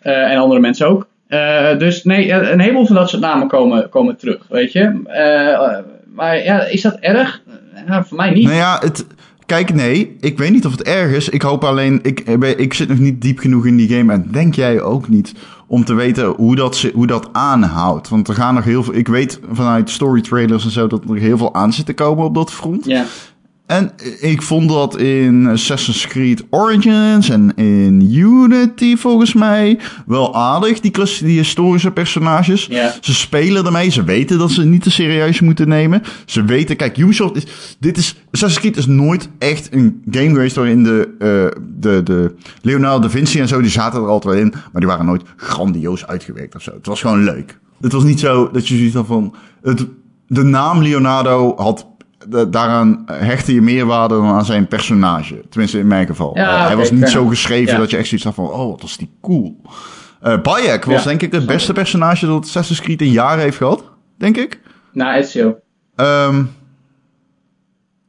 Eh, 0.00 0.32
en 0.32 0.38
andere 0.38 0.60
mensen 0.60 0.88
ook. 0.88 1.06
Eh, 1.26 1.78
dus 1.78 2.04
nee, 2.04 2.32
eh, 2.32 2.50
een 2.50 2.60
heleboel 2.60 2.86
van 2.86 2.94
dat 2.94 3.08
soort 3.08 3.22
namen 3.22 3.48
komen, 3.48 3.88
komen 3.88 4.16
terug, 4.16 4.46
weet 4.48 4.72
je. 4.72 5.02
Maar 6.14 6.44
ja, 6.44 6.64
is 6.64 6.82
dat 6.82 6.96
erg? 7.00 7.42
Voor 7.88 8.16
mij 8.16 8.30
niet. 8.30 8.44
Nou 8.44 8.56
ja, 8.56 8.78
het, 8.80 9.06
kijk, 9.46 9.74
nee, 9.74 10.16
ik 10.20 10.38
weet 10.38 10.50
niet 10.50 10.66
of 10.66 10.72
het 10.72 10.82
erg 10.82 11.12
is. 11.16 11.28
Ik 11.28 11.42
hoop 11.42 11.64
alleen, 11.64 12.00
ik, 12.02 12.20
ik 12.56 12.74
zit 12.74 12.88
nog 12.88 12.98
niet 12.98 13.20
diep 13.20 13.38
genoeg 13.38 13.66
in 13.66 13.76
die 13.76 13.88
game. 13.88 14.12
En 14.12 14.28
denk 14.30 14.54
jij 14.54 14.80
ook 14.80 15.08
niet, 15.08 15.34
om 15.66 15.84
te 15.84 15.94
weten 15.94 16.26
hoe 16.26 16.56
dat, 16.56 16.90
hoe 16.94 17.06
dat 17.06 17.28
aanhoudt. 17.32 18.08
Want 18.08 18.28
er 18.28 18.34
gaan 18.34 18.54
nog 18.54 18.64
heel 18.64 18.82
veel, 18.82 18.94
ik 18.94 19.08
weet 19.08 19.40
vanuit 19.52 19.90
story 19.90 20.20
trailers 20.20 20.64
en 20.64 20.70
zo, 20.70 20.86
dat 20.86 21.04
er 21.08 21.16
heel 21.16 21.38
veel 21.38 21.54
aan 21.54 21.72
zit 21.72 21.86
te 21.86 21.94
komen 21.94 22.24
op 22.24 22.34
dat 22.34 22.52
front. 22.52 22.84
Ja. 22.84 23.04
En 23.68 23.92
ik 24.20 24.42
vond 24.42 24.68
dat 24.68 24.98
in 24.98 25.46
Assassin's 25.46 26.06
Creed 26.06 26.44
Origins 26.50 27.28
en 27.28 27.52
in 27.56 28.14
Unity 28.14 28.96
volgens 28.96 29.34
mij 29.34 29.78
wel 30.06 30.34
aardig, 30.34 30.80
die, 30.80 30.92
die 31.20 31.38
historische 31.38 31.90
personages. 31.90 32.68
Ze 33.00 33.14
spelen 33.14 33.66
ermee, 33.66 33.90
ze 33.90 34.04
weten 34.04 34.38
dat 34.38 34.50
ze 34.50 34.60
het 34.60 34.68
niet 34.68 34.82
te 34.82 34.90
serieus 34.90 35.40
moeten 35.40 35.68
nemen. 35.68 36.02
Ze 36.26 36.44
weten, 36.44 36.76
kijk, 36.76 36.96
Ubisoft 36.96 37.36
is, 37.36 37.76
dit 37.78 37.96
is, 37.96 38.16
Assassin's 38.30 38.60
Creed 38.60 38.76
is 38.76 38.86
nooit 38.86 39.28
echt 39.38 39.72
een 39.72 40.02
game 40.10 40.28
geweest 40.28 40.56
waarin 40.56 40.84
de, 40.84 41.08
eh, 41.18 41.62
de, 41.80 42.02
de 42.02 42.34
Leonardo 42.62 43.00
da 43.00 43.10
Vinci 43.10 43.40
en 43.40 43.48
zo, 43.48 43.60
die 43.60 43.70
zaten 43.70 44.00
er 44.00 44.08
altijd 44.08 44.34
wel 44.34 44.44
in, 44.44 44.50
maar 44.50 44.80
die 44.80 44.86
waren 44.86 45.06
nooit 45.06 45.22
grandioos 45.36 46.06
uitgewerkt 46.06 46.54
of 46.54 46.62
zo. 46.62 46.72
Het 46.72 46.86
was 46.86 47.00
gewoon 47.00 47.24
leuk. 47.24 47.58
Het 47.80 47.92
was 47.92 48.04
niet 48.04 48.20
zo 48.20 48.50
dat 48.50 48.68
je 48.68 48.76
zoiets 48.76 48.94
had 48.94 49.06
van, 49.06 49.34
het, 49.62 49.86
de 50.26 50.42
naam 50.42 50.82
Leonardo 50.82 51.54
had 51.56 51.86
da- 52.28 52.44
daaraan 52.44 53.02
hechtte 53.06 53.54
je 53.54 53.62
meer 53.62 53.86
waarde 53.86 54.14
dan 54.14 54.24
aan 54.26 54.44
zijn 54.44 54.66
personage. 54.66 55.44
Tenminste, 55.48 55.78
in 55.78 55.86
mijn 55.86 56.06
geval. 56.06 56.36
Ja, 56.36 56.66
hij 56.66 56.76
was 56.76 56.90
niet 56.90 57.08
zo 57.08 57.26
geschreven 57.26 57.72
Ja. 57.72 57.78
dat 57.78 57.90
je 57.90 57.96
echt 57.96 58.08
zoiets 58.08 58.26
had 58.26 58.34
van... 58.34 58.44
Oh, 58.50 58.70
wat 58.70 58.82
was 58.82 58.96
die 58.96 59.10
cool. 59.20 59.60
Eh 60.20 60.40
Bayek 60.40 60.84
was 60.84 61.04
denk 61.04 61.22
ik 61.22 61.32
het 61.32 61.46
beste 61.46 61.72
personage 61.72 62.26
dat 62.26 62.42
Assassin's 62.44 62.80
Creed 62.80 63.02
in 63.02 63.10
jaren 63.10 63.42
heeft 63.42 63.56
gehad. 63.56 63.84
Denk 64.18 64.36
ik. 64.36 64.60
Nou, 64.92 65.14
Ezio. 65.16 65.56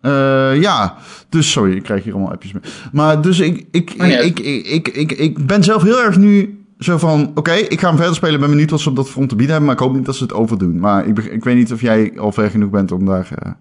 Eh, 0.02 0.62
ja, 0.62 0.96
dus 1.30 1.52
sorry, 1.52 1.76
ik 1.76 1.84
krijg 1.84 2.04
hier 2.04 2.14
allemaal 2.14 2.32
appjes 2.32 2.52
mee. 2.52 2.62
Maar 2.92 3.22
dus 3.22 3.40
ik, 3.40 3.66
uit. 3.98 4.26
ik, 4.26 4.40
ik, 4.40 4.68
ik, 4.68 4.88
ik, 4.88 5.12
ik 5.12 5.48
ben 5.48 5.64
zelf 5.64 5.84
heel 5.84 6.02
erg 6.04 6.18
nu 6.18 6.64
zo 6.80 6.98
van... 6.98 7.32
Oké, 7.36 7.52
ik 7.52 7.80
ga 7.80 7.88
hem 7.88 7.98
verder 7.98 8.16
spelen. 8.16 8.40
Ben 8.40 8.50
benieuwd 8.50 8.70
wat 8.70 8.80
ze 8.80 8.90
op 8.90 8.96
dat 8.96 9.10
front 9.10 9.30
te 9.30 9.36
bieden 9.36 9.56
hebben. 9.56 9.74
Maar 9.74 9.82
ik 9.82 9.88
hoop 9.88 9.96
niet 9.98 10.06
dat 10.06 10.16
ze 10.16 10.24
het 10.24 10.34
overdoen. 10.34 10.80
Maar 10.80 11.08
ik, 11.08 11.18
ik 11.18 11.44
weet 11.44 11.56
niet 11.56 11.74
of 11.74 11.82
jij 11.82 12.14
al 12.20 12.32
ver 12.32 12.50
genoeg 12.50 12.70
bent 12.70 12.92
om 12.92 13.06
daar... 13.06 13.28
eh, 13.40 13.52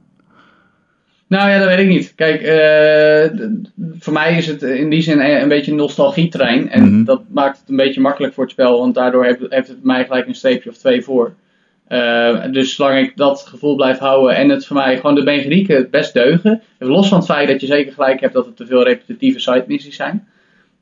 Nou 1.29 1.51
ja, 1.51 1.59
dat 1.59 1.69
weet 1.69 1.79
ik 1.79 1.89
niet. 1.89 2.13
Kijk, 2.15 2.43
eh, 2.43 3.39
voor 3.99 4.13
mij 4.13 4.37
is 4.37 4.47
het 4.47 4.63
in 4.63 4.91
die 4.91 5.03
zin 5.03 5.21
een, 5.21 5.41
een 5.43 5.49
beetje 5.49 5.71
een 5.71 5.77
nostalgietrein. 5.77 6.71
En 6.71 6.83
Mhm. 6.95 7.05
dat 7.05 7.23
maakt 7.31 7.59
het 7.61 7.69
een 7.69 7.77
beetje 7.77 8.01
makkelijk 8.01 8.35
voor 8.35 8.43
het 8.45 8.53
spel, 8.53 8.79
want 8.79 8.95
daardoor 8.95 9.25
heeft, 9.25 9.39
heeft 9.49 9.69
het 9.69 9.85
mij 9.85 10.05
gelijk 10.05 10.27
een 10.27 10.35
streepje 10.35 10.71
of 10.71 10.77
twee 10.77 11.03
voor. 11.03 11.35
Eh, 11.89 12.43
dus 12.53 12.75
zolang 12.75 12.99
ik 12.99 13.17
dat 13.17 13.45
gevoel 13.49 13.75
blijf 13.77 13.99
houden 13.99 14.37
en 14.37 14.49
het 14.49 14.67
voor 14.67 14.77
mij 14.77 14.97
gewoon 14.97 15.15
de 15.15 15.23
mechanieken 15.23 15.77
het 15.77 15.91
best 15.91 16.13
deugen. 16.15 16.63
Los 16.79 17.09
van 17.09 17.19
het 17.19 17.27
feit 17.27 17.49
dat 17.49 17.61
je 17.61 17.67
zeker 17.67 17.93
gelijk 17.93 18.21
hebt 18.21 18.35
dat 18.35 18.47
het 18.47 18.57
te 18.57 18.67
veel 18.67 18.83
repetitieve 18.85 19.41
side 19.41 19.65
missies 19.67 19.97
zijn. 19.97 20.27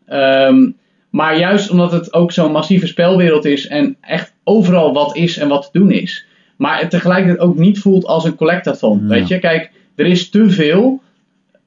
Ehm, 0.07 0.71
maar 1.11 1.39
juist 1.39 1.71
omdat 1.71 1.93
het 1.93 2.13
ook 2.13 2.33
zo'n 2.33 2.53
massieve 2.53 2.87
spelwereld 2.87 3.45
is 3.45 3.67
en 3.67 3.97
echt 4.01 4.33
overal 4.45 4.93
wat 4.93 5.17
is 5.17 5.37
en 5.39 5.49
wat 5.49 5.63
te 5.73 5.79
doen 5.79 5.91
is. 5.91 6.27
Maar 6.57 6.81
het 6.81 6.91
tegelijkertijd 6.91 7.41
ook 7.49 7.57
niet 7.57 7.79
voelt 7.79 8.05
als 8.07 8.25
een 8.25 8.35
collectathon. 8.37 9.01
Ja. 9.03 9.09
Weet 9.09 9.29
je, 9.29 9.39
kijk, 9.39 9.71
er 9.97 10.07
is 10.07 10.31
te 10.31 10.51
veel 10.51 11.03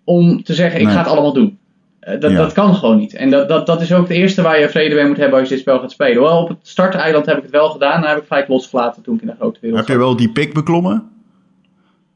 om 0.03 0.43
te 0.43 0.53
zeggen: 0.53 0.79
ik 0.79 0.85
Nee. 0.85 0.93
ga 0.95 0.99
het 1.01 1.09
allemaal 1.11 1.33
doen. 1.33 1.57
Eh, 1.99 2.19
dat, 2.19 2.31
Ja. 2.31 2.37
dat 2.37 2.53
kan 2.53 2.75
gewoon 2.75 2.97
niet. 2.97 3.13
En 3.13 3.29
dat, 3.29 3.49
dat, 3.49 3.65
dat 3.65 3.81
is 3.81 3.93
ook 3.93 4.07
het 4.07 4.17
eerste 4.17 4.41
waar 4.41 4.59
je 4.59 4.69
vrede 4.69 4.95
mee 4.95 5.05
moet 5.07 5.17
hebben 5.17 5.39
als 5.39 5.47
je 5.49 5.53
dit 5.53 5.63
spel 5.63 5.79
gaat 5.79 5.91
spelen. 5.91 6.21
Wel, 6.21 6.37
op 6.41 6.47
het 6.49 6.57
starteiland 6.61 7.25
heb 7.25 7.37
ik 7.37 7.43
het 7.43 7.51
wel 7.51 7.69
gedaan. 7.69 8.01
Dan 8.01 8.09
heb 8.09 8.19
ik 8.19 8.27
gelijk 8.27 8.47
losgelaten 8.47 9.01
toen 9.03 9.15
ik 9.15 9.21
in 9.21 9.27
de 9.27 9.33
grote 9.39 9.59
wereld 9.61 9.79
heb 9.79 9.87
je 9.89 9.97
wel 9.97 10.15
die 10.15 10.29
pik 10.31 10.53
beklommen? 10.53 11.03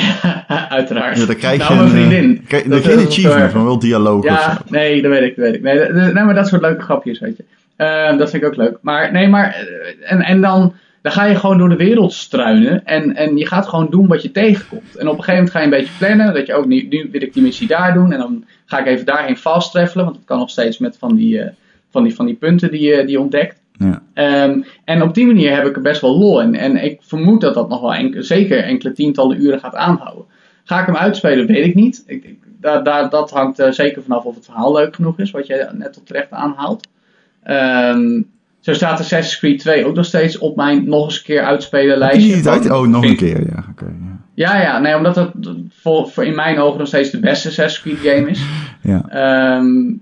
Uiteraard. 0.69 1.17
Ja, 1.17 1.25
dan 1.25 1.35
krijg 1.35 1.67
je 1.67 1.73
nou, 1.73 1.75
mijn 1.75 1.95
een, 1.95 2.01
eh, 2.01 2.07
vriendin. 2.07 2.43
krijg- 2.47 2.63
Dat 2.63 2.83
je 2.83 2.91
een 2.93 2.99
is 2.99 3.05
achievement, 3.05 3.53
maar 3.53 3.63
wel 3.63 3.79
dialoog 3.79 4.17
of 4.19 4.25
Ja, 4.25 4.53
zo. 4.53 4.57
nee, 4.69 5.01
dat 5.01 5.11
weet 5.11 5.21
ik, 5.21 5.35
dat 5.35 5.45
weet 5.45 5.55
ik. 5.55 5.61
Nee, 5.61 5.77
dat, 5.77 5.87
dat- 5.87 6.13
nee, 6.13 6.23
maar 6.23 6.33
dat 6.35 6.47
soort 6.47 6.61
leuke 6.61 6.81
grapjes, 6.81 7.19
weet 7.19 7.37
je. 7.37 7.43
Eh, 7.75 8.17
dat 8.17 8.29
vind 8.29 8.43
ik 8.43 8.49
ook 8.49 8.55
leuk. 8.55 8.77
Maar 8.81 9.11
nee, 9.11 9.27
maar 9.27 9.49
eh, 9.55 10.11
en, 10.11 10.21
en 10.21 10.41
dan, 10.41 10.73
dan 11.01 11.11
ga 11.11 11.25
je 11.25 11.35
gewoon 11.35 11.57
door 11.57 11.69
de 11.69 11.75
wereld 11.75 12.13
struinen 12.13 12.85
en, 12.85 13.15
en 13.15 13.37
je 13.37 13.47
gaat 13.47 13.67
gewoon 13.67 13.87
doen 13.89 14.07
wat 14.07 14.21
je 14.21 14.31
tegenkomt. 14.31 14.95
En 14.95 15.07
op 15.07 15.17
een 15.17 15.23
gegeven 15.23 15.33
moment 15.33 15.51
ga 15.51 15.59
je 15.59 15.65
een 15.65 15.71
beetje 15.71 15.97
plannen, 15.97 16.33
dat 16.33 16.47
je 16.47 16.53
ook 16.53 16.65
nu, 16.65 16.87
nu 16.89 17.09
wil 17.11 17.21
ik 17.21 17.33
die 17.33 17.43
missie 17.43 17.67
daar 17.67 17.93
doen 17.93 18.11
en 18.11 18.19
dan 18.19 18.45
ga 18.65 18.79
ik 18.79 18.85
even 18.85 19.05
daarheen 19.05 19.37
fast 19.37 19.71
travelen, 19.71 20.05
want 20.05 20.17
dat 20.17 20.25
kan 20.25 20.37
nog 20.37 20.49
steeds 20.49 20.77
met 20.77 20.97
van 20.97 21.15
die, 21.15 21.39
eh, 21.41 21.51
van 21.89 22.03
die, 22.03 22.15
van 22.15 22.25
die 22.25 22.35
punten 22.35 22.71
die, 22.71 22.81
je 22.81 22.97
die 22.97 23.11
je 23.11 23.19
ontdekt. 23.19 23.61
Ja. 23.71 24.01
Ehm, 24.13 24.61
en 24.85 25.01
op 25.01 25.13
die 25.13 25.25
manier 25.25 25.55
heb 25.55 25.65
ik 25.65 25.75
er 25.75 25.81
best 25.81 26.01
wel 26.01 26.17
lol 26.17 26.41
in. 26.41 26.55
En 26.55 26.83
ik 26.83 26.99
vermoed 27.01 27.41
dat 27.41 27.53
dat 27.53 27.69
nog 27.69 27.81
wel 27.81 27.93
enke- 27.93 28.21
zeker 28.21 28.63
enkele 28.63 28.93
tientallen 28.93 29.41
uren 29.41 29.59
gaat 29.59 29.75
aanhouden. 29.75 30.25
Ga 30.63 30.79
ik 30.79 30.85
hem 30.85 30.95
uitspelen, 30.95 31.47
weet 31.47 31.65
ik 31.65 31.75
niet. 31.75 32.03
Ik, 32.07 32.23
ik, 32.23 32.37
daar, 32.59 32.83
daar, 32.83 33.09
dat 33.09 33.31
hangt 33.31 33.59
er 33.59 33.73
zeker 33.73 34.01
vanaf 34.01 34.23
of 34.23 34.35
het 34.35 34.45
verhaal 34.45 34.73
leuk 34.73 34.95
genoeg 34.95 35.19
is, 35.19 35.31
wat 35.31 35.47
je 35.47 35.69
net 35.73 35.95
al 35.95 36.03
terecht 36.03 36.31
aanhaalt. 36.31 36.87
Ehm, 37.43 38.21
zo 38.61 38.73
staat 38.73 38.99
Assassin's 38.99 39.39
Creed 39.39 39.59
2 39.59 39.85
ook 39.85 39.95
nog 39.95 40.05
steeds 40.05 40.37
op 40.37 40.55
mijn 40.55 40.89
nog 40.89 41.05
eens 41.05 41.17
een 41.17 41.23
keer 41.23 41.41
uitspelen 41.41 41.97
lijstje. 41.97 42.35
niet 42.35 42.47
uit? 42.47 42.71
Oh, 42.71 42.87
nog 42.87 43.03
een 43.03 43.15
keer, 43.15 43.39
ja. 43.39 43.65
Oké. 43.71 43.85
ja. 43.85 44.19
Ja, 44.33 44.61
ja, 44.61 44.79
nee, 44.79 44.95
omdat 44.95 45.15
het 45.15 45.31
voor, 45.69 46.07
voor 46.07 46.25
in 46.25 46.35
mijn 46.35 46.59
ogen 46.59 46.79
nog 46.79 46.87
steeds 46.87 47.09
de 47.09 47.19
beste 47.19 47.47
Assassin's 47.47 47.81
Creed 47.81 48.13
game 48.13 48.29
is. 48.29 48.43
ja. 48.81 49.05
Ehm, 49.07 49.93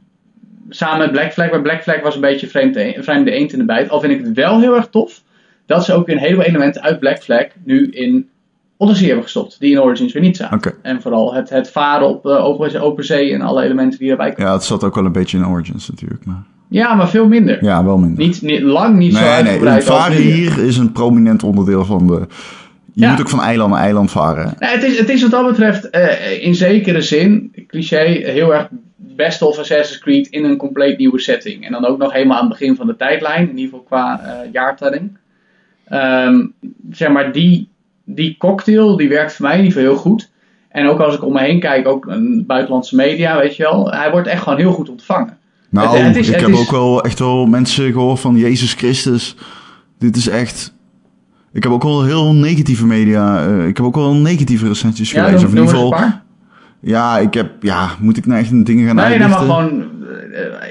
samen 0.69 0.99
met 0.99 1.11
Black 1.11 1.33
Flag. 1.33 1.51
Maar 1.51 1.61
Black 1.61 1.83
Flag 1.83 2.01
was 2.01 2.15
een 2.15 2.21
beetje 2.21 2.47
vreemd 2.47 2.73
de, 2.73 2.97
vreemde 2.99 3.31
eend 3.31 3.53
in 3.53 3.59
de 3.59 3.65
bijt. 3.65 3.89
Al 3.89 3.99
vind 3.99 4.13
ik 4.13 4.25
het 4.25 4.35
wel 4.35 4.59
heel 4.59 4.75
erg 4.75 4.87
tof 4.87 5.21
dat 5.65 5.85
ze 5.85 5.93
ook 5.93 6.05
weer 6.05 6.15
een 6.15 6.21
heleboel 6.21 6.43
elementen 6.43 6.81
uit 6.81 6.99
Black 6.99 7.17
Flag 7.17 7.45
nu 7.63 7.89
in 7.89 8.29
Odyssey 8.77 9.05
hebben 9.05 9.23
gestopt. 9.23 9.59
Die 9.59 9.71
in 9.71 9.81
Origins 9.81 10.13
weer 10.13 10.21
niet 10.21 10.37
zaten. 10.37 10.57
Oké. 10.57 10.73
En 10.81 11.01
vooral 11.01 11.33
het, 11.33 11.49
het 11.49 11.71
varen 11.71 12.07
op 12.07 12.25
eh, 12.25 12.45
open, 12.45 12.81
open 12.81 13.05
zee 13.05 13.33
en 13.33 13.41
alle 13.41 13.63
elementen 13.63 13.99
die 13.99 14.11
erbij 14.11 14.31
komen. 14.31 14.45
Ja, 14.45 14.53
het 14.53 14.63
zat 14.63 14.83
ook 14.83 14.95
wel 14.95 15.05
een 15.05 15.11
beetje 15.11 15.37
in 15.37 15.47
Origins 15.47 15.89
natuurlijk. 15.89 16.25
Maar... 16.25 16.43
Ja, 16.69 16.93
maar 16.93 17.09
veel 17.09 17.27
minder. 17.27 17.63
Ja, 17.63 17.83
wel 17.83 17.97
minder. 17.97 18.25
Niet, 18.25 18.41
niet, 18.41 18.61
lang 18.61 18.97
niet 18.97 19.13
zo 19.13 19.19
nee, 19.19 19.29
nee. 19.29 19.37
uitgebreid 19.37 19.89
als 19.89 19.99
Varen 19.99 20.21
hier 20.21 20.57
is 20.65 20.77
een 20.77 20.91
prominent 20.91 21.43
onderdeel 21.43 21.85
van 21.85 22.07
de... 22.07 22.27
Je 22.93 23.05
Ja. 23.05 23.11
moet 23.11 23.19
ook 23.19 23.29
van 23.29 23.41
eiland 23.41 23.71
naar 23.71 23.81
eiland 23.81 24.11
varen. 24.11 24.53
Nou, 24.59 24.73
het, 24.73 24.83
is, 24.83 24.99
het 24.99 25.09
is 25.09 25.21
wat 25.21 25.31
dat 25.31 25.47
betreft 25.47 25.89
eh, 25.89 26.43
in 26.43 26.55
zekere 26.55 27.01
zin, 27.01 27.51
cliché, 27.67 28.03
heel 28.05 28.53
erg 28.53 28.67
best 28.95 29.41
of 29.41 29.57
Assassin's 29.57 29.99
Creed 30.01 30.27
in 30.27 30.43
een 30.43 30.57
compleet 30.57 30.97
nieuwe 30.97 31.19
setting. 31.19 31.65
En 31.65 31.71
dan 31.71 31.85
ook 31.85 31.97
nog 31.97 32.13
helemaal 32.13 32.37
aan 32.37 32.49
het 32.49 32.57
begin 32.59 32.75
van 32.75 32.87
de 32.87 32.95
tijdlijn, 32.95 33.49
in 33.49 33.57
ieder 33.57 33.63
geval 33.63 33.79
qua 33.83 34.21
eh, 34.23 34.51
jaartelling. 34.51 35.17
Ehm, 35.85 36.45
zeg 36.91 37.09
maar, 37.09 37.31
die, 37.31 37.69
die 38.03 38.35
cocktail, 38.37 38.97
die 38.97 39.09
werkt 39.09 39.33
voor 39.33 39.45
mij 39.45 39.57
in 39.57 39.63
ieder 39.63 39.77
geval 39.77 39.93
heel 39.93 40.01
goed. 40.01 40.29
En 40.69 40.87
ook 40.87 40.99
als 40.99 41.15
ik 41.15 41.25
om 41.25 41.33
me 41.33 41.39
heen 41.41 41.59
kijk, 41.59 41.87
ook 41.87 42.05
een 42.05 42.43
buitenlandse 42.47 42.95
media, 42.95 43.39
weet 43.39 43.55
je 43.55 43.63
wel, 43.63 43.91
hij 43.91 44.11
wordt 44.11 44.27
echt 44.27 44.43
gewoon 44.43 44.59
heel 44.59 44.71
goed 44.73 44.89
ontvangen. 44.89 45.37
Nou, 45.69 45.97
Het- 45.97 46.05
het 46.07 46.15
is- 46.15 46.29
ik 46.29 46.39
heb 46.39 46.49
is- 46.49 46.59
ook 46.59 46.71
wel 46.71 47.03
echt 47.03 47.19
wel 47.19 47.45
mensen 47.45 47.91
gehoord 47.91 48.19
van 48.19 48.35
Jezus 48.37 48.73
Christus. 48.73 49.35
Dit 49.99 50.15
is 50.15 50.27
echt... 50.27 50.73
Ik 51.53 51.63
heb 51.63 51.71
ook 51.71 51.83
wel 51.83 52.03
heel 52.03 52.33
negatieve 52.33 52.85
media... 52.85 53.45
eh, 53.47 53.67
ik 53.67 53.77
heb 53.77 53.85
ook 53.85 53.95
wel 53.95 54.13
negatieve 54.13 54.67
recensies 54.67 55.11
Ja, 55.11 55.23
gelezen. 55.25 55.47
Of 55.47 55.53
in 55.53 55.59
ieder 55.59 55.75
geval... 55.75 55.95
Ja, 56.81 57.17
ik 57.17 57.33
heb... 57.33 57.63
Ja, 57.63 57.89
moet 57.99 58.17
ik 58.17 58.25
nou 58.25 58.39
echt 58.39 58.51
een 58.51 58.63
dingen 58.63 58.85
gaan 58.87 58.95
Nee, 58.95 59.05
nou, 59.17 59.21
uitlichten? 59.21 59.47
maar 59.47 59.57
gewoon, 59.63 59.83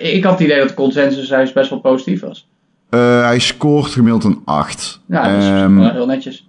eh, 0.01 0.15
ik 0.15 0.25
had 0.25 0.33
het 0.33 0.43
idee 0.49 0.59
dat 0.59 0.75
consensus 0.75 1.29
juist 1.29 1.55
best 1.55 1.71
wel 1.71 1.81
positief 1.81 2.21
was. 2.21 2.49
Eh, 2.91 3.23
hij 3.23 3.39
scoort 3.39 3.87
gemiddeld 3.91 4.25
een 4.25 4.39
8. 4.45 5.01
Ja, 5.09 5.29
dat 5.33 5.43
is 5.43 5.49
Ehm, 5.49 5.77
wel 5.77 5.91
heel 5.93 6.07
netjes. 6.07 6.49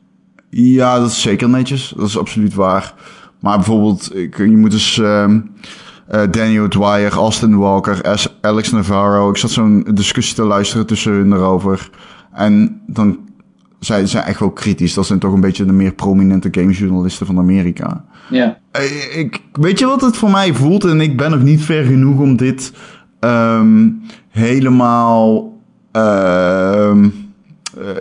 Ja, 0.50 1.00
dat 1.00 1.10
is 1.12 1.22
zeker 1.22 1.50
netjes. 1.50 1.94
Dat 1.98 2.08
is 2.08 2.18
absoluut 2.18 2.54
waar. 2.54 2.94
Maar 3.40 3.56
bijvoorbeeld, 3.56 4.16
ik, 4.16 4.38
je 4.38 4.58
moet 4.58 4.72
dus 4.72 5.00
ehm, 5.00 5.40
eh, 6.10 6.22
Daniel 6.32 6.68
Dwyer, 6.68 7.12
Austin 7.14 7.58
Walker, 7.58 8.20
Alex 8.42 8.72
Navarro. 8.72 9.30
Ik 9.30 9.38
zat 9.38 9.50
zo'n 9.52 9.86
discussie 9.94 10.36
te 10.36 10.44
luisteren 10.44 10.86
tussen 10.86 11.12
hun 11.12 11.34
erover. 11.34 11.90
En 12.34 12.82
dan 12.88 13.20
zij 13.80 14.06
zijn 14.06 14.24
echt 14.24 14.40
wel 14.40 14.52
kritisch. 14.52 14.94
Dat 14.94 15.06
zijn 15.06 15.20
toch 15.20 15.34
een 15.34 15.42
beetje 15.42 15.66
de 15.66 15.72
meer 15.74 15.94
prominente 15.94 16.48
gamejournalisten 16.52 17.26
van 17.26 17.38
Amerika. 17.38 18.06
Ja. 18.30 18.58
Eh, 18.72 19.18
Ik, 19.18 19.42
weet 19.54 19.80
je 19.80 19.86
wat 19.86 20.02
het 20.02 20.18
voor 20.18 20.32
mij 20.32 20.54
voelt? 20.54 20.84
En 20.84 21.02
ik 21.02 21.18
ben 21.18 21.32
nog 21.32 21.42
niet 21.44 21.62
ver 21.62 21.84
genoeg 21.84 22.20
om 22.20 22.38
dit 22.38 22.74
ehm, 23.20 23.88
helemaal. 24.30 25.58
ehm, 25.92 27.04
eh, 27.04 27.10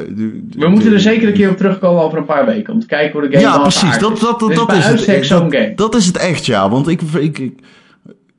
de- 0.09 0.15
de- 0.49 0.59
We 0.59 0.69
moeten 0.69 0.93
er 0.93 1.01
zeker 1.01 1.29
een 1.29 1.35
keer 1.35 1.51
op 1.51 1.57
terugkomen 1.57 2.03
over 2.03 2.19
een 2.19 2.25
paar 2.25 2.47
weken. 2.47 2.73
Om 2.75 2.81
te 2.81 2.87
kijken 2.87 3.21
hoe 3.21 3.29
de 3.31 3.37
game 3.39 3.51
ja, 3.53 3.59
precies. 3.59 3.99
Dat, 3.99 4.13
is. 4.13 4.21
dat, 4.21 4.41
dat, 4.41 4.51
is 4.51 4.57
dat 4.57 4.73
is 4.73 4.85
het. 4.85 5.29
Dat, 5.29 5.55
game. 5.55 5.73
dat 5.75 5.95
is 5.95 6.07
het 6.07 6.17
echt, 6.17 6.47
ja. 6.47 6.71
Want 6.71 6.89
ik, 6.89 7.01
ik, 7.03 7.39
ik, 7.39 7.59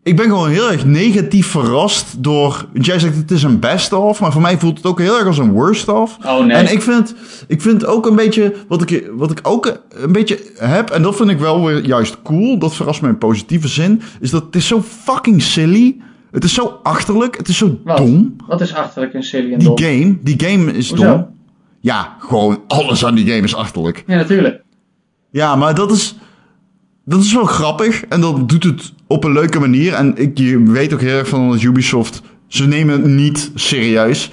ik 0.09 0.15
ben 0.15 0.25
gewoon 0.25 0.49
heel 0.49 0.71
erg 0.71 0.85
negatief 0.85 1.47
verrast 1.47 2.23
door... 2.23 2.65
Jij 2.73 2.99
zegt 2.99 3.15
het 3.15 3.31
is 3.31 3.43
een 3.43 3.59
best-of, 3.59 4.19
maar 4.19 4.31
voor 4.31 4.41
mij 4.41 4.57
voelt 4.57 4.77
het 4.77 4.85
ook 4.85 4.99
heel 4.99 5.17
erg 5.17 5.27
als 5.27 5.37
een 5.37 5.51
worst-of. 5.51 6.17
Oh 6.25 6.45
nee. 6.45 6.57
En 6.57 6.71
ik 6.71 6.81
vind, 6.81 7.15
ik 7.47 7.61
vind 7.61 7.85
ook 7.85 8.05
een 8.05 8.15
beetje... 8.15 8.53
Wat 8.67 8.91
ik, 8.91 9.09
wat 9.11 9.31
ik 9.31 9.39
ook 9.43 9.79
een 9.89 10.11
beetje 10.11 10.39
heb, 10.57 10.89
en 10.89 11.01
dat 11.01 11.15
vind 11.15 11.29
ik 11.29 11.39
wel 11.39 11.65
weer 11.65 11.85
juist 11.85 12.17
cool... 12.23 12.59
Dat 12.59 12.75
verrast 12.75 13.01
me 13.01 13.07
in 13.07 13.17
positieve 13.17 13.67
zin... 13.67 14.01
Is 14.19 14.29
dat 14.29 14.43
het 14.45 14.55
is 14.55 14.67
zo 14.67 14.81
fucking 14.81 15.41
silly... 15.41 15.97
Het 16.31 16.43
is 16.43 16.53
zo 16.53 16.79
achterlijk, 16.83 17.37
het 17.37 17.47
is 17.47 17.57
zo 17.57 17.79
Wat? 17.83 17.97
dom. 17.97 18.35
Wat 18.47 18.61
is 18.61 18.73
achterlijk 18.73 19.13
en 19.13 19.23
silly 19.23 19.53
en 19.53 19.59
Die 19.59 19.67
dom? 19.67 19.77
game, 19.77 20.17
die 20.21 20.39
game 20.43 20.73
is 20.73 20.89
Hoezo? 20.89 21.03
dom. 21.05 21.27
Ja, 21.79 22.15
gewoon 22.19 22.59
alles 22.67 23.05
aan 23.05 23.15
die 23.15 23.27
game 23.27 23.41
is 23.43 23.55
achterlijk. 23.55 24.03
Ja, 24.07 24.15
natuurlijk. 24.15 24.61
Ja, 25.31 25.55
maar 25.55 25.75
dat 25.75 25.91
is, 25.91 26.15
dat 27.09 27.19
is 27.23 27.33
wel 27.33 27.45
grappig. 27.45 28.05
En 28.05 28.21
dat 28.21 28.49
doet 28.49 28.63
het 28.63 28.93
op 29.07 29.23
een 29.23 29.33
leuke 29.33 29.59
manier. 29.59 29.93
En 29.93 30.17
ik, 30.17 30.37
je 30.37 30.63
weet 30.63 30.93
ook 30.93 31.01
heel 31.01 31.17
erg 31.17 31.27
van 31.27 31.49
dat 31.51 31.61
Ubisoft... 31.61 32.21
Ze 32.47 32.67
nemen 32.67 33.01
het 33.01 33.11
niet 33.11 33.51
serieus. 33.55 34.31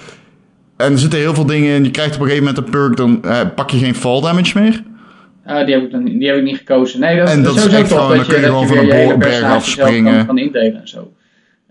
En 0.77 0.93
er 0.93 0.99
zitten 0.99 1.19
heel 1.19 1.35
veel 1.35 1.47
dingen 1.47 1.75
in. 1.77 1.85
Je 1.85 1.91
krijgt 1.91 2.15
op 2.15 2.21
een 2.21 2.27
gegeven 2.29 2.47
moment 2.47 2.65
een 2.65 2.71
perk, 2.71 2.97
dan 2.97 3.25
eh, 3.25 3.41
pak 3.55 3.71
je 3.71 3.79
geen 3.79 3.95
fall 3.95 4.21
damage 4.21 4.59
meer. 4.61 4.83
Ah, 5.47 5.65
die, 5.67 5.75
heb 5.75 5.85
ik 5.85 5.91
dan, 5.91 6.03
niet- 6.05 6.19
die 6.19 6.29
heb 6.29 6.37
ik 6.37 6.43
niet 6.43 6.57
gekozen. 6.57 7.01
Nee, 7.01 7.19
dat, 7.19 7.29
En 7.29 7.43
dat 7.43 7.55
is 7.57 7.63
sowieso 7.63 7.81
echt 7.83 7.93
gewoon, 7.93 8.09
dat 8.09 8.17
dan 8.17 8.27
kun 8.27 8.35
je 8.37 8.41
dat 8.41 8.51
gewoon 8.51 8.67
van 8.67 8.79
een 9.11 9.19
berg 9.19 9.43
afspringen. 9.43 10.17
Kan, 10.17 10.27
kan 10.27 10.39
indelen 10.39 10.81
en 10.81 10.89
zo. 10.89 11.13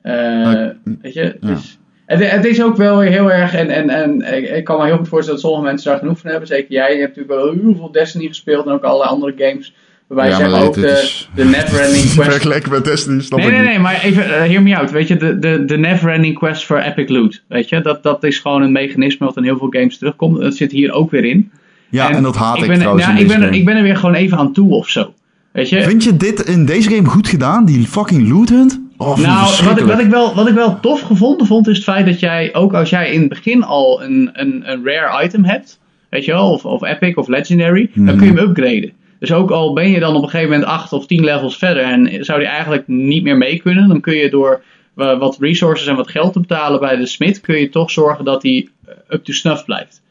Eh, 0.02 0.68
weet 1.02 1.14
je, 1.14 1.38
Ja. 1.42 1.48
dus, 1.48 1.80
het, 2.06 2.32
het 2.32 2.46
is 2.46 2.64
ook 2.64 2.76
wel 2.78 2.98
weer 2.98 3.10
heel 3.12 3.32
erg, 3.32 3.54
en, 3.54 3.70
en, 3.70 3.90
en 3.90 4.36
ik, 4.38 4.50
ik 4.50 4.64
kan 4.64 4.78
me 4.80 4.86
heel 4.86 4.98
goed 4.98 5.08
voorstellen 5.08 5.42
dat 5.42 5.50
sommige 5.50 5.72
mensen 5.72 5.90
daar 5.92 6.00
genoeg 6.00 6.18
van 6.20 6.30
hebben. 6.30 6.48
Zeker 6.48 6.72
jij, 6.72 6.94
je 6.94 7.00
hebt 7.02 7.16
natuurlijk 7.16 7.42
wel 7.42 7.54
heel 7.54 7.76
veel 7.76 7.92
Destiny 7.92 8.28
gespeeld 8.28 8.66
en 8.66 8.72
ook 8.72 8.84
allerlei 8.84 9.10
andere 9.10 9.34
games. 9.38 9.74
Waarbij 10.08 10.30
Ja, 10.30 10.36
zeg 10.38 10.50
maar 10.50 10.60
maar 10.60 10.68
ook 10.68 10.74
dit 10.74 10.84
de, 10.84 10.90
is- 10.90 11.30
de 11.36 11.44
never-ending 11.46 12.04
quest 12.14 12.30
Vergelijken 12.32 12.72
met 12.72 12.86
Destiny, 12.86 13.22
snap 13.22 13.40
Nee, 13.40 13.48
ik 13.48 13.54
nee, 13.56 13.66
nee, 13.66 13.80
maar 13.80 14.02
even, 14.04 14.24
uh, 14.24 14.30
hear 14.30 14.62
me 14.62 14.78
out. 14.78 14.92
Weet 14.92 15.08
je, 15.08 15.18
de, 15.18 15.40
de, 15.40 15.66
de 15.66 15.78
never-ending 15.78 16.38
quest 16.38 16.66
voor 16.66 16.78
Epic 16.80 17.10
Loot. 17.10 17.44
Weet 17.48 17.70
je, 17.70 17.82
dat, 17.82 18.04
dat 18.04 18.24
is 18.24 18.40
gewoon 18.40 18.62
een 18.62 18.72
mechanisme 18.72 19.26
wat 19.26 19.38
in 19.38 19.44
heel 19.44 19.58
veel 19.58 19.68
games 19.70 19.98
terugkomt. 19.98 20.40
Dat 20.42 20.56
zit 20.56 20.72
hier 20.72 20.92
ook 20.92 21.12
weer 21.12 21.26
in. 21.26 21.52
Ja, 21.90 22.12
en, 22.12 22.24
dat 22.24 22.36
haat 22.36 22.62
ik, 22.62 22.68
ben, 22.68 22.78
trouwens 22.80 23.06
nou, 23.06 23.18
in 23.18 23.24
ik, 23.24 23.28
deze 23.28 23.40
ben 23.40 23.48
er, 23.48 23.54
game. 23.54 23.60
ik 23.60 23.66
ben 23.66 23.76
er 23.78 23.84
weer 23.84 23.98
gewoon 23.98 24.16
even 24.16 24.38
aan 24.38 24.54
toe 24.54 24.72
of 24.74 24.90
zo. 24.90 25.14
Weet 25.52 25.70
je? 25.70 25.82
Vind 25.84 26.04
je 26.04 26.18
dit 26.18 26.40
in 26.40 26.66
deze 26.66 26.90
game 26.90 27.08
goed 27.10 27.28
gedaan? 27.28 27.66
Die 27.66 27.88
fucking 27.88 28.30
loot 28.30 28.50
hunt? 28.50 28.82
Oh, 28.98 29.18
Nou, 29.18 29.66
wat 29.66 29.80
ik, 29.80 29.86
wat, 29.86 30.00
ik 30.00 30.08
wel, 30.10 30.36
wat 30.36 30.48
ik 30.48 30.54
wel 30.54 30.80
tof 30.80 31.02
gevonden 31.02 31.48
vond, 31.48 31.68
is 31.68 31.76
het 31.76 31.84
feit 31.86 32.06
dat 32.06 32.20
jij, 32.20 32.54
ook 32.54 32.74
als 32.74 32.90
jij 32.90 33.12
in 33.12 33.20
het 33.20 33.30
begin 33.30 33.64
al 33.64 34.04
een, 34.04 34.30
een, 34.34 34.72
een 34.72 34.82
rare 34.86 35.24
item 35.26 35.44
hebt, 35.44 35.80
weet 36.10 36.26
je 36.26 36.32
wel, 36.32 36.52
of, 36.52 36.66
of 36.66 36.84
epic 36.84 37.14
of 37.16 37.28
legendary, 37.28 37.90
dan 37.94 38.04
Mhm. 38.04 38.18
kun 38.18 38.26
je 38.28 38.34
hem 38.34 38.50
upgraden. 38.50 38.92
Dus 39.20 39.32
ook 39.34 39.52
al 39.52 39.74
ben 39.74 39.90
je 39.90 40.00
dan 40.00 40.16
op 40.16 40.24
een 40.24 40.30
gegeven 40.30 40.52
moment 40.52 40.70
8 40.70 40.94
of 40.94 41.06
10 41.06 41.24
levels 41.24 41.58
verder 41.58 41.84
en 41.84 42.26
zou 42.26 42.40
die 42.40 42.48
eigenlijk 42.48 42.88
niet 42.88 43.24
meer 43.24 43.38
mee 43.38 43.60
kunnen, 43.62 43.88
dan 43.88 44.02
kun 44.02 44.16
je 44.16 44.30
door 44.30 44.62
eh, 44.96 45.20
wat 45.20 45.38
resources 45.40 45.88
en 45.88 45.96
wat 45.96 46.10
geld 46.10 46.34
te 46.34 46.40
betalen 46.40 46.80
bij 46.80 46.96
de 46.96 47.06
smid, 47.06 47.42
kun 47.42 47.60
je 47.60 47.70
toch 47.70 47.92
zorgen 47.92 48.26
dat 48.26 48.42
die 48.42 48.70
eh, 48.86 48.94
up 49.10 49.24
to 49.24 49.34
snuff 49.34 49.66
blijft. 49.66 50.02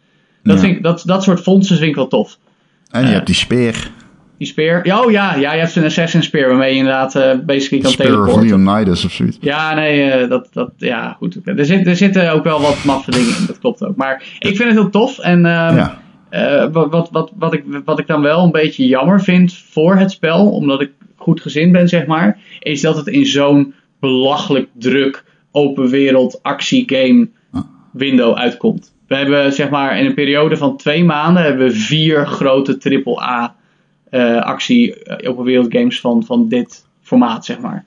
Dat, 0.42 0.54
Ja. 0.54 0.60
vind 0.62 0.76
ik, 0.76 0.82
dat, 0.82 1.02
dat 1.06 1.22
soort 1.22 1.40
fondsen 1.40 1.76
vind 1.76 1.88
ik 1.88 1.94
wel 1.94 2.08
tof. 2.08 2.38
En 2.90 3.00
je 3.00 3.06
eh, 3.06 3.12
hebt 3.12 3.26
die 3.26 3.34
speer. 3.34 3.90
Die 4.38 4.46
spear. 4.46 4.86
Ja, 4.86 5.04
oh 5.04 5.10
ja, 5.10 5.34
ja, 5.34 5.52
je 5.52 5.58
hebt 5.60 5.76
een 5.76 5.84
assassin 5.84 6.22
spear 6.22 6.48
waarmee 6.48 6.70
je 6.72 6.76
inderdaad 6.78 7.14
eh 7.14 7.32
basically 7.46 7.82
kan 7.82 7.92
Spear 7.92 8.08
of 8.08 8.14
teleporten. 8.26 8.64
Leonidas 8.64 9.04
of 9.04 9.12
zoiets. 9.12 9.36
Ja, 9.40 9.74
nee, 9.74 10.10
eh, 10.10 10.28
dat, 10.28 10.48
dat, 10.52 10.70
ja, 10.76 11.16
goed. 11.18 11.38
Er, 11.44 11.64
zit, 11.64 11.86
er 11.86 11.96
zitten 11.96 12.32
ook 12.32 12.44
wel 12.44 12.60
wat 12.60 12.84
maffe 12.84 13.10
dingen 13.10 13.36
in, 13.38 13.46
dat 13.46 13.58
klopt 13.58 13.84
ook. 13.84 13.96
Maar 13.96 14.22
ik 14.38 14.56
vind 14.56 14.68
het 14.68 14.78
heel 14.78 14.90
tof. 14.90 15.18
En 15.18 15.46
ehm, 15.46 15.76
Ja. 15.76 16.02
Eh, 16.34 16.72
wat, 16.72 17.10
wat, 17.10 17.32
wat, 17.36 17.54
ik, 17.54 17.64
wat 17.84 17.98
ik 17.98 18.06
dan 18.06 18.22
wel 18.22 18.44
een 18.44 18.50
beetje 18.50 18.86
jammer 18.86 19.20
vind 19.20 19.54
voor 19.54 19.96
het 19.96 20.10
spel, 20.10 20.50
omdat 20.50 20.80
ik 20.80 20.90
goed 21.16 21.40
gezind 21.40 21.72
ben, 21.72 21.88
zeg 21.88 22.06
maar, 22.06 22.38
is 22.60 22.80
dat 22.80 22.96
het 22.96 23.06
in 23.06 23.26
zo'n 23.26 23.74
belachelijk 24.00 24.68
druk 24.72 25.24
open 25.50 25.88
wereld 25.88 26.42
actiegame 26.42 27.28
window 27.92 28.36
uitkomt. 28.36 28.92
We 29.06 29.16
hebben 29.16 29.52
zeg 29.52 29.70
maar 29.70 29.98
in 29.98 30.06
een 30.06 30.14
periode 30.14 30.56
van 30.56 30.76
twee 30.76 31.04
maanden 31.04 31.42
hebben 31.42 31.66
we 31.66 31.72
vier 31.72 32.26
grote 32.26 33.02
AAA 33.04 33.54
eh 34.10 34.36
actie 34.36 35.02
eh, 35.04 35.30
open 35.30 35.44
wereld 35.44 35.72
games 35.72 36.00
van, 36.00 36.24
van 36.24 36.48
dit 36.48 36.86
formaat, 37.02 37.44
zeg 37.44 37.60
maar. 37.60 37.84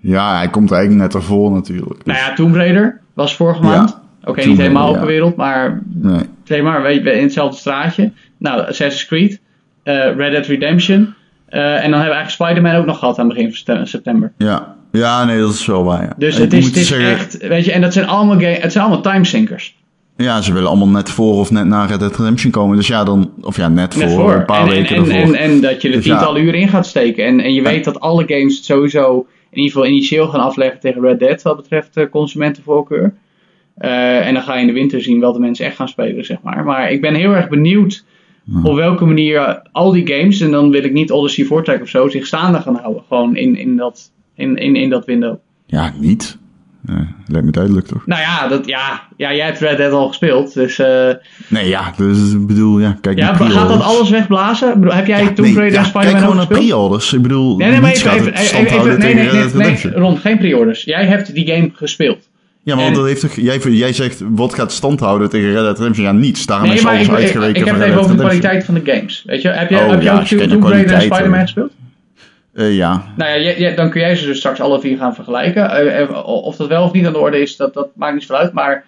ja, 0.00 0.36
hij 0.36 0.48
komt 0.48 0.72
eigenlijk 0.72 1.02
net 1.02 1.14
ervoor 1.14 1.50
natuurlijk. 1.50 2.04
Dus, 2.04 2.14
Nou 2.14 2.18
ja, 2.18 2.34
Tomb 2.34 2.54
Raider 2.54 3.00
was 3.14 3.36
vorige 3.36 3.62
Ja, 3.62 3.68
maand. 3.68 4.00
Oké, 4.24 4.46
niet 4.46 4.58
helemaal 4.58 4.88
open 4.94 5.06
wereld, 5.06 5.36
maar 5.36 5.82
nee. 5.86 6.22
Zeg 6.48 6.62
maar 6.62 6.82
weet 6.82 7.02
je, 7.04 7.12
in 7.12 7.22
hetzelfde 7.22 7.56
straatje. 7.58 8.12
Nou, 8.38 8.60
Assassin's 8.60 9.06
Creed, 9.06 9.40
eh, 9.82 9.94
Red 10.16 10.30
Dead 10.32 10.46
Redemption. 10.46 11.14
eh, 11.46 11.60
en 11.60 11.70
dan 11.90 12.00
hebben 12.00 12.08
we 12.08 12.14
eigenlijk 12.14 12.30
Spider-Man 12.30 12.74
ook 12.74 12.86
nog 12.86 12.98
gehad 12.98 13.18
aan 13.18 13.28
het 13.28 13.34
begin 13.36 13.54
van 13.64 13.86
september. 13.86 14.32
Ja. 14.38 14.74
ja, 14.92 15.24
nee, 15.24 15.38
dat 15.38 15.52
is 15.54 15.66
wel 15.66 15.84
waar. 15.84 16.02
Ja. 16.02 16.12
Dus 16.16 16.36
het 16.38 16.52
is, 16.52 16.60
moet 16.60 16.68
het 16.68 16.78
is 16.80 16.88
zeggen, 16.88 17.10
echt, 17.10 17.36
weet 17.48 17.64
je, 17.64 17.72
en 17.72 17.80
dat 17.80 17.92
zijn 17.92 18.06
allemaal, 18.06 18.38
ga- 18.38 18.46
het 18.60 18.72
zijn 18.72 18.84
allemaal 18.84 19.02
timesinkers. 19.02 19.76
Ja, 20.16 20.40
ze 20.42 20.52
willen 20.52 20.68
allemaal 20.68 20.88
net 20.88 21.10
voor 21.10 21.34
of 21.34 21.50
net 21.50 21.64
na 21.66 21.84
Red 21.84 22.00
Dead 22.00 22.16
Redemption 22.16 22.50
komen. 22.52 22.76
Dus 22.76 22.86
ja, 22.86 23.04
dan... 23.04 23.32
Of 23.40 23.56
ja, 23.56 23.68
net, 23.68 23.96
Net 23.96 24.10
voor, 24.10 24.20
voor. 24.20 24.34
een 24.34 24.44
paar 24.44 24.60
en, 24.62 24.68
weken 24.68 24.96
en, 24.96 25.02
ervoor. 25.02 25.14
en, 25.20 25.34
en 25.34 25.60
dat 25.60 25.82
je 25.82 25.88
er 25.88 25.94
Dus 25.94 26.04
ja. 26.04 26.14
tientallen 26.16 26.42
uren 26.42 26.60
in 26.60 26.68
gaat 26.68 26.86
steken. 26.86 27.24
En, 27.24 27.40
en 27.40 27.54
je 27.54 27.62
weet 27.62 27.84
dat 27.84 28.00
alle 28.00 28.24
games 28.26 28.56
het 28.56 28.64
sowieso 28.64 29.26
in 29.50 29.58
ieder 29.58 29.72
geval 29.72 29.86
initieel 29.88 30.28
gaan 30.28 30.40
afleggen 30.40 30.80
tegen 30.80 31.00
Red 31.02 31.18
Dead 31.18 31.42
wat 31.42 31.56
betreft 31.56 31.96
eh, 31.96 32.04
consumentenvoorkeur. 32.10 33.14
Eh, 33.76 34.26
en 34.26 34.34
dan 34.34 34.42
ga 34.42 34.54
je 34.54 34.60
in 34.60 34.66
de 34.66 34.72
winter 34.72 35.02
zien 35.02 35.20
welke 35.20 35.40
mensen 35.40 35.64
echt 35.64 35.76
gaan 35.76 35.88
spelen, 35.88 36.24
zeg 36.24 36.42
maar. 36.42 36.64
Maar 36.64 36.90
ik 36.90 37.00
ben 37.00 37.14
heel 37.14 37.34
erg 37.34 37.48
benieuwd 37.48 38.04
op 38.62 38.74
welke 38.74 39.04
manier 39.04 39.62
al 39.72 39.92
die 39.92 40.06
games, 40.06 40.40
en 40.40 40.50
dan 40.50 40.70
wil 40.70 40.84
ik 40.84 40.92
niet 40.92 41.10
Odyssey 41.10 41.44
Vortex 41.44 41.80
of 41.80 41.88
zo, 41.88 42.08
zich 42.08 42.26
staande 42.26 42.60
gaan 42.60 42.76
houden. 42.76 43.02
Gewoon 43.08 43.36
in, 43.36 43.56
in, 43.56 43.76
dat, 43.76 44.10
in, 44.34 44.56
in, 44.56 44.76
in 44.76 44.90
dat 44.90 45.04
window. 45.04 45.36
Ja, 45.66 45.92
niet. 46.00 46.38
Ja, 46.86 47.06
lijkt 47.26 47.46
me 47.46 47.52
duidelijk 47.52 47.86
toch? 47.86 48.06
Nou 48.06 48.20
ja, 48.20 48.48
dat, 48.48 48.66
ja, 48.66 49.02
ja, 49.16 49.34
jij 49.34 49.46
hebt 49.46 49.58
Red 49.58 49.76
Dead 49.76 49.92
al 49.92 50.08
gespeeld. 50.08 50.54
Dus 50.54 50.78
eh, 50.78 51.10
Nee, 51.48 51.68
ja, 51.68 51.92
dus 51.96 52.32
ik 52.32 52.46
bedoel, 52.46 52.78
ja, 52.78 52.98
kijk 53.00 53.18
ja, 53.18 53.34
gaat 53.34 53.68
dat 53.68 53.82
alles 53.82 54.10
wegblazen? 54.10 54.68
Ik 54.68 54.74
bedoel, 54.74 54.94
Heb 54.94 55.06
jij 55.06 55.22
Ja, 55.22 55.32
Tomb 55.32 55.38
nee, 55.38 55.54
Raider 55.54 55.78
ja, 55.78 55.84
en 55.84 55.92
Kijk 55.92 56.04
Spider-Man 56.04 56.20
gewoon 56.20 56.40
ook 56.40 56.48
naar 56.48 56.58
pre-orders. 56.58 57.12
Ik 57.12 57.22
bedoel, 57.22 57.56
Nee, 57.56 57.70
nee, 57.70 57.80
maar 57.80 57.90
even, 57.90 58.34
even, 58.34 58.34
even, 58.34 58.98
nee, 58.98 59.14
nee, 59.14 59.32
nee, 59.32 59.52
nee. 59.54 59.92
Ron, 59.92 60.18
geen 60.18 60.38
pre-orders. 60.38 60.84
Jij 60.84 61.06
hebt 61.06 61.34
die 61.34 61.46
game 61.46 61.70
gespeeld. 61.72 62.28
Ja, 62.66 62.74
maar 62.74 62.84
En- 62.84 62.94
dat 62.94 63.04
heeft 63.06 63.20
toch, 63.20 63.32
jij, 63.34 63.58
jij 63.58 63.92
zegt, 63.92 64.22
wat 64.30 64.54
gaat 64.54 64.72
stand 64.72 65.00
houden 65.00 65.28
tegen 65.30 65.52
Red 65.52 65.62
Dead 65.62 65.78
Redemption? 65.78 66.06
Ja, 66.06 66.12
niets. 66.12 66.46
Daarom 66.46 66.68
Nee, 66.68 66.76
is 66.76 66.84
alles 66.86 67.00
ik, 67.00 67.06
ik, 67.08 67.14
uitgeweken 67.14 67.60
ik 67.60 67.66
heb 67.66 67.74
het 67.74 67.84
even 67.84 67.98
over 67.98 68.16
de 68.16 68.22
kwaliteit 68.22 68.64
van 68.64 68.74
de 68.74 68.80
games. 68.84 69.22
Weet 69.26 69.42
je, 69.42 69.48
heb 69.48 69.70
je, 69.70 69.76
Oh, 69.76 69.90
heb 69.90 70.02
je 70.02 70.10
ook 70.10 70.48
Tomb 70.48 70.64
Raider 70.64 70.94
en 70.94 71.00
Spider-Man 71.00 71.34
eh. 71.34 71.40
gespeeld? 71.40 71.72
Eh, 72.52 72.76
ja, 72.76 73.04
Nou 73.16 73.30
ja, 73.30 73.36
je- 73.36 73.60
je- 73.60 73.74
dan 73.74 73.90
kun 73.90 74.00
jij 74.00 74.16
ze 74.16 74.26
dus 74.26 74.38
straks 74.38 74.60
alle 74.60 74.80
vier 74.80 74.96
gaan 74.96 75.14
vergelijken. 75.14 75.70
Eh, 75.96 76.24
of 76.24 76.56
dat 76.56 76.68
wel 76.68 76.84
of 76.84 76.92
niet 76.92 77.06
aan 77.06 77.12
de 77.12 77.18
orde 77.18 77.40
is, 77.40 77.56
dat, 77.56 77.74
dat 77.74 77.88
maakt 77.94 78.14
niet 78.14 78.22
zoveel 78.22 78.36
uit. 78.44 78.52
Maar 78.52 78.84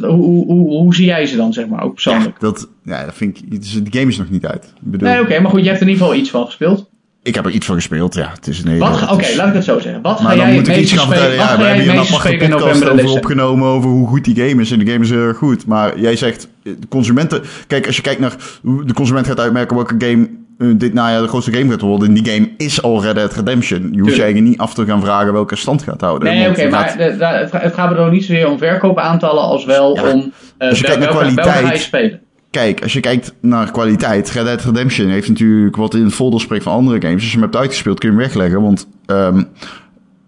hoe, 0.00 0.08
hoe, 0.08 0.44
hoe, 0.46 0.68
hoe 0.68 0.94
zie 0.94 1.06
jij 1.06 1.26
ze 1.26 1.36
dan, 1.36 1.52
zeg 1.52 1.66
maar, 1.66 1.82
ook 1.82 1.92
persoonlijk? 1.92 2.40
dat, 2.40 2.68
ja, 2.84 3.04
dat 3.04 3.14
vind 3.14 3.38
ik, 3.38 3.60
dus 3.60 3.82
de 3.84 3.98
game 3.98 4.10
is 4.10 4.16
nog 4.18 4.30
niet 4.30 4.46
uit. 4.46 4.64
Ik 4.64 4.90
bedoel, 4.90 5.08
Nee, 5.08 5.20
oké, 5.20 5.40
maar 5.40 5.50
goed, 5.50 5.60
je 5.62 5.66
hebt 5.68 5.80
er 5.80 5.86
in 5.86 5.92
ieder 5.92 6.06
geval 6.06 6.20
iets 6.20 6.30
van 6.30 6.44
gespeeld. 6.46 6.90
Ik 7.26 7.34
heb 7.34 7.44
er 7.44 7.50
iets 7.50 7.66
van 7.66 7.74
gespeeld, 7.74 8.14
ja. 8.14 8.30
Het 8.34 8.46
is 8.46 8.62
ga- 8.64 9.12
Oké, 9.12 9.26
laat 9.36 9.48
ik 9.48 9.54
het 9.54 9.64
zo 9.64 9.78
zeggen. 9.78 10.02
Wat 10.02 10.16
ga 10.16 10.22
Maar 10.22 10.36
dan 10.36 10.46
jij 10.46 10.54
moet 10.56 10.68
ik 10.68 10.76
iets 10.76 10.92
gaan 10.92 11.06
vertellen. 11.08 11.34
Ja, 11.34 11.46
ga 11.46 11.56
we 11.56 11.62
hebben 11.64 11.82
hier 11.82 11.92
een 11.92 11.98
aparte 11.98 12.36
podcast 12.48 12.88
over 12.90 13.08
opgenomen 13.10 13.68
over 13.68 13.90
hoe 13.90 14.08
goed 14.08 14.24
die 14.24 14.36
game 14.48 14.60
is. 14.62 14.70
En 14.70 14.78
de 14.78 14.90
game 14.90 15.04
is 15.04 15.10
heel 15.10 15.18
erg 15.18 15.36
goed. 15.36 15.66
Maar 15.66 15.98
jij 16.00 16.16
zegt, 16.16 16.48
eh, 16.64 16.72
de 16.80 16.88
consumenten... 16.88 17.42
Kijk, 17.66 17.86
als 17.86 17.96
je 17.96 18.02
kijkt 18.02 18.20
naar 18.20 18.34
de 18.62 18.92
consument 18.94 19.26
gaat 19.26 19.40
uitmerken 19.40 19.76
welke 19.76 19.94
game 19.98 20.28
eh, 20.58 20.68
dit 20.76 20.94
najaar 20.94 21.22
de 21.22 21.28
grootste 21.28 21.52
game 21.52 21.70
gaat 21.70 21.80
worden. 21.80 22.08
En 22.08 22.14
die 22.14 22.32
game 22.32 22.48
is 22.56 22.82
al 22.82 23.02
Red 23.02 23.14
Dead 23.14 23.32
Redemption. 23.34 23.88
Je 23.92 24.00
hoeft 24.00 24.16
je 24.16 24.22
eigenlijk 24.22 24.50
niet 24.50 24.60
af 24.60 24.74
te 24.74 24.84
gaan 24.84 25.00
vragen 25.00 25.32
welke 25.32 25.56
stand 25.56 25.82
gaat 25.82 26.00
houden. 26.00 26.28
Nee, 26.34 26.48
oké, 26.48 26.68
maar 26.68 26.88
gaat- 26.88 26.98
de- 26.98 27.16
de- 27.18 27.24
het 27.26 27.50
ga- 27.50 27.68
gaat 27.74 27.90
er 27.92 27.98
ook 27.98 28.10
niet 28.12 28.24
zozeer 28.24 28.48
om 28.50 28.58
verkoopaantallen 28.58 29.42
als 29.42 29.64
wel 29.64 29.96
Ja, 29.96 30.02
om 30.12 30.32
eh, 30.58 30.68
als 30.68 30.78
je 30.78 30.84
kijkt 30.84 31.00
naar 31.00 31.12
welke 31.12 31.24
kwaliteit- 31.34 31.64
ga 31.66 31.72
je 31.72 31.78
spelen. 31.78 32.20
Kijk, 32.56 32.82
als 32.82 32.92
je 32.92 33.00
kijkt 33.00 33.34
naar 33.40 33.70
kwaliteit, 33.70 34.30
Red 34.30 34.44
Dead 34.44 34.64
Redemption 34.64 35.08
heeft 35.08 35.28
natuurlijk 35.28 35.76
wat 35.76 35.94
in 35.94 36.04
het 36.04 36.14
voordeel 36.14 36.40
spreekt 36.40 36.62
van 36.62 36.72
andere 36.72 37.00
games. 37.00 37.14
Als 37.14 37.24
je 37.24 37.30
hem 37.32 37.42
hebt 37.42 37.56
uitgespeeld, 37.56 37.98
kun 37.98 38.08
je 38.10 38.14
hem 38.14 38.24
wegleggen. 38.24 38.62
Want 38.62 38.88
ehm, 39.06 39.42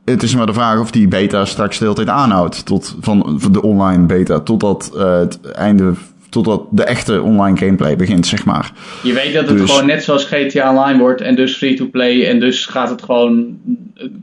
het 0.05 0.23
is 0.23 0.35
maar 0.35 0.47
de 0.47 0.53
vraag 0.53 0.81
of 0.81 0.91
die 0.91 1.09
beta 1.09 1.45
straks 1.45 1.79
de 1.79 1.85
hele 1.85 1.97
tijd 1.97 2.09
aanhoudt. 2.09 2.67
Tot, 2.67 2.97
van, 3.01 3.35
van 3.41 3.53
de 3.53 3.63
online 3.63 4.07
beta, 4.07 4.41
totdat 4.41 4.93
eh, 4.97 5.19
het 5.19 5.41
einde, 5.41 5.93
totdat 6.29 6.63
de 6.71 6.85
echte 6.85 7.23
online 7.23 7.57
gameplay 7.57 7.97
begint, 7.97 8.27
zeg 8.27 8.45
maar. 8.45 8.73
Je 9.03 9.13
weet 9.13 9.35
dat 9.35 9.49
het 9.49 9.59
Dus- 9.59 9.71
gewoon 9.71 9.87
net 9.87 10.05
zoals 10.05 10.25
GTA 10.25 10.71
Online 10.71 10.99
wordt 10.99 11.21
en 11.21 11.35
dus 11.35 11.57
free-to-play 11.57 12.27
en 12.29 12.41
dus 12.41 12.67
gaat 12.67 12.91
het 12.91 13.03
gewoon 13.03 13.59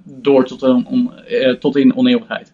door 0.06 0.46
tot, 0.46 0.62
een, 0.62 0.86
on- 0.90 1.12
eh, 1.28 1.54
tot 1.54 1.76
in 1.78 1.96
oneeuwigheid. 1.96 2.54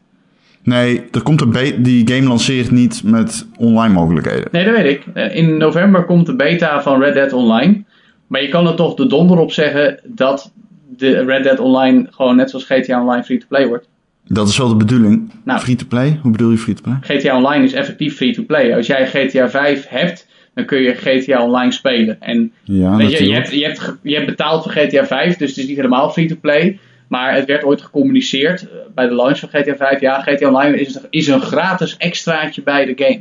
Nee, 0.63 1.01
er 1.11 1.21
komt 1.21 1.41
een 1.41 1.51
be- 1.51 1.81
die 1.81 2.07
game 2.13 2.27
lanceert 2.27 2.71
niet 2.71 3.01
met 3.05 3.47
online 3.57 3.93
mogelijkheden. 3.93 4.47
Nee, 4.51 4.65
dat 4.65 4.75
weet 4.75 4.91
ik. 4.91 5.03
Eh, 5.13 5.35
In 5.35 5.57
november 5.57 6.05
komt 6.05 6.25
de 6.25 6.35
beta 6.35 6.81
van 6.81 7.01
Red 7.01 7.13
Dead 7.13 7.33
Online. 7.33 7.83
Maar 8.27 8.41
je 8.41 8.49
kan 8.49 8.67
er 8.67 8.75
toch 8.75 8.95
de 8.95 9.07
donder 9.07 9.37
op 9.37 9.51
zeggen 9.51 9.99
dat 10.03 10.53
de 10.97 11.23
Red 11.25 11.43
Dead 11.43 11.59
Online 11.59 12.07
gewoon 12.09 12.35
net 12.35 12.49
zoals 12.49 12.65
GTA 12.65 13.01
Online 13.01 13.23
free-to-play 13.23 13.67
wordt. 13.67 13.89
Dat 14.27 14.47
is 14.47 14.57
wel 14.57 14.67
de 14.67 14.75
bedoeling. 14.75 15.31
Nou. 15.45 15.59
Free-to-play? 15.59 16.19
Hoe 16.21 16.31
bedoel 16.31 16.51
je 16.51 16.57
free-to-play? 16.57 16.97
GTA 17.01 17.35
Online 17.37 17.63
is 17.63 17.73
effectief 17.73 18.15
free-to-play. 18.15 18.75
Als 18.75 18.87
jij 18.87 19.07
GTA 19.07 19.49
5 19.49 19.85
hebt, 19.87 20.27
dan 20.53 20.65
kun 20.65 20.81
je 20.81 20.93
GTA 20.93 21.43
Online 21.43 21.71
spelen. 21.71 22.17
En 22.21 22.51
Ja, 22.63 22.99
je, 22.99 23.25
je, 23.25 23.33
hebt, 23.33 23.51
je, 23.51 23.63
hebt, 23.63 23.95
je 24.03 24.13
hebt 24.15 24.25
betaald 24.25 24.63
voor 24.63 24.71
GTA 24.71 25.05
5, 25.05 25.37
dus 25.37 25.49
het 25.49 25.57
is 25.59 25.67
niet 25.67 25.75
helemaal 25.75 26.09
free-to-play. 26.09 26.79
Maar 27.11 27.33
het 27.35 27.45
werd 27.45 27.63
ooit 27.63 27.81
gecommuniceerd 27.81 28.61
eh, 28.61 28.67
bij 28.95 29.07
de 29.07 29.15
launch 29.15 29.39
van 29.39 29.49
GTA 29.49 29.75
5. 29.75 29.99
Ja, 29.99 30.21
GTA 30.21 30.47
Online 30.47 30.79
is, 30.79 30.99
is 31.09 31.27
een 31.27 31.41
gratis 31.41 31.97
extraatje 31.97 32.63
bij 32.63 32.85
de 32.85 33.03
game. 33.03 33.19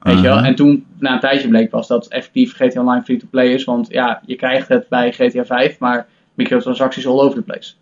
Weet 0.00 0.16
je 0.16 0.22
wel? 0.22 0.36
Aha. 0.36 0.46
En 0.46 0.54
toen, 0.54 0.84
na 0.98 1.12
een 1.12 1.20
tijdje 1.20 1.48
bleek 1.48 1.70
pas 1.70 1.86
dat 1.88 2.06
effectief 2.08 2.54
GTA 2.54 2.80
Online 2.80 3.02
free-to-play 3.04 3.46
is. 3.52 3.64
Want 3.64 3.86
ja, 3.90 4.20
je 4.26 4.36
krijgt 4.36 4.68
het 4.68 4.88
bij 4.88 5.12
GTA 5.12 5.44
5, 5.44 5.78
maar 5.78 6.06
microtransacties 6.34 7.06
all 7.06 7.20
over 7.20 7.34
the 7.34 7.42
place. 7.42 7.72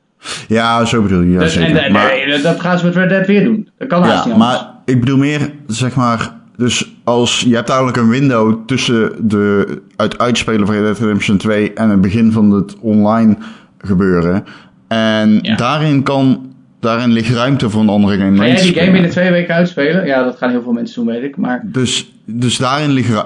Ja, 0.48 0.84
zo 0.84 1.02
bedoel 1.02 1.20
je. 1.20 1.30
Ja, 1.30 1.38
dus, 1.38 1.52
zeker. 1.52 1.76
en, 1.76 1.84
en- 1.84 1.92
Maar- 1.92 2.10
en 2.10 2.42
dat 2.42 2.60
gaan 2.60 2.78
ze 2.78 2.84
met 2.84 2.94
Red 2.94 3.08
Dead 3.08 3.26
weer 3.26 3.44
doen. 3.44 3.68
Dat 3.78 3.88
kan 3.88 4.02
haast 4.02 4.24
Ja, 4.24 4.24
niet 4.24 4.42
anders. 4.42 4.60
maar 4.60 4.70
ik 4.84 5.00
bedoel 5.00 5.18
meer, 5.18 5.50
zeg 5.66 5.94
maar, 5.94 6.32
dus 6.56 6.92
als 7.04 7.40
je 7.40 7.54
hebt 7.54 7.68
eigenlijk 7.68 7.98
een 7.98 8.08
window 8.08 8.66
tussen 8.66 9.28
de 9.28 9.66
het 9.96 10.18
uitspelen 10.18 10.66
van 10.66 10.74
Red 10.74 10.84
Dead 10.84 10.98
Redemption 10.98 11.36
2 11.36 11.72
en 11.72 11.88
het 11.90 12.00
begin 12.00 12.32
van 12.32 12.50
het 12.50 12.76
online 12.80 13.36
gebeuren. 13.78 14.44
En 14.92 15.38
Ja. 15.42 15.56
daarin 15.56 16.02
kan, 16.02 16.52
daarin 16.80 17.12
ligt 17.12 17.34
ruimte 17.34 17.70
voor 17.70 17.80
een 17.80 17.88
andere 17.88 18.18
game. 18.18 18.36
Ga 18.36 18.42
mee 18.42 18.52
jij 18.52 18.62
die 18.62 18.74
game 18.74 18.90
binnen 18.92 19.10
twee 19.10 19.30
weken 19.30 19.54
uitspelen? 19.54 20.06
Ja, 20.06 20.22
dat 20.24 20.36
gaan 20.36 20.50
heel 20.50 20.62
veel 20.62 20.72
mensen 20.72 21.04
doen, 21.04 21.14
weet 21.14 21.22
ik. 21.22 21.36
Maar 21.36 21.60
Dus, 21.64 22.12
dus 22.24 22.56
daarin 22.56 22.90
ligt 22.90 23.24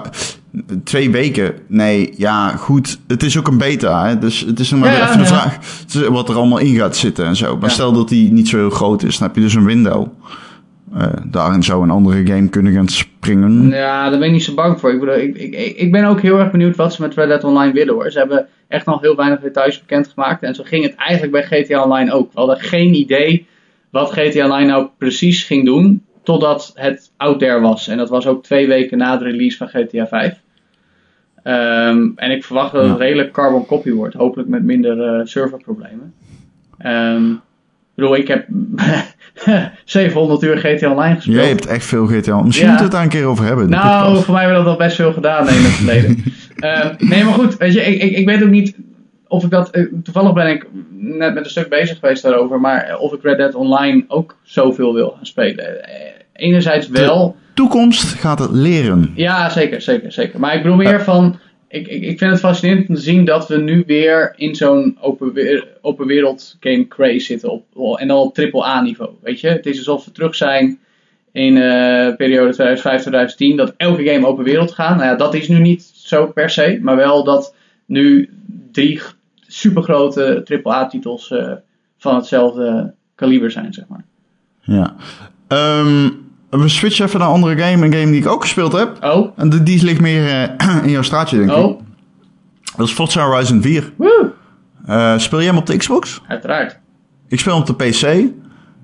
twee 0.83 1.11
weken. 1.11 1.53
Nee, 1.67 2.13
ja, 2.17 2.49
goed. 2.49 2.99
Het 3.07 3.23
is 3.23 3.37
ook 3.37 3.47
een 3.47 3.57
beta, 3.57 4.07
hè? 4.07 4.17
dus 4.17 4.39
het 4.39 4.59
is 4.59 4.71
nog 4.71 4.79
maar 4.79 4.91
Ja, 4.91 5.05
even 5.07 5.17
de 5.17 5.25
vraag 5.25 5.57
wat 6.09 6.29
er 6.29 6.35
allemaal 6.35 6.57
in 6.57 6.75
gaat 6.75 6.95
zitten 6.95 7.25
en 7.25 7.35
zo. 7.35 7.57
Maar 7.57 7.69
stel 7.71 7.93
dat 7.93 8.09
die 8.09 8.31
niet 8.31 8.47
zo 8.47 8.57
heel 8.57 8.69
groot 8.69 9.03
is, 9.03 9.17
dan 9.17 9.27
heb 9.27 9.35
je 9.35 9.41
dus 9.43 9.53
een 9.53 9.65
window. 9.65 10.07
Eh, 10.95 11.07
daarin 11.25 11.63
zou 11.63 11.83
een 11.83 11.89
andere 11.89 12.25
game 12.25 12.47
kunnen 12.47 12.73
gaan 12.73 12.87
springen. 12.87 13.69
Ja, 13.69 14.09
daar 14.09 14.19
ben 14.19 14.27
ik 14.27 14.33
niet 14.33 14.43
zo 14.43 14.53
bang 14.53 14.79
voor. 14.79 14.91
Ik, 14.93 14.99
bedoel, 14.99 15.15
ik, 15.17 15.35
ik, 15.35 15.77
ik 15.77 15.91
ben 15.91 16.05
ook 16.05 16.21
heel 16.21 16.39
erg 16.39 16.51
benieuwd 16.51 16.75
wat 16.75 16.93
ze 16.93 17.01
met 17.01 17.15
Red 17.15 17.27
Dead 17.27 17.43
Online 17.43 17.73
willen 17.73 17.93
hoor. 17.93 18.11
Ze 18.11 18.17
hebben 18.19 18.47
echt 18.67 18.85
nog 18.85 19.01
heel 19.01 19.15
weinig 19.15 19.39
details 19.39 19.79
bekendgemaakt. 19.79 20.43
En 20.43 20.55
zo 20.55 20.63
ging 20.63 20.83
het 20.83 20.95
eigenlijk 20.95 21.31
bij 21.31 21.43
GTA 21.43 21.83
Online 21.83 22.11
ook. 22.11 22.33
We 22.33 22.39
hadden 22.39 22.59
geen 22.59 22.93
idee 22.93 23.47
wat 23.89 24.11
GTA 24.11 24.45
Online 24.45 24.71
nou 24.71 24.87
precies 24.97 25.43
ging 25.43 25.65
doen. 25.65 26.05
Totdat 26.23 26.71
het 26.75 27.11
out 27.17 27.39
there 27.39 27.59
was. 27.59 27.87
En 27.87 27.97
dat 27.97 28.09
was 28.09 28.27
ook 28.27 28.43
twee 28.43 28.67
weken 28.67 28.97
na 28.97 29.17
de 29.17 29.23
release 29.23 29.57
van 29.57 29.67
GTA 29.67 30.07
5. 30.07 30.39
Ehm, 31.43 32.09
en 32.15 32.31
ik 32.31 32.43
verwacht 32.43 32.71
dat 32.71 32.89
het 32.89 32.97
redelijk 32.97 33.31
carbon 33.31 33.65
copy 33.65 33.91
wordt. 33.91 34.13
Hopelijk 34.13 34.49
met 34.49 34.63
minder 34.63 35.01
eh, 35.01 35.25
serverproblemen. 35.25 36.13
Ehm, 36.77 37.33
ik 37.97 38.03
bedoel, 38.03 38.15
ik 38.15 38.27
heb 38.27 38.47
700 39.85 40.43
uur 40.43 40.57
GTA 40.57 40.91
Online 40.91 41.15
gespeeld. 41.15 41.35
Jij 41.37 41.47
hebt 41.47 41.65
echt 41.65 41.85
veel 41.85 42.05
GTA. 42.07 42.41
Misschien 42.41 42.67
Ja. 42.67 42.71
moeten 42.73 42.75
we 42.77 42.81
het 42.83 42.91
daar 42.91 43.03
een 43.03 43.09
keer 43.09 43.25
over 43.25 43.45
hebben. 43.45 43.69
de 43.69 43.75
Nou, 43.75 44.23
voor 44.23 44.33
mij 44.33 44.43
hebben 44.43 44.59
we 44.59 44.65
dat 44.65 44.73
al 44.79 44.85
best 44.85 44.95
veel 44.95 45.13
gedaan 45.13 45.45
nee, 45.45 45.55
in 45.57 45.63
het 45.63 45.71
verleden. 45.73 46.23
Ehm, 46.57 46.93
nee, 46.97 47.23
maar 47.23 47.33
goed, 47.33 47.57
weet 47.57 47.73
je, 47.73 47.81
ik, 47.81 48.01
ik, 48.01 48.11
ik 48.17 48.25
weet 48.25 48.43
ook 48.43 48.49
niet 48.49 48.75
of 49.27 49.43
ik 49.43 49.49
dat... 49.49 49.69
eh, 49.69 49.83
toevallig 50.03 50.33
ben 50.33 50.47
ik 50.47 50.65
net 50.91 51.33
met 51.33 51.43
een 51.43 51.49
stuk 51.49 51.69
bezig 51.69 51.99
geweest 51.99 52.23
daarover, 52.23 52.59
maar 52.59 52.97
of 52.99 53.13
ik 53.13 53.21
Red 53.23 53.37
Dead 53.37 53.55
Online 53.55 54.05
ook 54.07 54.37
zoveel 54.43 54.93
wil 54.93 55.09
gaan 55.15 55.25
spelen. 55.25 55.83
Eh, 55.83 55.91
enerzijds 56.33 56.87
wel, 56.87 57.35
Toekomst 57.53 58.03
gaat 58.13 58.39
het 58.39 58.51
leren. 58.51 59.11
ja, 59.15 59.49
zeker, 59.49 59.81
zeker, 59.81 60.11
zeker. 60.11 60.39
Maar 60.39 60.55
ik 60.55 60.61
bedoel 60.61 60.77
meer 60.77 61.01
van, 61.03 61.39
ik, 61.67 61.87
ik, 61.87 62.03
ik 62.03 62.17
vind 62.17 62.31
het 62.31 62.39
fascinerend 62.39 62.89
om 62.89 62.95
te 62.95 63.01
zien 63.01 63.25
dat 63.25 63.47
we 63.47 63.57
nu 63.57 63.83
weer 63.87 64.33
in 64.35 64.55
zo'n 64.55 64.97
open, 65.01 65.63
open 65.81 66.07
wereld 66.07 66.57
game 66.59 66.87
craze 66.87 67.19
zitten, 67.19 67.51
op, 67.51 67.97
en 67.97 68.07
dan 68.07 68.17
op 68.17 68.37
AAA 68.37 68.81
niveau, 68.81 69.11
weet 69.21 69.39
je. 69.39 69.47
Het 69.47 69.65
is 69.65 69.77
alsof 69.77 70.05
we 70.05 70.11
terug 70.11 70.35
zijn 70.35 70.79
in 71.31 71.57
eh 71.57 72.15
periode 72.15 72.77
2005-2010, 73.53 73.55
dat 73.55 73.73
elke 73.77 74.03
game 74.03 74.27
open 74.27 74.43
wereld 74.43 74.71
gaat. 74.71 74.95
Nou 74.95 75.07
ja, 75.07 75.15
dat 75.15 75.33
is 75.33 75.47
nu 75.47 75.59
niet 75.59 75.83
zo 75.83 76.27
per 76.27 76.49
se, 76.49 76.79
maar 76.81 76.95
wel 76.95 77.23
dat 77.23 77.55
nu 77.85 78.29
drie 78.71 79.01
supergrote 79.47 80.45
AAA-titels 80.63 81.31
eh, 81.31 81.53
van 81.97 82.15
hetzelfde 82.15 82.93
kaliber 83.15 83.51
zijn, 83.51 83.73
zeg 83.73 83.87
maar. 83.87 84.03
Ja. 84.61 84.95
Ehm, 85.47 86.09
we 86.49 86.67
switchen 86.69 87.05
even 87.05 87.19
naar 87.19 87.27
een 87.27 87.33
andere 87.33 87.57
game. 87.57 87.85
Een 87.85 87.93
game 87.93 88.11
die 88.11 88.19
ik 88.21 88.27
ook 88.27 88.41
gespeeld 88.41 88.71
heb. 88.71 88.97
Oh, 89.03 89.27
En 89.37 89.49
die- 89.49 89.63
die 89.63 89.83
ligt 89.83 90.01
meer 90.01 90.27
eh, 90.57 90.75
in 90.85 90.89
jouw 90.89 91.01
straatje, 91.01 91.37
denk 91.37 91.49
ik. 91.49 91.55
oh, 91.57 91.79
Dat 92.77 92.87
is 92.87 92.93
Forza 92.93 93.25
Horizon 93.25 93.61
4. 93.61 93.91
woe, 93.95 94.31
Eh, 94.85 95.17
speel 95.17 95.39
jij 95.39 95.47
hem 95.47 95.57
op 95.57 95.65
de 95.65 95.77
Xbox? 95.77 96.21
uiteraard. 96.27 96.79
Ik 97.27 97.39
speel 97.39 97.53
hem 97.53 97.61
op 97.61 97.77
de 97.77 97.85
PC. 97.89 98.01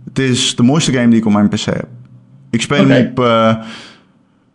Het 0.05 0.19
is 0.19 0.55
de 0.55 0.63
mooiste 0.63 0.91
game 0.91 1.07
die 1.07 1.19
ik 1.19 1.25
op 1.25 1.31
mijn 1.33 1.49
PC 1.49 1.59
heb. 1.65 1.87
Ik 2.49 2.61
speel 2.61 2.87
hem 2.87 3.07
op, 3.07 3.19
eh, 3.19 3.55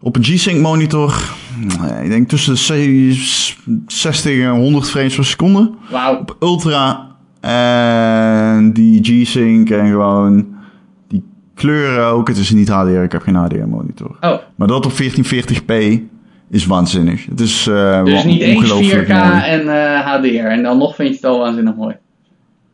op 0.00 0.16
een 0.16 0.22
G-Sync 0.24 0.60
monitor. 0.60 1.22
Ik 2.02 2.08
denk 2.08 2.28
tussen 2.28 2.52
de 2.54 2.58
ze- 3.14 3.54
60 3.86 4.40
en 4.40 4.50
100 4.50 4.88
frames 4.90 5.14
per 5.14 5.24
seconde. 5.24 5.70
Wauw, 5.90 6.18
Op 6.18 6.36
ultra. 6.40 7.06
En 7.40 8.72
die 8.72 9.00
G-Sync 9.02 9.70
en 9.70 9.86
gewoon 9.88 10.46
kleuren 11.58 12.04
ook. 12.06 12.28
Het 12.28 12.36
is 12.36 12.50
niet 12.50 12.68
HDR, 12.68 12.88
ik 13.02 13.12
heb 13.12 13.22
geen 13.22 13.34
HDR 13.34 13.66
monitor. 13.68 14.16
oh. 14.20 14.34
Maar 14.54 14.68
dat 14.68 14.86
op 14.86 14.92
1440p 14.92 15.74
is 16.50 16.66
waanzinnig. 16.66 17.26
Het 17.26 17.40
is 17.40 17.66
eh 17.66 18.04
Dus 18.04 18.24
niet 18.24 18.40
eens 18.40 18.54
4K 18.54 18.62
ongelooflijk 18.62 19.08
mooi. 19.08 19.42
en 19.42 19.68
eh, 19.68 20.06
HDR. 20.06 20.46
En 20.46 20.62
dan 20.62 20.78
nog 20.78 20.94
vind 20.94 21.08
je 21.08 21.14
het 21.14 21.24
al 21.24 21.38
waanzinnig 21.38 21.74
mooi. 21.74 21.94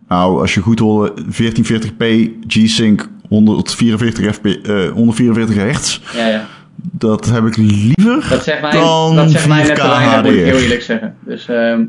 Nou, 0.09 0.41
als 0.41 0.55
je 0.55 0.61
goed 0.61 0.81
wil, 0.81 1.11
1440p 1.11 2.05
G-Sync 2.47 3.09
144 3.29 4.35
fp, 4.35 4.47
eh 4.47 4.91
144 4.91 5.57
hertz. 5.57 6.01
Ja, 6.17 6.27
ja. 6.27 6.45
Dat 6.77 7.25
heb 7.31 7.47
ik 7.47 7.57
liever 7.57 8.27
Dat 8.31 8.45
zegt 8.45 8.61
mij, 8.61 8.71
dan 8.71 9.17
dat 9.17 9.31
zegt 9.31 9.49
mij 9.49 9.63
4K 9.65 9.67
net 9.67 9.77
te 9.77 9.87
weinig, 9.89 10.23
moet 10.23 10.33
ik 10.33 10.45
heel 10.45 10.57
eerlijk 10.59 10.83
zeggen. 10.83 11.15
Dus, 11.27 11.49
ehm, 11.49 11.85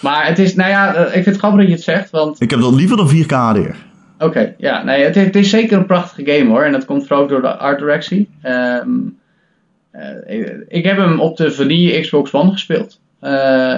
maar 0.00 0.26
het 0.26 0.38
is, 0.38 0.54
nou 0.54 0.70
ja, 0.70 0.94
eh, 0.94 1.04
ik 1.06 1.12
vind 1.12 1.26
het 1.26 1.36
grappig 1.36 1.58
dat 1.60 1.68
je 1.68 1.74
het 1.74 1.82
zegt. 1.84 2.10
Want, 2.10 2.40
Ik 2.40 2.50
heb 2.50 2.60
dat 2.60 2.74
liever 2.74 2.96
dan 2.96 3.08
4K 3.08 3.30
HDR. 3.30 3.74
Oké, 4.24 4.54
ja, 4.58 4.82
nee, 4.84 5.02
het, 5.04 5.14
het 5.14 5.36
is 5.36 5.50
zeker 5.50 5.78
een 5.78 5.86
prachtige 5.86 6.32
game 6.32 6.50
hoor. 6.50 6.62
En 6.62 6.72
dat 6.72 6.84
komt 6.84 7.06
vooral 7.06 7.26
door 7.26 7.40
de 7.40 7.56
art 7.56 7.78
directie. 7.78 8.28
Ehm, 8.42 8.88
eh, 9.90 10.50
ik- 10.68 10.84
heb 10.84 10.96
hem 10.96 11.20
op 11.20 11.36
de 11.36 11.50
vanille 11.52 12.00
Xbox 12.00 12.32
One 12.32 12.50
gespeeld. 12.52 13.00
Eh, 13.20 13.30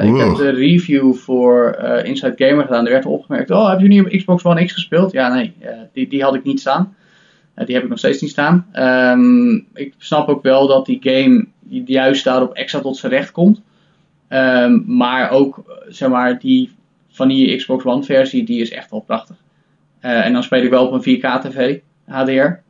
ik 0.05 0.17
heb 0.17 0.37
de 0.37 0.51
review 0.51 1.15
voor 1.15 1.71
eh, 1.71 2.09
Inside 2.09 2.47
Gamer 2.47 2.65
gedaan. 2.65 2.87
Er 2.87 2.93
werd 2.93 3.07
opgemerkt, 3.07 3.51
oh, 3.51 3.71
heb 3.71 3.81
je 3.81 3.89
nu 3.89 4.01
op 4.01 4.09
Xbox 4.09 4.45
One 4.45 4.65
X 4.65 4.73
gespeeld? 4.73 5.13
Ja, 5.13 5.35
nee, 5.35 5.53
die, 5.93 6.09
die 6.09 6.23
had 6.23 6.35
ik 6.35 6.45
niet 6.45 6.61
staan. 6.61 6.95
Die 7.65 7.75
heb 7.75 7.85
ik 7.85 7.89
nog 7.91 7.99
steeds 7.99 8.21
niet 8.21 8.31
staan. 8.31 8.67
Ehm, 8.73 9.55
ik 9.75 9.95
snap 9.99 10.29
ook 10.29 10.43
wel 10.43 10.67
dat 10.67 10.87
die 10.87 10.99
game 11.03 11.47
juist 11.85 12.25
daarop 12.25 12.53
extra 12.55 12.81
tot 12.81 12.97
zijn 12.97 13.13
recht 13.13 13.31
komt. 13.31 13.63
Ehm, 14.29 14.79
maar 14.87 15.31
ook, 15.31 15.83
zeg 15.89 16.09
maar, 16.09 16.39
die 16.39 16.71
vanille 17.11 17.57
Xbox 17.57 17.85
One 17.85 18.03
versie, 18.03 18.45
die 18.45 18.61
is 18.61 18.71
echt 18.71 18.91
wel 18.91 19.01
prachtig. 19.01 19.37
Eh, 20.07 20.25
en 20.25 20.33
dan 20.33 20.43
speel 20.43 20.63
ik 20.63 20.71
wel 20.71 20.87
op 20.87 20.93
een 20.93 21.19
4K 21.19 21.41
TV, 21.41 21.79
HDR. 22.07 22.61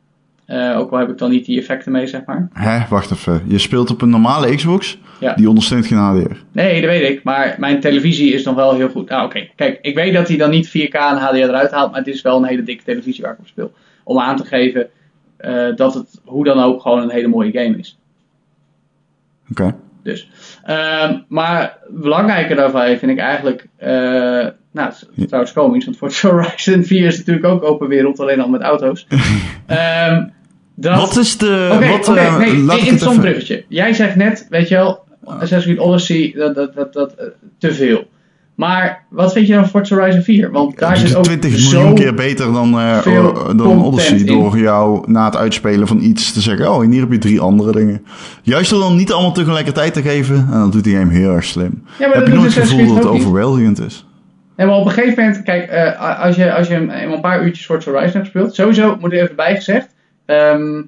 Eh, 0.45 0.77
ook 0.77 0.91
al 0.91 0.97
heb 0.97 1.09
ik 1.09 1.17
dan 1.17 1.29
niet 1.29 1.45
die 1.45 1.59
effecten 1.59 1.91
mee, 1.91 2.07
zeg 2.07 2.25
maar. 2.25 2.49
Hè, 2.53 2.87
wacht 2.89 3.11
even. 3.11 3.41
Je 3.47 3.57
speelt 3.57 3.89
op 3.89 4.01
een 4.01 4.09
normale 4.09 4.55
Xbox. 4.55 4.99
Ja. 5.19 5.33
Die 5.33 5.49
ondersteunt 5.49 5.85
geen 5.85 5.97
HDR. 5.97 6.35
Nee, 6.51 6.81
dat 6.81 6.89
weet 6.89 7.09
ik. 7.09 7.23
Maar 7.23 7.55
mijn 7.59 7.79
televisie 7.79 8.33
is 8.33 8.43
nog 8.43 8.55
wel 8.55 8.75
heel 8.75 8.89
goed. 8.89 9.09
Nou, 9.09 9.25
oké. 9.25 9.47
Kijk, 9.55 9.79
ik 9.81 9.95
weet 9.95 10.13
dat 10.13 10.27
hij 10.27 10.37
dan 10.37 10.49
niet 10.49 10.67
4K 10.67 10.93
en 10.93 11.17
HDR 11.17 11.35
eruit 11.35 11.71
haalt. 11.71 11.91
Maar 11.91 11.99
het 11.99 12.13
is 12.13 12.21
wel 12.21 12.37
een 12.37 12.47
hele 12.47 12.63
dikke 12.63 12.83
televisie 12.83 13.23
waar 13.23 13.33
ik 13.33 13.39
op 13.39 13.47
speel. 13.47 13.71
Om 14.03 14.19
aan 14.19 14.37
te 14.37 14.45
geven 14.45 14.87
eh, 15.37 15.75
dat 15.75 15.93
het 15.93 16.21
hoe 16.25 16.43
dan 16.43 16.59
ook 16.59 16.81
gewoon 16.81 17.01
een 17.01 17.11
hele 17.11 17.27
mooie 17.27 17.51
game 17.51 17.77
is. 17.77 17.99
Oké. 19.51 19.75
Dus. 20.07 20.29
Ehm, 20.63 21.17
maar 21.27 21.77
belangrijker 21.87 22.55
daarvan 22.55 22.97
vind 22.97 23.11
ik 23.11 23.17
eigenlijk. 23.17 23.67
eh, 23.77 23.89
nou, 24.71 24.89
het 24.89 25.07
is 25.15 25.25
trouwens 25.25 25.53
komisch, 25.53 25.85
want 25.85 25.97
Forza 25.97 26.29
Horizon 26.31 26.83
4 26.83 27.05
is 27.05 27.17
natuurlijk 27.17 27.45
ook 27.45 27.63
open 27.63 27.87
wereld, 27.87 28.19
alleen 28.19 28.41
al 28.41 28.49
met 28.49 28.61
auto's. 28.61 29.07
Ehm, 29.67 30.23
dat, 30.75 30.97
Wat 30.99 31.17
is 31.17 31.37
de... 31.37 31.69
Oké, 31.73 31.87
wat, 31.87 32.07
oké, 32.07 32.19
eh, 32.19 32.37
nee, 32.37 32.49
het 32.49 32.71
interessant 32.71 33.11
even... 33.11 33.19
bruggetje. 33.21 33.65
Jij 33.67 33.93
zegt 33.93 34.15
net, 34.15 34.47
weet 34.49 34.67
je 34.67 34.75
wel, 34.75 35.03
Assassin's 35.23 35.63
Creed 35.63 35.79
Odyssey, 35.79 36.33
dat, 36.35 36.55
dat, 36.55 36.73
dat, 36.73 36.93
dat 36.93 37.13
eh, 37.13 37.25
te 37.57 37.73
veel. 37.73 38.07
Maar 38.57 39.05
wat 39.09 39.33
vind 39.33 39.47
je 39.47 39.53
dan 39.53 39.61
van 39.61 39.69
Forza 39.69 39.95
Horizon 39.95 40.21
4? 40.21 40.51
Want 40.51 40.77
daar 40.79 41.03
is 41.03 41.15
ook 41.15 41.23
20 41.23 41.57
zo... 41.57 41.77
miljoen 41.77 41.95
keer 41.95 42.13
beter 42.13 42.53
dan, 42.53 42.75
o- 42.75 43.55
dan 43.55 43.83
Odyssey. 43.83 44.17
in. 44.17 44.25
Door 44.25 44.57
jou 44.57 45.11
na 45.11 45.25
het 45.25 45.35
uitspelen 45.35 45.87
van 45.87 46.01
iets 46.01 46.33
te 46.33 46.41
zeggen... 46.41 46.73
Oh, 46.73 46.83
en 46.83 46.91
hier 46.91 47.01
heb 47.01 47.11
je 47.11 47.17
drie 47.17 47.39
andere 47.39 47.71
dingen. 47.71 48.05
Juist 48.41 48.69
door 48.69 48.79
dan 48.79 48.95
niet 48.95 49.11
allemaal 49.11 49.31
tegelijkertijd 49.33 49.93
te 49.93 50.01
geven. 50.01 50.35
En 50.35 50.59
dan 50.59 50.69
doet 50.71 50.83
die 50.83 50.97
game 50.97 51.13
heel 51.13 51.31
erg 51.33 51.43
slim. 51.43 51.83
Ja, 51.99 52.09
heb 52.11 52.27
je 52.27 52.33
nooit 52.33 52.55
het 52.55 52.67
gevoel 52.67 52.87
dat 52.87 52.95
het 53.03 53.05
overweldigend 53.05 53.79
is? 53.85 54.05
Nee, 54.55 54.67
maar 54.67 54.75
op 54.75 54.85
een 54.85 54.91
gegeven 54.91 55.23
moment, 55.23 55.43
kijk, 55.43 55.69
eh, 55.69 56.21
als, 56.23 56.35
je, 56.35 56.53
als 56.53 56.67
je 56.67 56.75
een 56.75 57.21
paar 57.21 57.43
uurtjes 57.43 57.65
Forza 57.65 57.91
Horizon 57.91 58.13
hebt 58.21 58.31
gespeeld, 58.31 58.55
sowieso 58.55 58.97
moet 58.99 59.11
er 59.11 59.21
even 59.21 59.35
bijgezegd, 59.35 59.87
ehm 60.25 60.81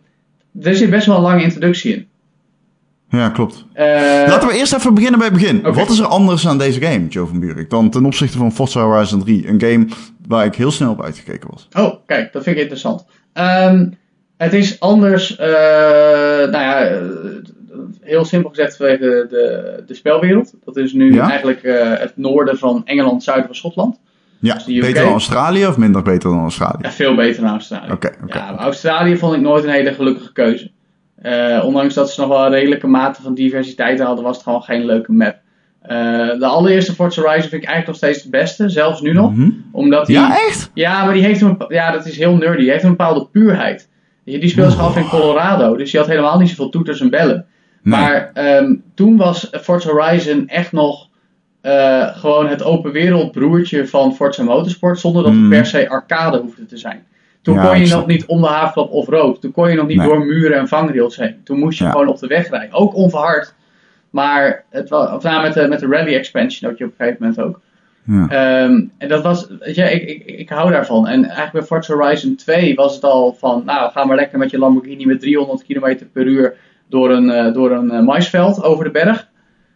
er 0.62 0.75
zit 0.75 0.89
best 0.89 1.05
wel 1.05 1.15
een 1.15 1.21
lange 1.21 1.43
introductie 1.43 1.93
in. 1.95 2.08
Ja, 3.09 3.29
klopt. 3.29 3.65
Eh, 3.73 3.85
Laten 4.27 4.47
we 4.47 4.53
eerst 4.53 4.73
even 4.73 4.93
beginnen 4.93 5.19
bij 5.19 5.27
het 5.29 5.37
begin. 5.37 5.61
Wat 5.61 5.89
is 5.89 5.99
er 5.99 6.05
anders 6.05 6.47
aan 6.47 6.57
deze 6.57 6.81
game, 6.81 7.07
Joe 7.07 7.27
van 7.27 7.39
Buurik, 7.39 7.69
dan 7.69 7.89
ten 7.89 8.05
opzichte 8.05 8.37
van 8.37 8.51
Forza 8.51 8.81
Horizon 8.81 9.23
3? 9.23 9.47
Een 9.47 9.61
game 9.61 9.87
waar 10.27 10.45
ik 10.45 10.55
heel 10.55 10.71
snel 10.71 10.91
op 10.91 11.03
uitgekeken 11.03 11.49
was. 11.51 11.67
Oh, 11.77 11.93
kijk, 12.05 12.33
dat 12.33 12.43
vind 12.43 12.55
ik 12.55 12.61
interessant. 12.61 13.05
Ehm, 13.33 13.87
het 14.37 14.53
is 14.53 14.79
anders, 14.79 15.35
eh, 15.35 15.47
nou 16.37 16.51
ja, 16.51 16.85
eh, 16.85 16.97
heel 18.01 18.25
simpel 18.25 18.49
gezegd 18.49 18.77
vanwege 18.77 19.25
de, 19.29 19.83
de 19.87 19.93
spelwereld. 19.93 20.53
Dat 20.65 20.77
is 20.77 20.93
nu 20.93 21.13
Ja? 21.13 21.29
eigenlijk 21.29 21.61
het 21.99 22.11
noorden 22.15 22.57
van 22.57 22.81
Engeland, 22.85 23.23
zuiden 23.23 23.45
van 23.47 23.55
Schotland. 23.55 23.99
Ja, 24.41 24.53
Dus 24.53 24.65
beter 24.65 25.03
dan 25.03 25.11
Australië 25.11 25.67
of 25.67 25.77
minder 25.77 26.01
beter 26.01 26.29
dan 26.29 26.39
Australië? 26.41 26.77
Ja, 26.81 26.91
veel 26.91 27.15
beter 27.15 27.41
dan 27.43 27.51
Australië. 27.51 27.91
Oké. 27.91 28.09
Ja, 28.27 28.55
Australië 28.57 29.17
vond 29.17 29.35
ik 29.35 29.41
nooit 29.41 29.63
een 29.63 29.69
hele 29.69 29.93
gelukkige 29.93 30.31
keuze. 30.33 30.71
Eh, 31.21 31.62
ondanks 31.65 31.93
dat 31.93 32.12
ze 32.12 32.19
nog 32.19 32.29
wel 32.29 32.45
een 32.45 32.51
redelijke 32.51 32.88
mate 32.88 33.21
van 33.21 33.34
diversiteit 33.34 33.99
hadden, 33.99 34.23
was 34.23 34.36
het 34.36 34.43
gewoon 34.43 34.62
geen 34.62 34.86
leuke 34.86 35.12
map. 35.12 35.36
Eh, 35.82 35.97
de 36.39 36.45
allereerste 36.45 36.93
Forza 36.93 37.21
Horizon 37.21 37.49
vind 37.49 37.62
ik 37.63 37.67
eigenlijk 37.67 37.88
nog 37.88 37.95
steeds 37.95 38.23
de 38.23 38.29
beste, 38.38 38.69
zelfs 38.69 39.01
nu 39.01 39.13
nog. 39.13 39.36
Mhm. 39.36 39.49
Omdat 39.71 40.05
die, 40.05 40.15
Ja, 40.15 40.38
echt? 40.47 40.71
Ja, 40.73 41.03
maar 41.05 41.13
die 41.13 41.23
heeft 41.23 41.41
een, 41.41 41.65
ja, 41.67 41.91
dat 41.91 42.05
is 42.05 42.17
heel 42.17 42.36
nerdy. 42.36 42.62
Die 42.62 42.71
heeft 42.71 42.84
een 42.84 42.89
bepaalde 42.89 43.27
puurheid. 43.32 43.89
Die 44.25 44.39
die 44.39 44.49
speelt 44.49 44.71
zich 44.71 44.82
af 44.82 44.97
in 44.97 45.08
Colorado, 45.08 45.75
dus 45.77 45.91
die 45.91 45.99
had 45.99 46.10
helemaal 46.10 46.39
niet 46.39 46.49
zoveel 46.49 46.69
toeters 46.69 47.01
en 47.01 47.10
bellen. 47.10 47.45
Nee. 47.82 47.99
Maar 47.99 48.32
ehm, 48.34 48.75
toen 48.95 49.17
was 49.17 49.49
Forza 49.51 49.89
Horizon 49.89 50.47
echt 50.47 50.71
nog 50.71 51.08
eh, 51.62 52.08
gewoon 52.17 52.47
het 52.47 52.63
open 52.63 52.91
wereld 52.91 53.32
broertje 53.32 53.88
van 53.88 54.15
Forza 54.15 54.43
Motorsport, 54.43 54.99
zonder 54.99 55.23
dat 55.23 55.32
het 55.32 55.41
Mm. 55.41 55.49
per 55.49 55.65
se 55.65 55.89
arcade 55.89 56.38
hoefde 56.38 56.65
te 56.65 56.77
zijn. 56.77 57.03
Toen 57.41 57.56
Ja, 57.56 57.65
kon 57.67 57.80
je 57.80 57.88
nog 57.93 58.06
niet 58.08 58.25
om 58.25 58.41
de 58.41 58.47
haafklap 58.47 58.91
of 58.91 59.08
rood. 59.08 59.41
Toen 59.41 59.52
kon 59.52 59.69
je 59.69 59.75
nog 59.75 59.88
niet 59.88 59.97
Nee. 59.97 60.08
door 60.08 60.25
muren 60.25 60.58
en 60.58 60.67
vangrails 60.67 61.17
heen. 61.17 61.36
Toen 61.43 61.60
moest 61.60 61.78
je 61.78 61.84
Ja. 61.84 61.91
gewoon 61.91 62.08
op 62.08 62.19
de 62.19 62.28
weg 62.28 62.50
rijden. 62.50 62.71
Ook 62.77 62.96
onverhard. 62.96 63.54
Maar 64.10 64.63
het 64.69 64.90
was, 64.90 65.12
of 65.12 65.23
nou, 65.23 65.42
met, 65.42 65.54
de, 65.54 65.67
met 65.67 65.79
de 65.79 65.87
rally 65.87 66.15
expansion 66.15 66.69
had 66.69 66.79
je 66.79 66.85
op 66.85 66.92
een 66.98 67.06
gegeven 67.06 67.17
moment 67.27 67.42
ook. 67.42 67.60
Ja. 68.04 68.27
Ehm, 68.29 68.81
en 68.98 69.08
dat 69.08 69.23
was, 69.23 69.48
weet 69.60 69.75
je, 69.75 69.83
ik, 69.92 70.10
ik, 70.10 70.40
ik 70.40 70.50
hou 70.50 70.71
daarvan. 70.71 71.08
En 71.08 71.23
eigenlijk 71.25 71.52
bij 71.52 71.62
Forza 71.63 71.94
Horizon 71.94 72.35
2 72.35 72.75
was 72.75 72.96
het 72.96 73.04
al 73.04 73.33
van, 73.40 73.62
nou, 73.65 73.92
ga 73.92 74.06
maar 74.06 74.15
lekker 74.15 74.37
met 74.40 74.52
je 74.52 74.58
Lamborghini 74.58 75.06
met 75.06 75.19
300 75.19 75.63
km 75.65 75.98
per 76.13 76.25
uur 76.25 76.54
door 76.90 77.12
een, 77.12 77.29
eh, 77.29 77.54
door 77.54 77.71
een 77.71 77.92
eh, 77.92 78.02
maisveld 78.02 78.63
over 78.63 78.83
de 78.83 78.92
berg. 78.92 79.27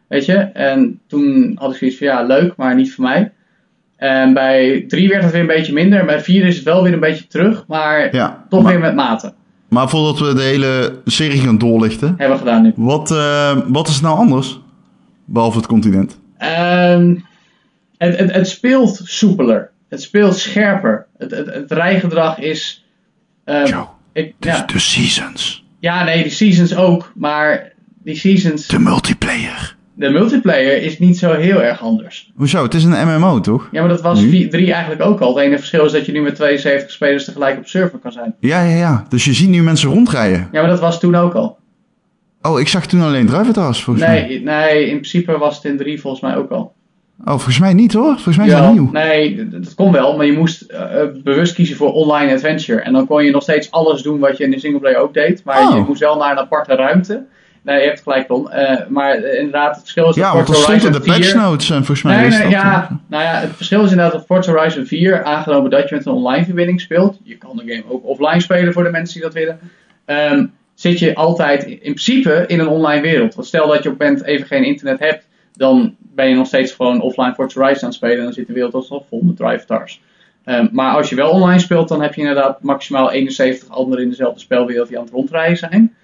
Weet 0.07 0.25
je, 0.25 0.33
en 0.37 0.99
toen 1.07 1.55
had 1.59 1.71
ik 1.71 1.77
zoiets 1.77 1.97
van, 1.97 2.07
ja, 2.07 2.23
leuk, 2.23 2.55
maar 2.55 2.75
niet 2.75 2.93
voor 2.93 3.03
mij. 3.03 3.31
En 3.97 4.33
bij 4.33 4.85
3 4.87 5.09
werd 5.09 5.23
het 5.23 5.31
weer 5.31 5.41
een 5.41 5.47
beetje 5.47 5.73
minder. 5.73 5.99
En 5.99 6.05
bij 6.05 6.19
4 6.19 6.45
is 6.45 6.55
het 6.55 6.63
wel 6.63 6.83
weer 6.83 6.93
een 6.93 6.99
beetje 6.99 7.27
terug, 7.27 7.63
maar 7.67 8.15
ja. 8.15 8.45
toch 8.49 8.61
maar, 8.61 8.71
weer 8.71 8.81
met 8.81 8.95
mate. 8.95 9.33
maar 9.67 9.89
voordat 9.89 10.19
we 10.19 10.33
de 10.33 10.41
hele 10.41 11.01
serie 11.05 11.39
gaan 11.39 11.57
doorlichten, 11.57 12.07
Hebben 12.17 12.37
we 12.37 12.43
gedaan 12.43 12.61
nu. 12.61 12.73
wat, 12.75 13.11
eh, 13.11 13.57
wat 13.67 13.87
is 13.87 14.01
nou 14.01 14.17
anders? 14.17 14.59
Behalve 15.25 15.57
het 15.57 15.67
continent. 15.67 16.19
Ehm, 16.37 17.15
het, 17.97 18.17
het, 18.17 18.31
het 18.31 18.47
speelt 18.47 19.01
soepeler. 19.03 19.71
Het 19.89 20.01
speelt 20.01 20.37
scherper. 20.37 21.05
Het, 21.17 21.31
het, 21.31 21.53
het 21.53 21.71
rijgedrag 21.71 22.39
is. 22.39 22.85
Joe, 23.45 23.85
ik, 24.13 24.33
de, 24.39 24.47
ja. 24.47 24.63
de 24.65 24.79
seasons. 24.79 25.63
ja, 25.79 26.03
nee, 26.03 26.23
die 26.23 26.31
seasons 26.31 26.75
ook. 26.75 27.11
Maar 27.15 27.71
die 28.03 28.15
seasons. 28.15 28.67
De 28.67 28.79
multiplayer. 28.79 29.75
De 29.95 30.09
multiplayer 30.09 30.81
is 30.81 30.99
niet 30.99 31.17
zo 31.17 31.31
heel 31.33 31.63
erg 31.63 31.81
anders. 31.81 32.31
Hoezo? 32.35 32.63
Het 32.63 32.73
is 32.73 32.83
een 32.83 33.07
MMO, 33.07 33.39
toch? 33.39 33.67
Ja, 33.71 33.79
maar 33.79 33.89
dat 33.89 34.01
was 34.01 34.21
Nu? 34.21 34.47
3 34.47 34.71
eigenlijk 34.73 35.01
ook 35.03 35.19
al. 35.19 35.35
Het 35.35 35.43
enige 35.43 35.57
verschil 35.57 35.85
is 35.85 35.91
dat 35.91 36.05
je 36.05 36.11
nu 36.11 36.21
met 36.21 36.35
72 36.35 36.91
spelers 36.91 37.25
tegelijk 37.25 37.57
op 37.57 37.67
server 37.67 37.99
kan 37.99 38.11
zijn. 38.11 38.35
Ja, 38.39 38.63
ja, 38.63 38.75
ja. 38.75 39.05
Dus 39.09 39.25
je 39.25 39.33
ziet 39.33 39.49
nu 39.49 39.63
mensen 39.63 39.89
rondrijden. 39.89 40.47
Ja, 40.51 40.59
maar 40.61 40.69
dat 40.69 40.79
was 40.79 40.99
toen 40.99 41.15
ook 41.15 41.33
al. 41.33 41.57
Oh, 42.41 42.59
ik 42.59 42.67
zag 42.67 42.85
toen 42.85 43.01
alleen 43.01 43.25
Drive 43.25 43.53
volgens 43.53 43.85
mij. 43.99 44.21
Nee, 44.27 44.41
nee, 44.43 44.83
in 44.85 44.95
principe 44.95 45.37
was 45.37 45.55
het 45.55 45.65
in 45.65 45.77
3 45.77 46.01
volgens 46.01 46.21
mij 46.21 46.35
ook 46.35 46.51
al. 46.51 46.73
Oh, 47.19 47.29
volgens 47.29 47.59
mij 47.59 47.73
niet 47.73 47.93
hoor. 47.93 48.13
Volgens 48.13 48.37
mij 48.37 48.45
is 48.47 48.53
dat 48.53 48.71
nieuw. 48.73 48.89
nee, 48.91 49.47
dat 49.49 49.75
kon 49.75 49.91
wel, 49.91 50.17
maar 50.17 50.25
je 50.25 50.37
moest 50.37 50.61
eh, 50.61 51.01
eh, 51.01 51.07
bewust 51.23 51.53
kiezen 51.53 51.75
voor 51.75 51.91
online 51.93 52.33
adventure. 52.33 52.79
En 52.81 52.93
dan 52.93 53.07
kon 53.07 53.23
je 53.25 53.31
nog 53.31 53.41
steeds 53.41 53.71
alles 53.71 54.01
doen 54.01 54.19
wat 54.19 54.37
je 54.37 54.43
in 54.43 54.51
de 54.51 54.59
singleplayer 54.59 54.97
ook 54.97 55.13
deed. 55.13 55.41
Maar 55.45 55.67
Oh. 55.67 55.75
je 55.75 55.83
moest 55.87 55.99
wel 55.99 56.17
naar 56.17 56.31
een 56.31 56.37
aparte 56.37 56.75
ruimte. 56.75 57.23
Nee, 57.63 57.81
je 57.81 57.87
hebt 57.87 58.01
gelijk, 58.01 58.27
Ron. 58.27 58.51
Eh, 58.51 58.87
maar 58.87 59.15
eh, 59.15 59.37
inderdaad, 59.37 59.69
het 59.69 59.79
verschil 59.79 60.09
is 60.09 60.15
dat 60.15 60.23
Ja, 60.23 60.33
want 60.33 60.45
Forza 60.45 60.61
stond 60.61 60.83
in 60.83 60.91
de 60.91 60.99
patch 60.99 61.29
4 61.29 61.35
notes 61.35 61.69
en 61.69 61.75
volgens 61.75 62.01
mij 62.01 62.15
Nee, 62.15 62.27
is 62.27 62.33
nee, 62.33 62.41
dat... 62.41 62.51
ja, 62.51 62.99
nou 63.07 63.23
ja, 63.23 63.39
het 63.39 63.55
verschil 63.55 63.83
is 63.83 63.89
inderdaad 63.89 64.13
dat 64.13 64.25
Forza 64.25 64.51
Horizon 64.51 64.85
4, 64.85 65.23
aangenomen 65.23 65.69
dat 65.69 65.89
je 65.89 65.95
met 65.95 66.05
een 66.05 66.11
online 66.11 66.45
verbinding 66.45 66.81
speelt, 66.81 67.17
je 67.23 67.37
kan 67.37 67.57
de 67.57 67.73
game 67.73 67.83
ook 67.89 68.05
offline 68.05 68.39
spelen 68.39 68.73
voor 68.73 68.83
de 68.83 68.89
mensen 68.89 69.13
die 69.13 69.23
dat 69.23 69.33
willen, 69.33 69.59
ehm, 70.05 70.45
zit 70.73 70.99
je 70.99 71.15
altijd 71.15 71.63
in 71.63 71.77
principe 71.79 72.43
in 72.47 72.59
een 72.59 72.67
online 72.67 73.01
wereld. 73.01 73.35
Want 73.35 73.47
stel 73.47 73.67
dat 73.67 73.83
je 73.83 73.89
op 73.89 73.99
het 73.99 74.07
moment 74.07 74.25
even 74.27 74.47
geen 74.47 74.63
internet 74.63 74.99
hebt, 74.99 75.27
dan 75.53 75.95
ben 75.99 76.29
je 76.29 76.35
nog 76.35 76.47
steeds 76.47 76.71
gewoon 76.71 77.01
offline 77.01 77.33
Forza 77.33 77.59
Horizon 77.59 77.83
aan 77.83 77.89
het 77.89 77.97
spelen 77.97 78.17
en 78.17 78.23
dan 78.23 78.33
zit 78.33 78.47
de 78.47 78.53
wereld 78.53 78.73
alsnog 78.73 79.03
vol 79.09 79.21
met 79.21 79.37
drive 79.37 79.63
stars. 79.63 80.01
Ehm, 80.43 80.67
maar 80.71 80.95
als 80.95 81.09
je 81.09 81.15
wel 81.15 81.29
online 81.29 81.59
speelt, 81.59 81.87
dan 81.87 82.01
heb 82.01 82.13
je 82.13 82.21
inderdaad 82.21 82.63
maximaal 82.63 83.11
71 83.11 83.69
anderen 83.69 84.03
in 84.03 84.09
dezelfde 84.09 84.39
spelwereld 84.39 84.87
die 84.87 84.97
aan 84.97 85.03
het 85.03 85.13
rondrijden 85.13 85.57
zijn. 85.57 85.95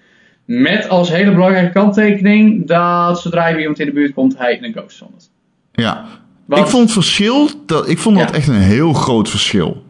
Met 0.44 0.88
als 0.88 1.08
hele 1.10 1.30
belangrijke 1.32 1.72
kanttekening 1.72 2.66
dat 2.66 3.20
zodra 3.20 3.46
je 3.46 3.52
bij 3.52 3.60
iemand 3.60 3.80
in 3.80 3.86
de 3.86 3.92
buurt 3.92 4.14
komt, 4.14 4.38
hij 4.38 4.56
in 4.56 4.64
een 4.64 4.72
ghost 4.72 4.96
zone 4.96 5.10
is. 5.18 5.30
Ja. 5.72 6.04
Want- 6.46 6.62
Ik 6.62 6.68
vond 6.70 6.92
verschil, 6.92 7.48
dat, 7.66 7.88
ik 7.88 7.98
vond 7.98 8.18
dat 8.18 8.30
echt 8.30 8.48
een 8.48 8.54
heel 8.54 8.92
groot 8.92 9.28
verschil. 9.28 9.82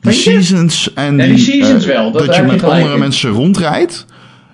Die 0.00 0.12
je? 0.12 0.18
seasons 0.18 0.92
en 0.94 1.16
die, 1.16 1.26
die 1.26 1.38
seasons 1.38 1.86
eh, 1.86 1.94
wel, 1.94 2.10
dat 2.12 2.26
dat 2.26 2.36
je 2.36 2.42
met 2.42 2.62
andere 2.64 2.92
in. 2.92 2.98
mensen 2.98 3.30
rondrijdt. 3.30 4.06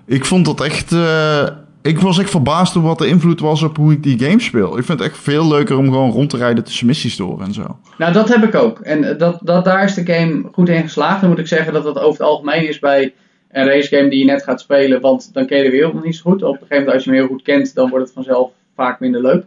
Ik 0.06 0.24
vond 0.24 0.44
dat 0.44 0.60
echt, 0.60 0.92
eh, 0.92 1.46
ik 1.82 1.98
was 2.00 2.18
echt 2.18 2.30
verbaasd 2.30 2.76
over 2.76 2.88
wat 2.88 2.98
de 2.98 3.06
invloed 3.06 3.40
was 3.40 3.62
op 3.62 3.76
hoe 3.76 3.92
ik 3.92 4.02
die 4.02 4.18
game 4.18 4.40
speel. 4.40 4.78
Ik 4.78 4.84
vind 4.84 4.98
het 4.98 5.08
echt 5.08 5.18
veel 5.18 5.48
leuker 5.48 5.76
om 5.78 5.84
gewoon 5.84 6.10
rond 6.10 6.30
te 6.30 6.36
rijden 6.36 6.64
tussen 6.64 6.86
missies 6.86 7.16
door 7.16 7.40
en 7.42 7.52
zo. 7.52 7.78
Nou, 7.98 8.12
dat 8.12 8.28
heb 8.28 8.42
ik 8.44 8.54
ook. 8.54 8.78
En 8.80 9.04
eh, 9.04 9.18
dat, 9.18 9.38
dat, 9.42 9.64
daar 9.64 9.84
is 9.84 9.94
de 9.94 10.06
game 10.12 10.42
goed 10.52 10.68
in 10.68 10.82
geslaagd. 10.82 11.20
Dan 11.20 11.30
moet 11.30 11.38
ik 11.38 11.46
zeggen 11.46 11.72
dat 11.72 11.84
dat 11.84 11.98
over 11.98 12.10
het 12.20 12.28
algemeen 12.28 12.68
is 12.68 12.78
bij 12.78 13.14
een 13.54 13.66
racegame 13.66 14.08
die 14.08 14.18
je 14.18 14.24
net 14.24 14.42
gaat 14.42 14.60
spelen. 14.60 15.00
Want 15.00 15.30
dan 15.32 15.46
ken 15.46 15.58
je 15.58 15.64
de 15.64 15.70
wereld 15.70 15.94
nog 15.94 16.04
niet 16.04 16.16
zo 16.16 16.30
goed. 16.30 16.42
Op 16.42 16.52
een 16.52 16.58
gegeven 16.58 16.76
moment, 16.76 16.94
als 16.94 17.04
je 17.04 17.10
hem 17.10 17.18
heel 17.18 17.28
goed 17.28 17.42
kent, 17.42 17.74
dan 17.74 17.90
wordt 17.90 18.04
het 18.04 18.14
vanzelf 18.14 18.50
vaak 18.74 19.00
minder 19.00 19.20
leuk. 19.22 19.44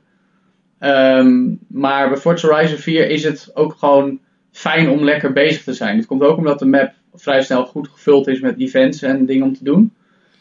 Ehm, 0.79 1.45
maar 1.67 2.09
bij 2.09 2.17
Forza 2.17 2.47
Horizon 2.47 2.77
4 2.77 3.09
is 3.09 3.23
het 3.23 3.51
ook 3.53 3.75
gewoon 3.79 4.19
fijn 4.51 4.89
om 4.89 5.03
lekker 5.03 5.33
bezig 5.33 5.63
te 5.63 5.73
zijn. 5.73 5.97
Het 5.97 6.05
komt 6.05 6.23
ook 6.23 6.37
omdat 6.37 6.59
de 6.59 6.65
map 6.65 6.91
vrij 7.13 7.41
snel 7.41 7.65
goed 7.65 7.87
gevuld 7.87 8.27
is 8.27 8.39
met 8.39 8.59
events 8.59 9.01
en 9.01 9.25
dingen 9.25 9.45
om 9.45 9.55
te 9.57 9.63
doen. 9.63 9.93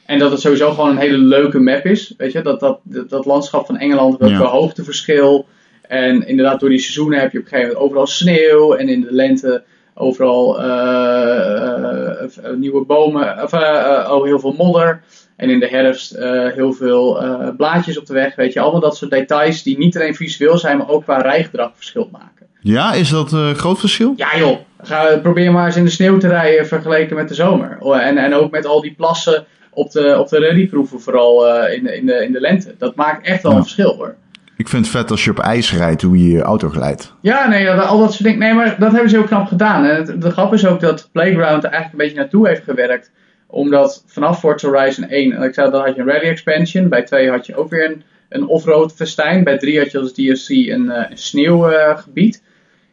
En 0.07 0.19
dat 0.19 0.31
het 0.31 0.41
sowieso 0.41 0.71
gewoon 0.71 0.91
een 0.91 0.97
hele 0.97 1.19
leuke 1.19 1.59
map 1.59 1.85
is. 1.85 2.15
Weet 2.17 2.33
je, 2.33 2.43
dat, 2.43 2.61
dat, 2.61 2.81
dat, 2.83 3.09
dat 3.11 3.25
landschap 3.25 3.67
van 3.67 3.77
Engeland, 3.77 4.19
dat 4.19 4.31
Ja. 4.31 4.37
hoogteverschil. 4.39 5.47
En 5.83 6.27
inderdaad, 6.27 6.61
door 6.61 6.69
die 6.69 6.79
seizoenen 6.79 7.21
heb 7.21 7.33
je 7.33 7.39
op 7.39 7.45
een 7.45 7.51
gegeven 7.51 7.73
moment 7.73 7.87
overal 7.87 8.07
sneeuw. 8.07 8.75
En 8.75 8.89
in 8.89 9.01
de 9.01 9.13
lente 9.13 9.63
overal 9.99 10.61
eh, 10.61 10.69
eh, 10.71 12.23
eh, 12.23 12.57
nieuwe 12.57 12.85
bomen, 12.85 13.43
of 13.43 13.53
oh, 13.53 14.25
heel 14.25 14.39
veel 14.41 14.55
modder. 14.59 15.03
En 15.37 15.51
in 15.51 15.61
de 15.61 15.69
herfst 15.69 16.17
heel 16.55 16.73
veel 16.73 17.23
blaadjes 17.57 17.99
op 17.99 18.07
de 18.07 18.13
weg. 18.13 18.35
Weet 18.35 18.53
je, 18.53 18.61
allemaal 18.61 18.81
dat 18.81 18.97
soort 18.97 19.11
details 19.11 19.63
die 19.63 19.79
niet 19.79 19.97
alleen 19.97 20.15
visueel 20.15 20.59
zijn, 20.59 20.77
maar 20.79 20.89
ook 20.89 21.03
qua 21.03 21.19
rijgedrag 21.19 21.71
verschil 21.75 22.09
maken. 22.13 22.47
Ja, 22.61 22.93
is 22.93 23.11
dat 23.11 23.33
een 23.33 23.55
groot 23.55 23.79
verschil? 23.79 24.13
Ja 24.17 24.39
joh, 24.39 24.59
Ga, 24.83 25.19
probeer 25.19 25.53
maar 25.53 25.67
eens 25.67 25.77
in 25.77 25.85
de 25.85 25.91
sneeuw 25.91 26.19
te 26.19 26.29
rijden 26.29 26.67
vergeleken 26.67 27.17
met 27.17 27.29
de 27.29 27.35
zomer. 27.35 27.77
Oh, 27.81 28.03
En, 28.03 28.19
en 28.19 28.35
ook 28.35 28.51
met 28.51 28.67
al 28.67 28.81
die 28.81 28.95
plassen 28.95 29.45
op 29.71 29.91
de, 29.91 30.17
op 30.19 30.29
de 30.29 30.39
rallyproeven, 30.39 31.01
vooral 31.01 31.47
in, 31.67 31.85
de, 31.85 31.97
in, 31.97 32.07
de, 32.07 32.25
in 32.25 32.33
de 32.33 32.41
lente. 32.41 32.75
Dat 32.79 32.95
maakt 32.95 33.27
echt 33.27 33.43
wel 33.43 33.53
Ja. 33.53 33.57
een 33.59 33.63
verschil 33.65 33.95
hoor. 33.97 34.15
Ik 34.57 34.69
vind 34.69 34.87
het 34.87 34.95
vet 34.97 35.11
als 35.11 35.25
je 35.25 35.31
op 35.31 35.39
ijs 35.39 35.73
rijdt, 35.73 36.03
hoe 36.03 36.19
je 36.19 36.31
je 36.31 36.43
auto 36.43 36.69
glijdt. 36.69 37.15
Ja, 37.21 37.49
nee, 37.49 37.71
al 37.71 37.99
dat 37.99 38.13
soort 38.13 38.23
dingen. 38.25 38.39
Nee, 38.39 38.55
maar 38.55 38.77
dat 38.79 38.93
hebben 38.93 39.11
ze 39.11 39.17
heel 39.17 39.27
knap 39.27 39.47
gedaan. 39.47 39.85
En 39.85 40.21
de 40.21 40.31
grap 40.31 40.53
is 40.53 40.67
ook 40.67 40.81
dat 40.81 41.09
Playground 41.13 41.65
er 41.65 41.71
eigenlijk 41.71 41.93
een 41.93 41.99
beetje 41.99 42.17
naartoe 42.17 42.49
heeft 42.49 42.63
gewerkt. 42.63 43.11
Omdat 43.47 44.05
vanaf 44.07 44.39
Forza 44.39 44.69
Horizon 44.69 45.09
1, 45.09 45.33
en 45.33 45.43
ik 45.43 45.55
zei 45.55 45.71
dat 45.71 45.85
had 45.85 45.95
je 45.95 46.01
een 46.01 46.09
rally 46.09 46.29
expansion. 46.29 46.89
Bij 46.89 47.03
2 47.03 47.31
had 47.31 47.47
je 47.47 47.57
ook 47.57 47.71
weer 47.71 47.91
een, 47.91 48.03
een 48.29 48.47
offroad 48.47 48.93
festijn. 48.93 49.45
Bij 49.45 49.59
3 49.59 49.79
had 49.79 49.91
je 49.91 49.99
als 49.99 50.13
DLC 50.13 50.49
een, 50.49 50.91
eh, 50.91 51.11
een 51.11 51.19
sneeuwgebied. 51.19 52.43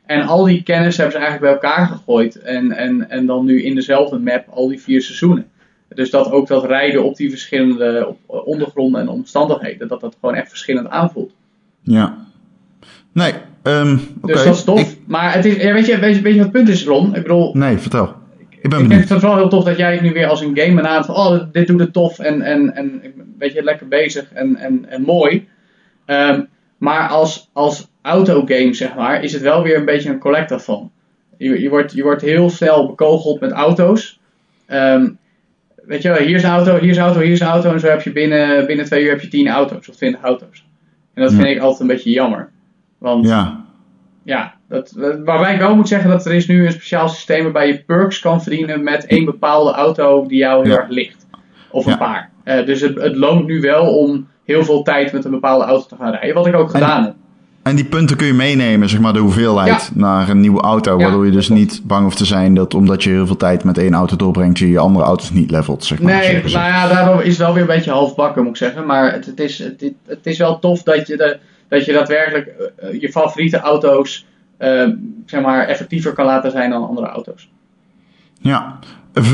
en 0.05 0.21
al 0.21 0.43
die 0.43 0.63
kennis 0.63 0.97
hebben 0.97 1.15
ze 1.15 1.21
eigenlijk 1.25 1.59
bij 1.59 1.69
elkaar 1.69 1.87
gegooid. 1.87 2.35
En, 2.35 2.71
en, 2.71 3.09
en 3.09 3.25
dan 3.25 3.45
nu 3.45 3.63
in 3.63 3.75
dezelfde 3.75 4.19
map 4.19 4.47
al 4.49 4.67
die 4.67 4.81
vier 4.81 5.01
seizoenen. 5.01 5.47
Dus 5.87 6.09
dat 6.09 6.31
ook 6.31 6.47
dat 6.47 6.65
rijden 6.65 7.03
op 7.03 7.15
die 7.15 7.29
verschillende 7.29 8.15
eh, 8.27 8.47
ondergronden 8.47 9.01
en 9.01 9.07
omstandigheden, 9.07 9.87
dat 9.87 10.01
dat 10.01 10.17
gewoon 10.19 10.35
echt 10.35 10.49
verschillend 10.49 10.87
aanvoelt. 10.87 11.33
Ja. 11.83 12.17
Nee, 13.11 13.33
oké. 14.21 14.33
Dus 14.33 14.43
dat 14.43 14.55
is 14.55 14.63
tof. 14.63 14.79
Ik- 14.91 14.97
Maar 15.07 15.33
het 15.33 15.45
is, 15.45 15.55
ja, 15.55 15.73
weet, 15.73 15.85
je, 15.85 15.99
weet, 15.99 16.15
je, 16.15 16.21
weet 16.21 16.33
je 16.33 16.37
wat 16.43 16.47
het 16.47 16.51
punt 16.57 16.69
is, 16.69 16.85
Ron? 16.85 17.15
Ik 17.15 17.21
bedoel, 17.21 17.53
nee, 17.55 17.77
vertel. 17.77 18.13
Ik 18.61 18.69
ben 18.69 18.79
ik 18.81 18.87
vind 18.97 19.09
het 19.09 19.21
wel 19.21 19.35
heel 19.35 19.49
tof 19.49 19.63
dat 19.63 19.77
jij 19.77 19.91
het 19.91 20.01
nu 20.01 20.11
weer 20.13 20.27
als 20.27 20.41
een 20.41 20.57
game 20.57 20.75
benadert. 20.75 21.05
Van, 21.05 21.15
oh, 21.15 21.39
dit 21.51 21.67
doet 21.67 21.79
het 21.79 21.93
tof 21.93 22.19
en, 22.19 22.41
en, 22.41 22.75
en 22.75 23.01
weet 23.37 23.53
je, 23.53 23.63
lekker 23.63 23.87
bezig 23.87 24.31
en, 24.33 24.55
en, 24.55 24.85
en 24.89 25.01
mooi. 25.01 25.47
Ehm, 26.05 26.41
maar 26.77 27.07
als, 27.09 27.49
als 27.53 27.87
autogame, 28.01 28.73
zeg 28.73 28.95
maar, 28.95 29.23
is 29.23 29.33
het 29.33 29.41
wel 29.41 29.63
weer 29.63 29.77
een 29.77 29.85
beetje 29.85 30.09
een 30.09 30.19
collector 30.19 30.59
van. 30.59 30.91
Je, 31.37 31.61
je, 31.61 31.69
wordt, 31.69 31.93
je 31.93 32.03
wordt 32.03 32.21
heel 32.21 32.49
snel 32.49 32.87
bekogeld 32.87 33.39
met 33.39 33.51
auto's. 33.51 34.19
Ehm, 34.65 35.09
weet 35.85 36.01
je 36.01 36.09
wel, 36.09 36.17
hier 36.17 36.35
is 36.35 36.43
een 36.43 36.49
auto, 36.49 36.79
hier 36.79 36.89
is 36.89 36.97
een 36.97 37.03
auto, 37.03 37.19
hier 37.19 37.31
is 37.31 37.39
een 37.39 37.47
auto. 37.47 37.71
En 37.73 37.79
zo 37.79 37.87
heb 37.87 38.01
je 38.01 38.11
binnen, 38.11 38.65
binnen 38.65 38.85
twee 38.85 39.03
uur 39.03 39.09
heb 39.09 39.21
je 39.21 39.27
tien 39.27 39.47
auto's 39.47 39.89
of 39.89 39.95
twintig 39.95 40.21
auto's. 40.21 40.65
En 41.13 41.23
dat 41.23 41.33
vind 41.33 41.47
ik 41.47 41.59
altijd 41.59 41.79
een 41.79 41.87
beetje 41.87 42.09
jammer. 42.09 42.49
Want 42.97 43.27
Ja, 43.27 43.63
ja, 44.23 44.53
dat, 44.67 44.91
waarbij 45.23 45.53
ik 45.53 45.59
wel 45.59 45.75
moet 45.75 45.87
zeggen 45.87 46.09
dat 46.09 46.25
er 46.25 46.33
is 46.33 46.47
nu 46.47 46.65
een 46.65 46.71
speciaal 46.71 47.09
systeem 47.09 47.43
waarbij 47.43 47.67
je 47.67 47.83
perks 47.83 48.19
kan 48.19 48.41
verdienen 48.41 48.83
met 48.83 49.05
één 49.05 49.25
bepaalde 49.25 49.71
auto 49.71 50.25
die 50.27 50.37
jou 50.37 50.67
heel 50.67 50.77
erg 50.77 50.89
ligt. 50.89 51.27
Of 51.71 51.85
een 51.85 51.97
paar. 51.97 52.29
Eh, 52.43 52.65
dus 52.65 52.81
het, 52.81 53.01
het 53.01 53.15
loont 53.15 53.47
nu 53.47 53.61
wel 53.61 53.97
om 53.97 54.27
heel 54.43 54.63
veel 54.63 54.83
tijd 54.83 55.11
met 55.13 55.25
een 55.25 55.31
bepaalde 55.31 55.65
auto 55.65 55.85
te 55.87 55.95
gaan 55.95 56.11
rijden. 56.11 56.35
Wat 56.35 56.47
ik 56.47 56.55
ook 56.55 56.69
gedaan 56.69 57.03
heb. 57.03 57.15
En 57.63 57.75
die 57.75 57.85
punten 57.85 58.17
kun 58.17 58.27
je 58.27 58.33
meenemen, 58.33 58.89
zeg 58.89 58.99
maar, 58.99 59.13
de 59.13 59.19
hoeveelheid 59.19 59.91
naar 59.93 60.29
een 60.29 60.39
nieuwe 60.39 60.61
auto. 60.61 60.97
Ja, 60.97 61.03
waardoor 61.03 61.25
je 61.25 61.31
dus 61.31 61.49
niet 61.49 61.81
bang 61.83 62.03
hoeft 62.03 62.17
te 62.17 62.25
zijn 62.25 62.53
dat 62.53 62.73
omdat 62.73 63.03
je 63.03 63.09
heel 63.09 63.25
veel 63.25 63.37
tijd 63.37 63.63
met 63.63 63.77
één 63.77 63.93
auto 63.93 64.15
doorbrengt, 64.15 64.59
je 64.59 64.69
je 64.69 64.79
andere 64.79 65.05
auto's 65.05 65.31
niet 65.31 65.51
levelt, 65.51 65.85
zeg 65.85 66.01
maar. 66.01 66.13
Nee, 66.13 66.33
nou 66.33 66.49
ja, 66.49 66.87
daarom 66.87 67.19
is 67.19 67.27
het 67.27 67.37
wel 67.37 67.53
weer 67.53 67.61
een 67.61 67.67
beetje 67.67 67.91
halfbakken 67.91 68.41
moet 68.43 68.51
ik 68.51 68.57
zeggen. 68.57 68.85
Maar 68.85 69.13
het, 69.13 69.25
het, 69.25 69.39
is, 69.39 69.59
het, 69.59 69.91
het 70.05 70.25
is 70.25 70.37
wel 70.37 70.59
tof 70.59 70.83
dat 70.83 71.07
je, 71.07 71.17
de, 71.17 71.37
dat 71.67 71.85
je 71.85 71.93
daadwerkelijk 71.93 72.47
eh, 72.47 72.89
eh, 72.89 73.01
je 73.01 73.11
favoriete 73.11 73.59
auto's 73.59 74.25
eh, 74.57 74.87
zeg 75.25 75.41
maar, 75.41 75.67
effectiever 75.67 76.13
kan 76.13 76.25
laten 76.25 76.51
zijn 76.51 76.69
dan 76.69 76.87
andere 76.87 77.07
auto's. 77.07 77.49
Ja. 78.39 78.79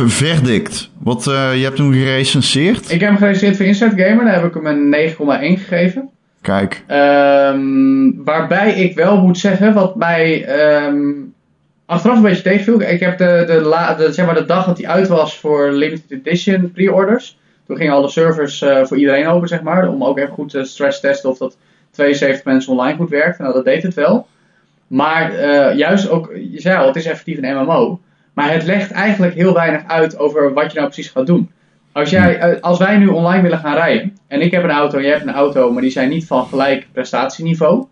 Verdict. 0.06 0.90
Wat, 0.98 1.28
eh, 1.28 1.58
je 1.58 1.64
hebt 1.64 1.78
hem 1.78 1.94
gerecenseerd. 1.94 2.92
Ik 2.92 3.00
heb 3.00 3.10
hem 3.10 3.18
geregisseerd 3.18 3.58
voor 3.58 3.66
Inside 3.66 4.04
Gamer. 4.04 4.26
Daar 4.26 4.34
heb 4.34 4.44
ik 4.44 4.54
hem 4.54 4.66
een 4.66 4.90
9,1 4.90 5.60
gegeven. 5.60 6.10
Kijk. 6.42 6.84
Ehm, 6.88 8.24
waarbij 8.24 8.74
ik 8.74 8.96
wel 8.96 9.18
moet 9.22 9.38
zeggen, 9.38 9.74
wat 9.74 9.96
mij 9.96 10.46
ehm, 10.46 11.12
achteraf 11.86 12.18
een 12.18 12.24
beetje 12.24 12.44
tegenviel. 12.44 12.82
Ik 12.82 13.00
heb 13.00 13.18
de, 13.18 13.44
de, 13.48 13.62
la, 13.62 13.94
de, 13.94 14.14
zeg 14.14 14.26
maar 14.26 14.36
de 14.36 14.46
dag 14.46 14.66
dat 14.66 14.78
hij 14.78 14.88
uit 14.88 15.08
was 15.08 15.40
voor 15.40 15.72
limited 15.72 16.12
edition 16.12 16.72
pre-orders. 16.72 17.38
Toen 17.68 17.78
gingen 17.78 17.94
alle 17.94 18.10
servers 18.10 18.62
eh, 18.62 18.84
voor 18.84 18.98
iedereen 18.98 19.28
open, 19.28 19.48
zeg 19.48 19.62
maar. 19.62 19.90
Om 19.90 20.04
ook 20.04 20.18
even 20.18 20.34
goed 20.34 20.50
te 20.50 20.64
stress 20.64 21.00
testen 21.00 21.30
of 21.30 21.38
dat 21.38 21.58
72 21.92 22.46
mensen 22.46 22.72
online 22.72 22.98
goed 22.98 23.10
werkt. 23.10 23.40
Nou, 23.40 23.54
dat 23.54 23.66
deed 23.66 23.84
het 23.84 23.94
wel. 23.94 24.28
Maar 24.88 25.34
eh, 25.34 25.78
juist 25.78 26.10
ook, 26.10 26.32
je 26.52 26.62
zei 26.62 26.78
al, 26.78 26.88
het 26.88 26.96
is 26.96 27.06
effectief 27.06 27.38
een 27.42 27.56
MMO. 27.56 28.00
Maar 28.34 28.52
het 28.52 28.64
legt 28.64 28.92
eigenlijk 28.92 29.34
heel 29.34 29.54
weinig 29.54 29.88
uit 29.88 30.18
over 30.18 30.54
wat 30.54 30.72
je 30.72 30.80
nou 30.80 30.92
precies 30.92 31.12
gaat 31.12 31.28
doen. 31.28 31.52
Als, 32.00 32.10
jij, 32.10 32.40
eh, 32.40 32.62
als 32.62 32.78
wij 32.78 32.98
nu 32.98 33.08
online 33.08 33.42
willen 33.42 33.60
gaan 33.60 33.76
rijden, 33.76 34.18
en 34.28 34.42
ik 34.42 34.52
heb 34.52 34.64
een 34.64 34.72
auto 34.72 34.98
en 34.98 35.04
jij 35.04 35.12
hebt 35.12 35.28
een 35.28 35.34
auto, 35.34 35.72
maar 35.72 35.82
die 35.82 35.92
zijn 35.92 36.10
niet 36.10 36.28
van 36.28 36.46
gelijk 36.46 36.88
prestatieniveau, 36.92 37.86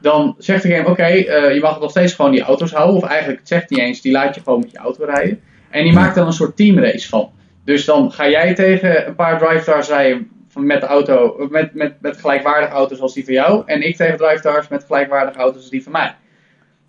dan 0.00 0.34
zegt 0.38 0.62
de 0.62 0.74
game: 0.74 0.88
Oké, 0.88 1.02
eh, 1.02 1.54
je 1.54 1.60
mag 1.60 1.80
nog 1.80 1.90
steeds 1.90 2.14
gewoon 2.14 2.30
die 2.30 2.42
auto's 2.42 2.72
houden. 2.72 2.96
Of 2.96 3.04
eigenlijk 3.04 3.38
het 3.38 3.48
zegt 3.48 3.70
niet 3.70 3.78
eens, 3.78 4.00
die 4.00 4.12
laat 4.12 4.34
je 4.34 4.40
gewoon 4.40 4.60
met 4.60 4.70
je 4.70 4.78
auto 4.78 5.04
rijden. 5.04 5.40
En 5.70 5.84
die 5.84 5.92
maakt 5.92 6.14
dan 6.14 6.26
een 6.26 6.32
soort 6.32 6.56
teamrace 6.56 7.08
van. 7.08 7.30
Dus 7.64 7.84
dan 7.84 8.12
ga 8.12 8.28
jij 8.28 8.54
tegen 8.54 9.06
een 9.06 9.14
paar 9.14 9.38
drive 9.38 9.62
stars 9.62 9.88
rijden 9.88 10.28
van 10.48 10.66
met 10.66 10.80
de 10.80 10.86
auto, 10.86 11.46
met, 11.50 11.74
met, 11.74 11.94
met 12.00 12.16
gelijkwaardige 12.16 12.72
auto's 12.72 13.00
als 13.00 13.14
die 13.14 13.24
van 13.24 13.34
jou. 13.34 13.62
En 13.66 13.82
ik 13.82 13.96
tegen 13.96 14.16
Drive 14.16 14.38
Stars 14.38 14.68
met 14.68 14.84
gelijkwaardige 14.84 15.38
auto's 15.38 15.60
als 15.60 15.70
die 15.70 15.82
van 15.82 15.92
mij. 15.92 16.14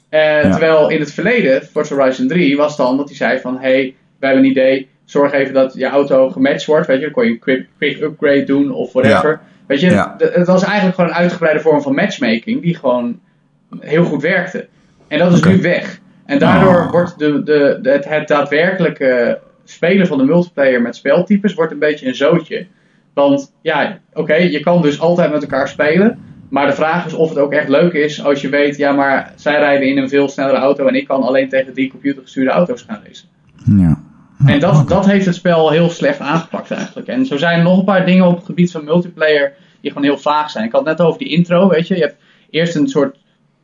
Eh, 0.09 0.51
Terwijl 0.51 0.89
in 0.89 0.99
het 0.99 1.13
verleden, 1.13 1.63
Forza 1.63 1.95
Horizon 1.95 2.28
3, 2.28 2.57
was 2.57 2.78
dan 2.78 2.97
dat 2.97 3.07
hij 3.07 3.18
zei 3.18 3.39
van... 3.39 3.57
hey, 3.59 3.95
we 4.20 4.26
hebben 4.26 4.43
een 4.43 4.49
idee, 4.49 4.89
zorg 5.07 5.31
even 5.31 5.53
dat 5.53 5.73
je 5.73 5.85
auto 5.85 6.29
gematcht 6.29 6.65
wordt. 6.65 6.87
Weet 6.87 6.97
je, 6.97 7.03
dan 7.03 7.11
kon 7.13 7.25
je 7.25 7.29
een 7.31 7.39
quick, 7.39 7.67
quick 7.77 8.01
upgrade 8.01 8.43
doen 8.43 8.71
of 8.71 8.93
whatever. 8.93 9.39
Weet 9.67 9.79
je, 9.79 9.89
Ja. 9.89 10.15
het 10.17 10.47
was 10.47 10.63
eigenlijk 10.63 10.95
gewoon 10.95 11.09
een 11.09 11.15
uitgebreide 11.15 11.59
vorm 11.59 11.81
van 11.81 11.95
matchmaking 11.95 12.61
die 12.61 12.75
gewoon 12.75 13.19
heel 13.79 14.03
goed 14.03 14.21
werkte. 14.21 14.67
En 15.07 15.19
dat 15.19 15.33
is 15.33 15.43
nu 15.43 15.61
weg. 15.61 15.99
En 16.25 16.39
daardoor 16.39 16.81
Ah. 16.81 16.91
wordt 16.91 17.19
de, 17.19 17.43
de, 17.43 17.79
de- 17.81 17.89
het, 17.89 18.09
het 18.09 18.27
daadwerkelijke 18.27 19.39
spelen 19.63 20.07
van 20.07 20.17
de 20.17 20.23
multiplayer 20.23 20.81
met 20.81 20.95
speltypes 20.95 21.53
wordt 21.53 21.71
een 21.71 21.79
beetje 21.79 22.07
een 22.07 22.15
zootje. 22.15 22.67
Want 23.13 23.53
ja, 23.61 23.99
oké, 24.13 24.33
je 24.35 24.59
kan 24.59 24.81
dus 24.81 24.99
altijd 24.99 25.31
met 25.31 25.41
elkaar 25.41 25.67
spelen. 25.67 26.19
Maar 26.49 26.67
de 26.67 26.73
vraag 26.73 27.05
is 27.05 27.13
of 27.13 27.29
het 27.29 27.37
ook 27.37 27.51
echt 27.53 27.67
leuk 27.69 27.93
is 27.93 28.23
als 28.23 28.41
je 28.41 28.49
weet, 28.49 28.77
ja, 28.77 28.91
maar 28.91 29.33
zij 29.35 29.59
rijden 29.59 29.87
in 29.87 29.97
een 29.97 30.09
veel 30.09 30.29
snellere 30.29 30.57
auto 30.57 30.87
en 30.87 30.95
ik 30.95 31.07
kan 31.07 31.21
alleen 31.23 31.49
tegen 31.49 31.73
drie 31.73 31.89
computergestuurde 31.89 32.49
auto's 32.51 32.81
gaan 32.81 33.01
racen. 33.05 33.27
Ja. 33.79 34.01
En 34.45 34.59
dat, 34.59 34.88
dat 34.88 35.05
heeft 35.05 35.25
het 35.25 35.35
spel 35.35 35.69
heel 35.69 35.89
slecht 35.89 36.19
aangepakt 36.19 36.71
eigenlijk. 36.71 37.07
En 37.07 37.25
zo 37.25 37.38
zijn 37.38 37.57
er 37.57 37.63
nog 37.63 37.77
een 37.77 37.83
paar 37.85 38.05
dingen 38.05 38.25
op 38.25 38.35
het 38.35 38.45
gebied 38.45 38.71
van 38.71 38.83
multiplayer 38.83 39.53
die 39.81 39.91
gewoon 39.91 40.07
heel 40.07 40.17
vaag 40.17 40.49
zijn. 40.49 40.65
Ik 40.65 40.71
had 40.71 40.85
het 40.85 40.97
net 40.97 41.07
over 41.07 41.19
die 41.19 41.29
intro, 41.29 41.67
weet 41.69 41.88
je. 41.88 41.95
Je 41.95 42.01
hebt 42.01 42.15
eerst 42.49 42.75
een 42.75 42.88
soort 42.88 43.17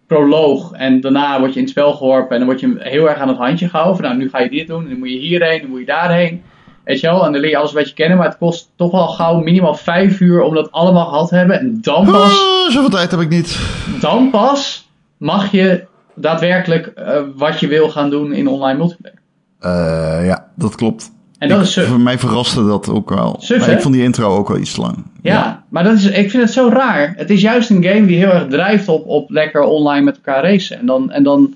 proloog 0.08 0.72
en 0.72 1.02
daarna 1.02 1.40
word 1.40 1.50
je 1.54 1.56
in 1.60 1.62
het 1.66 1.72
spel 1.72 1.94
geworpen 1.94 2.32
en 2.32 2.38
dan 2.38 2.48
word 2.48 2.60
je 2.60 2.76
heel 2.78 3.10
erg 3.10 3.18
aan 3.20 3.28
het 3.28 3.38
handje 3.38 3.70
gehouden. 3.70 3.96
Van, 3.96 4.06
Nou, 4.06 4.18
nu 4.18 4.30
ga 4.30 4.40
je 4.40 4.50
dit 4.50 4.68
doen, 4.68 4.84
en 4.84 4.90
dan 4.90 5.00
moet 5.00 5.10
je 5.12 5.18
hierheen, 5.18 5.62
dan 5.62 5.70
moet 5.70 5.80
je 5.80 5.86
daarheen. 5.86 6.44
Weet 6.84 7.00
je 7.00 7.08
wel, 7.08 7.26
en 7.26 7.32
dan 7.32 7.42
leer 7.42 7.50
je 7.50 7.58
alles 7.58 7.70
een 7.74 7.78
beetje 7.78 7.94
kennen, 7.94 8.18
maar 8.18 8.28
het 8.28 8.38
kost 8.38 8.72
toch 8.76 8.92
wel 8.92 9.08
gauw 9.08 9.40
minimaal 9.40 9.76
vijf 9.76 10.20
uur 10.20 10.42
om 10.42 10.54
dat 10.54 10.72
allemaal 10.72 11.06
gehad 11.06 11.28
te 11.28 11.36
hebben. 11.36 11.60
En 11.60 11.78
dan 11.82 12.06
pas, 12.06 12.24
Ah, 12.66 12.72
zoveel 12.72 12.90
tijd 12.90 13.12
heb 13.12 13.20
ik 13.20 13.30
niet. 13.30 13.60
dan 14.00 14.30
pas 14.30 14.90
mag 15.18 15.52
je 15.52 15.86
daadwerkelijk 16.16 16.88
eh, 16.88 17.22
wat 17.36 17.60
je 17.60 17.68
wil 17.68 17.90
gaan 17.90 18.10
doen 18.10 18.34
in 18.34 18.48
online 18.48 18.78
multiplayer. 18.78 19.20
Eh, 19.60 20.26
ja, 20.26 20.43
dat 20.56 20.76
klopt. 20.76 21.12
En 21.38 21.50
dat 21.50 21.60
Ik- 21.60 21.66
is. 21.66 21.80
Voor 21.88 22.00
mij 22.00 22.20
verraste 22.20 22.66
dat 22.66 22.90
ook 22.90 23.10
wel. 23.10 23.44
Maar 23.50 23.70
ik 23.70 23.82
vond 23.82 23.94
die 23.94 24.04
intro 24.04 24.38
ook 24.38 24.48
wel 24.48 24.58
iets 24.58 24.76
lang. 24.76 25.04
Ja, 25.22 25.64
maar 25.70 25.84
dat 25.84 25.94
is, 25.94 26.06
ik 26.06 26.30
vind 26.30 26.44
het 26.44 26.52
zo 26.52 26.70
raar. 26.70 27.14
Het 27.18 27.30
is 27.30 27.42
juist 27.42 27.70
een 27.70 27.84
game 27.84 28.06
die 28.06 28.18
heel 28.18 28.30
erg 28.32 28.48
drijft 28.48 28.88
op, 28.88 29.08
op 29.08 29.30
lekker 29.30 29.62
online 29.62 30.06
met 30.06 30.16
elkaar 30.16 30.44
racen. 30.44 30.80
En 30.80 30.86
dan, 30.86 31.12
en 31.12 31.24
dan 31.24 31.56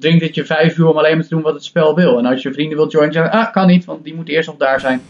dringt 0.00 0.22
het 0.24 0.34
je 0.34 0.44
vijf 0.44 0.78
uur 0.78 0.86
om 0.86 0.96
alleen 0.96 1.14
maar 1.14 1.22
te 1.22 1.34
doen 1.34 1.42
wat 1.42 1.54
het 1.54 1.64
spel 1.64 1.94
wil. 1.94 2.18
En 2.18 2.26
als 2.26 2.42
je 2.42 2.52
vrienden 2.52 2.76
wilt 2.76 2.92
joinen, 2.92 3.14
zeggen 3.14 3.32
ah, 3.32 3.52
kan 3.52 3.66
niet, 3.66 3.84
want 3.84 4.04
die 4.04 4.14
moeten 4.14 4.34
eerst 4.34 4.48
nog 4.48 4.56
daar 4.56 4.80
zijn. 4.80 5.00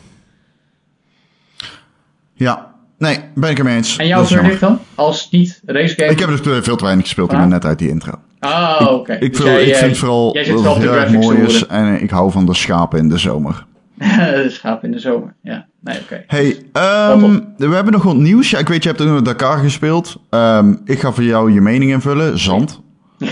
Ja, 2.35 2.75
nee, 2.99 3.19
ben 3.35 3.51
ik 3.51 3.59
er 3.59 3.64
mee 3.64 3.77
eens. 3.77 3.97
En 3.97 4.07
jouw 4.07 4.21
Dat 4.21 4.29
verdict 4.29 4.61
dan? 4.61 4.79
Als 4.95 5.31
niet 5.31 5.62
racegame? 5.67 6.11
Ik 6.11 6.19
heb 6.19 6.29
er 6.29 6.43
dus 6.43 6.64
veel 6.64 6.77
te 6.77 6.85
weinig 6.85 7.05
gespeeld. 7.05 7.33
Ah. 7.33 7.39
ben 7.39 7.49
net 7.49 7.64
uit 7.64 7.79
die 7.79 7.89
intro. 7.89 8.12
Oh, 8.47 8.86
oké. 8.92 9.12
Ik, 9.12 9.36
Dus 9.36 9.44
ik 9.44 9.72
eh, 9.72 9.78
vind 9.78 9.97
vooral 9.99 10.34
jij 10.34 10.44
dat 10.44 10.64
het 10.64 10.76
heel 10.76 10.92
erg 10.92 11.01
graphics 11.01 11.26
mooi 11.26 11.38
is. 11.38 11.66
En 11.66 11.94
eh, 11.97 12.03
ik 12.03 12.11
hou 12.11 12.30
van 12.30 12.47
de 12.47 12.55
schapen 12.55 12.99
in 12.99 13.09
de 13.09 13.18
zomer. 13.18 13.66
de 13.99 14.47
schaap 14.49 14.84
in 14.84 14.90
de 14.90 14.99
zomer. 14.99 15.34
Ja, 15.42 15.66
nee, 15.80 15.99
oké. 16.01 16.24
Hey, 16.26 16.57
ehm, 16.72 17.38
we 17.57 17.74
hebben 17.74 17.92
nog 17.92 18.03
wat 18.03 18.16
nieuws. 18.16 18.51
Ja, 18.51 18.59
ik 18.59 18.68
weet, 18.68 18.82
je 18.82 18.88
hebt 18.88 19.05
nog 19.05 19.22
Dakar 19.22 19.59
gespeeld. 19.59 20.16
Ehm, 20.30 20.74
ik 20.84 21.01
ga 21.01 21.12
voor 21.12 21.24
jou 21.24 21.53
je 21.53 21.61
mening 21.61 21.90
invullen. 21.90 22.38
Zand. 22.38 22.80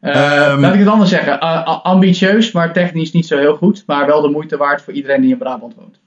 Eh, 0.00 0.46
Ehm. 0.50 0.60
laat 0.60 0.72
ik 0.72 0.78
het 0.78 0.88
anders 0.88 1.10
zeggen. 1.10 1.32
Uh, 1.34 1.42
a- 1.42 1.80
ambitieus, 1.82 2.52
maar 2.52 2.72
technisch 2.72 3.12
niet 3.12 3.26
zo 3.26 3.38
heel 3.38 3.56
goed. 3.56 3.82
Maar 3.86 4.06
wel 4.06 4.20
de 4.22 4.28
moeite 4.28 4.56
waard 4.56 4.82
voor 4.82 4.92
iedereen 4.92 5.20
die 5.20 5.30
in 5.32 5.38
Brabant 5.38 5.74
woont. 5.74 6.00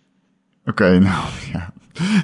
Oké, 0.65 0.89
nou 0.99 1.23
ja. 1.53 1.71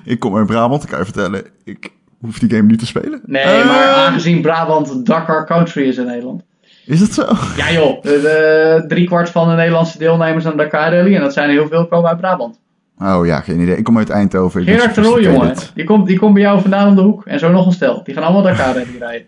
Ik 0.04 0.20
kom 0.20 0.38
uit 0.38 0.46
Brabant. 0.46 0.84
Ik 0.84 0.90
kan 0.90 1.00
je 1.00 1.06
vertellen, 1.06 1.44
ik 1.64 1.92
hoef 2.22 2.40
die 2.40 2.50
game 2.50 2.68
niet 2.68 2.80
te 2.80 2.86
spelen. 2.86 3.22
Nee, 3.26 3.42
Eh, 3.44 3.66
maar 3.66 3.88
aangezien 3.88 4.42
Brabant 4.42 5.06
Dakar 5.06 5.46
Country 5.46 5.88
is 5.88 5.98
in 5.98 6.06
Nederland. 6.06 6.42
Is 6.86 7.00
dat 7.00 7.12
zo? 7.14 7.36
Ja 7.58 7.72
joh, 7.72 8.02
de, 8.02 8.10
de 8.10 8.84
driekwart 8.88 9.30
van 9.30 9.50
de 9.50 9.56
Nederlandse 9.56 9.98
deelnemers 9.98 10.46
aan 10.46 10.52
de 10.52 10.58
Dakar 10.58 10.94
Rally, 10.94 11.16
en 11.16 11.22
dat 11.22 11.34
zijn 11.34 11.50
heel 11.50 11.68
veel, 11.68 11.88
komen 11.88 12.10
uit 12.10 12.18
Brabant. 12.18 12.60
Oh 13.02 13.26
ja, 13.26 13.40
geen 13.40 13.60
idee. 13.60 13.78
Ik 13.78 13.84
kom 13.84 13.98
uit 13.98 14.10
Eindhoven. 14.10 14.64
Gerard 14.64 14.98
Rooij, 14.98 15.22
jongen, 15.24 15.56
die 15.76 15.84
komt, 15.86 16.08
die 16.08 16.20
komt 16.20 16.34
bij 16.34 16.42
jou 16.42 16.62
vandaan 16.62 16.88
om 16.88 16.96
de 16.96 17.02
hoek. 17.02 17.26
En 17.26 17.40
zo 17.40 17.52
nog 17.52 17.66
een 17.66 17.72
stel. 17.72 18.02
Die 18.04 18.14
gaan 18.14 18.24
allemaal 18.24 18.42
Dakar 18.42 18.74
Rally 18.74 18.98
rijden. 19.00 19.28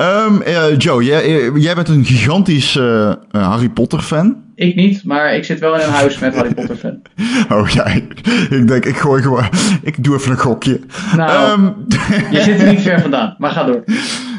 Eh, 0.00 0.64
Joe, 0.78 1.04
jij, 1.04 1.22
eh, 1.22 1.56
jij 1.56 1.74
bent 1.74 1.88
een 1.88 2.04
gigantisch 2.04 2.76
eh, 2.76 3.12
Harry 3.30 3.68
Potter 3.68 4.00
fan. 4.00 4.36
Ik 4.54 4.74
niet, 4.74 5.04
maar 5.04 5.34
ik 5.34 5.44
zit 5.44 5.58
wel 5.60 5.74
in 5.74 5.80
een 5.80 5.92
huis 5.92 6.18
met 6.18 6.34
Harry 6.34 6.54
Potter 6.54 6.76
fan. 6.76 6.98
Oh 7.58 7.68
ja, 7.68 7.84
ik, 7.86 8.20
ik 8.50 8.68
denk, 8.68 8.84
ik 8.84 8.96
gooi 8.96 9.22
gewoon, 9.22 9.44
ik 9.82 10.04
doe 10.04 10.16
even 10.16 10.30
een 10.30 10.38
gokje. 10.38 10.80
Nou, 11.16 11.30
Ehm, 11.30 11.70
je 12.30 12.42
zit 12.42 12.60
er 12.60 12.68
niet 12.68 12.80
ver 12.80 13.00
vandaan, 13.00 13.34
maar 13.38 13.50
ga 13.50 13.64
door. 13.64 13.84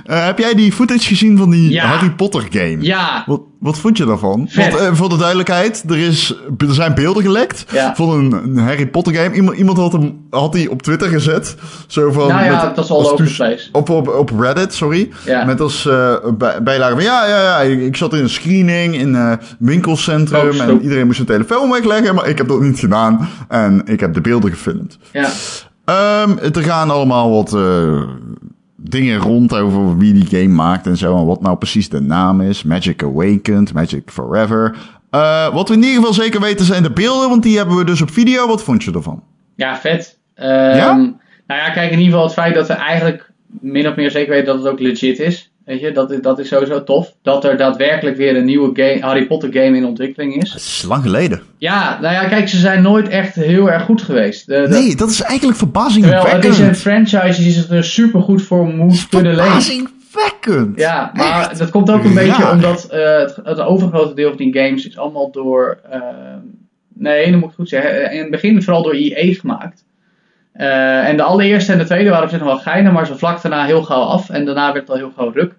eh, 0.06 0.26
heb 0.26 0.38
jij 0.40 0.54
die 0.54 0.72
footage 0.72 1.08
gezien 1.08 1.38
van 1.38 1.50
die 1.50 1.70
Ja. 1.72 1.86
Harry 1.86 2.12
Potter 2.12 2.48
game? 2.50 2.78
Ja, 2.80 3.24
Wat, 3.26 3.42
wat 3.60 3.78
vond 3.80 3.98
je 3.98 4.06
daarvan? 4.06 4.46
Vet. 4.50 4.72
Want 4.74 4.84
eh, 4.84 4.94
voor 4.94 5.10
de 5.10 5.18
duidelijkheid, 5.18 5.84
er, 5.90 5.98
is, 5.98 6.36
er 6.58 6.74
zijn 6.74 6.94
beelden 6.94 7.24
gelekt 7.24 7.66
Ja. 7.72 7.96
van 7.96 8.10
een, 8.10 8.32
een 8.32 8.58
Harry 8.58 8.88
Potter 8.88 9.14
game. 9.14 9.36
Iemand, 9.36 9.58
iemand 9.58 9.78
had 9.78 9.92
hem 9.92 10.20
had 10.30 10.54
die 10.54 10.72
op 10.72 10.82
Twitter 10.82 11.08
gezet. 11.08 11.56
Zo 11.88 12.12
van, 12.12 12.28
nou 12.28 12.44
ja, 12.44 12.64
met- 12.66 12.76
dat 12.76 12.86
is 12.86 12.92
als 12.92 13.10
over 13.12 13.32
place. 13.36 13.70
Op, 13.72 13.90
op, 13.90 14.08
op 14.08 14.40
Reddit, 14.40 14.74
sorry. 14.74 15.10
Ja. 15.26 15.46
Met 15.46 15.62
als 15.62 15.84
bij- 16.38 16.64
bijlage 16.64 16.94
van 16.94 17.04
ja, 17.04 17.28
ja, 17.28 17.42
ja, 17.42 17.58
ik, 17.60 17.82
ik 17.82 17.96
zat 17.96 18.14
in 18.14 18.20
een 18.24 18.30
screening 18.30 18.96
in 18.96 19.14
een 19.14 19.40
winkelcentrum. 19.60 20.50
Oh, 20.50 20.62
en 20.62 20.82
iedereen 20.82 21.06
moest 21.06 21.16
zijn 21.16 21.28
telefoon 21.28 21.70
wegleggen, 21.72 22.16
maar 22.16 22.28
ik 22.28 22.38
heb 22.38 22.48
dat 22.48 22.62
niet 22.62 22.80
gedaan. 22.80 23.30
En 23.48 23.82
ik 23.86 24.00
heb 24.00 24.14
de 24.14 24.22
beelden 24.22 24.52
gefilmd. 24.52 24.98
Ja, 25.12 25.30
Ehm, 25.86 26.38
er 26.54 26.64
gaan 26.64 26.90
allemaal 26.90 27.32
wat 27.32 27.52
dingen 28.90 29.20
rond 29.20 29.54
over 29.56 29.98
wie 29.98 30.14
die 30.14 30.26
game 30.26 30.54
maakt 30.54 30.88
en 30.88 30.98
zo. 30.98 31.18
En 31.18 31.26
wat 31.26 31.42
nou 31.42 31.58
precies 31.58 31.90
de 31.90 32.02
naam 32.02 32.42
is. 32.42 32.64
Magic 32.64 33.04
Awakened, 33.04 33.74
Magic 33.74 34.12
Forever. 34.12 34.76
Eh, 35.10 35.54
wat 35.54 35.68
we 35.70 35.76
in 35.76 35.82
ieder 35.84 35.96
geval 35.96 36.14
zeker 36.14 36.42
weten 36.42 36.66
zijn 36.66 36.84
de 36.84 36.92
beelden, 36.92 37.30
want 37.30 37.44
die 37.44 37.58
hebben 37.58 37.78
we 37.78 37.84
dus 37.84 38.02
op 38.02 38.12
video. 38.12 38.48
Wat 38.48 38.64
vond 38.64 38.84
je 38.84 38.92
ervan? 38.92 39.24
ja 39.56 39.78
vet. 39.78 40.20
Ehm, 40.36 40.50
Ja? 40.76 40.96
Nou 41.48 41.62
ja, 41.62 41.70
kijk, 41.70 41.92
in 41.92 41.98
ieder 41.98 42.12
geval 42.12 42.24
het 42.24 42.34
feit 42.34 42.54
dat 42.56 42.68
we 42.68 42.74
eigenlijk 42.74 43.32
min 43.48 43.88
of 43.88 43.96
meer 43.96 44.12
zeker 44.12 44.30
weten 44.30 44.46
dat 44.46 44.58
het 44.64 44.68
ook 44.68 44.80
legit 44.80 45.20
is. 45.20 45.51
Weet 45.72 45.80
je, 45.82 45.92
dat, 45.92 46.12
is- 46.12 46.22
dat 46.22 46.40
is 46.40 46.48
sowieso 46.48 46.84
tof. 46.84 47.14
Dat 47.22 47.44
er 47.46 47.58
daadwerkelijk 47.58 48.18
weer 48.18 48.36
een 48.36 48.46
nieuwe 48.46 48.70
game, 48.74 48.98
Harry 49.02 49.26
Potter 49.26 49.50
game 49.54 49.78
in 49.78 49.86
ontwikkeling 49.86 50.42
is. 50.42 50.50
Het 50.54 50.62
is 50.62 50.84
lang 50.88 51.04
geleden. 51.04 51.42
Ja, 51.58 52.00
nou 52.02 52.14
ja, 52.14 52.28
kijk, 52.28 52.48
ze 52.50 52.58
zijn 52.58 52.82
nooit 52.82 53.08
echt 53.08 53.36
heel 53.36 53.72
erg 53.72 53.84
goed 53.84 54.02
geweest. 54.02 54.48
Nee, 54.48 54.96
dat 54.96 55.10
is 55.10 55.22
eigenlijk 55.22 55.30
terwijl 55.30 55.50
het 55.50 55.58
verbazingwekkend. 55.58 56.44
is 56.46 56.60
een 56.60 56.76
franchise 56.76 57.42
die 57.42 57.52
zich 57.52 57.70
er 57.70 57.84
super 57.84 58.22
goed 58.22 58.42
voor 58.42 58.68
moet 58.68 59.08
kunnen 59.10 59.36
lenen. 59.36 59.62
Verbazingwekkend. 59.62 60.80
Ja, 60.80 61.12
maar 61.14 61.50
Echt 61.50 61.58
dat 61.60 61.70
komt 61.70 61.92
ook 61.92 62.04
een 62.04 62.14
beetje 62.14 62.52
omdat 62.52 62.86
eh, 62.86 63.18
het, 63.18 63.38
het 63.44 63.60
overgrote 63.60 64.14
deel 64.14 64.28
van 64.30 64.38
die 64.38 64.54
games 64.58 64.88
is 64.88 64.98
allemaal 64.98 65.32
door. 65.32 65.80
eh, 65.92 66.00
nee, 66.94 67.32
dat 67.32 67.40
moet 67.40 67.50
ik 67.50 67.56
goed 67.56 67.70
zeggen. 67.70 68.12
In 68.12 68.20
het 68.22 68.30
begin 68.32 68.64
vooral 68.64 68.84
door 68.84 68.94
EA 68.94 69.34
gemaakt. 69.34 69.84
Eh, 70.54 71.08
en 71.08 71.18
de 71.18 71.24
allereerste 71.24 71.72
en 71.72 71.78
de 71.78 71.86
tweede 71.86 72.10
waren 72.10 72.24
op 72.24 72.30
zich 72.30 72.40
nog 72.40 72.48
wel 72.48 72.58
geinig, 72.58 72.92
maar 72.92 73.06
ze 73.06 73.18
vlak 73.18 73.42
daarna 73.42 73.66
heel 73.66 73.84
gauw 73.84 74.02
af. 74.02 74.30
En 74.30 74.46
daarna 74.46 74.66
werd 74.74 74.80
het 74.80 74.90
al 74.90 74.96
heel 74.96 75.12
gauw 75.16 75.32
ruk. 75.32 75.54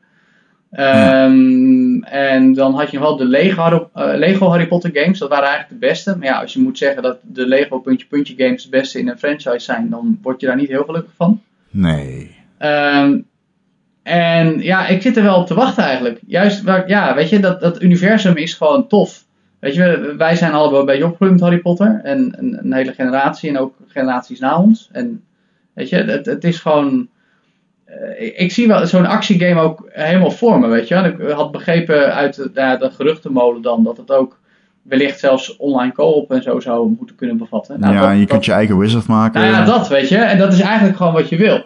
Ehm, 0.71 2.03
En 2.03 2.55
dan 2.55 2.75
had 2.75 2.91
je 2.91 2.99
nog 2.99 3.07
wel 3.09 3.17
de 3.17 3.25
Lego, 3.25 3.61
Harry- 3.63 3.87
eh, 3.95 4.19
Lego 4.19 4.49
Harry 4.49 4.67
Potter 4.67 4.91
games. 4.95 5.19
Dat 5.19 5.29
waren 5.29 5.49
eigenlijk 5.49 5.81
de 5.81 5.87
beste. 5.87 6.17
Maar 6.17 6.27
ja, 6.27 6.41
als 6.41 6.53
je 6.53 6.61
moet 6.61 6.79
zeggen 6.79 7.03
dat 7.03 7.19
de 7.23 7.47
Lego 7.47 7.79
puntje 7.79 8.07
puntje 8.07 8.35
games 8.37 8.63
het 8.63 8.71
beste 8.71 8.99
in 8.99 9.09
een 9.09 9.19
franchise 9.19 9.59
zijn, 9.59 9.91
dan 9.91 10.19
word 10.23 10.41
je 10.41 10.47
daar 10.47 10.57
niet 10.57 10.69
heel 10.69 10.85
gelukkig 10.85 11.13
van. 11.17 11.41
Nee. 11.71 12.35
Ehm, 12.59 13.19
en 14.03 14.63
ja, 14.63 14.87
ik 14.87 15.03
zit 15.03 15.17
er 15.17 15.23
wel 15.23 15.37
op 15.37 15.47
te 15.47 15.55
wachten 15.55 15.85
eigenlijk. 15.85 16.21
Juist, 16.27 16.63
waar, 16.63 16.89
ja, 16.89 17.15
weet 17.15 17.29
je, 17.29 17.41
dat, 17.41 17.61
dat 17.61 17.83
universum 17.83 18.37
is 18.37 18.55
gewoon 18.55 18.87
tof. 18.89 19.22
Weet 19.63 19.75
je, 19.75 20.15
wij 20.19 20.37
zijn 20.37 20.53
allemaal 20.53 20.81
een 20.81 20.87
beetje 20.87 21.05
opgegroeid 21.05 21.33
met 21.33 21.41
Harry 21.41 21.59
Potter. 21.59 22.01
En 22.03 22.35
een, 22.39 22.59
een 22.63 22.73
hele 22.73 22.93
generatie 22.93 23.49
en 23.51 23.59
ook 23.59 23.75
generaties 23.87 24.39
na 24.41 24.59
ons. 24.59 24.89
En 24.93 25.23
weet 25.75 25.89
je, 25.89 25.97
het, 25.97 26.27
het 26.27 26.45
is 26.45 26.59
gewoon... 26.61 27.09
eh, 27.85 28.27
ik, 28.27 28.37
ik 28.37 28.53
zie 28.53 28.69
wel 28.69 28.87
zo'n 28.87 29.07
actiegame 29.07 29.61
ook 29.61 29.89
helemaal 29.93 30.31
voor 30.31 30.59
me, 30.59 30.67
weet 30.67 30.89
je. 30.89 30.95
En 30.95 31.05
ik 31.05 31.31
had 31.31 31.53
begrepen 31.53 32.15
uit 32.15 32.35
de, 32.35 32.91
geruchtenmolen 32.97 33.63
dan 33.63 33.85
dat 33.85 33.97
het 33.97 34.11
ook 34.13 34.39
wellicht 34.83 35.19
zelfs 35.19 35.57
online 35.57 35.93
co-op 35.93 36.31
en 36.31 36.43
zo 36.43 36.61
zou 36.61 36.95
moeten 36.99 37.17
kunnen 37.17 37.37
bevatten. 37.37 37.81
Nou, 37.81 37.95
ja, 37.95 38.01
dat- 38.01 38.13
je 38.13 38.19
dat- 38.19 38.29
kunt 38.29 38.45
je 38.45 38.53
eigen 38.53 38.79
wizard 38.79 39.07
maken. 39.07 39.41
Nou 39.41 39.53
ja, 39.53 39.65
dat 39.65 39.89
weet 39.89 40.09
je. 40.09 40.17
En 40.19 40.39
dat 40.39 40.53
is 40.53 40.61
eigenlijk 40.61 40.97
gewoon 40.97 41.13
wat 41.13 41.29
je 41.29 41.37
wil. 41.37 41.65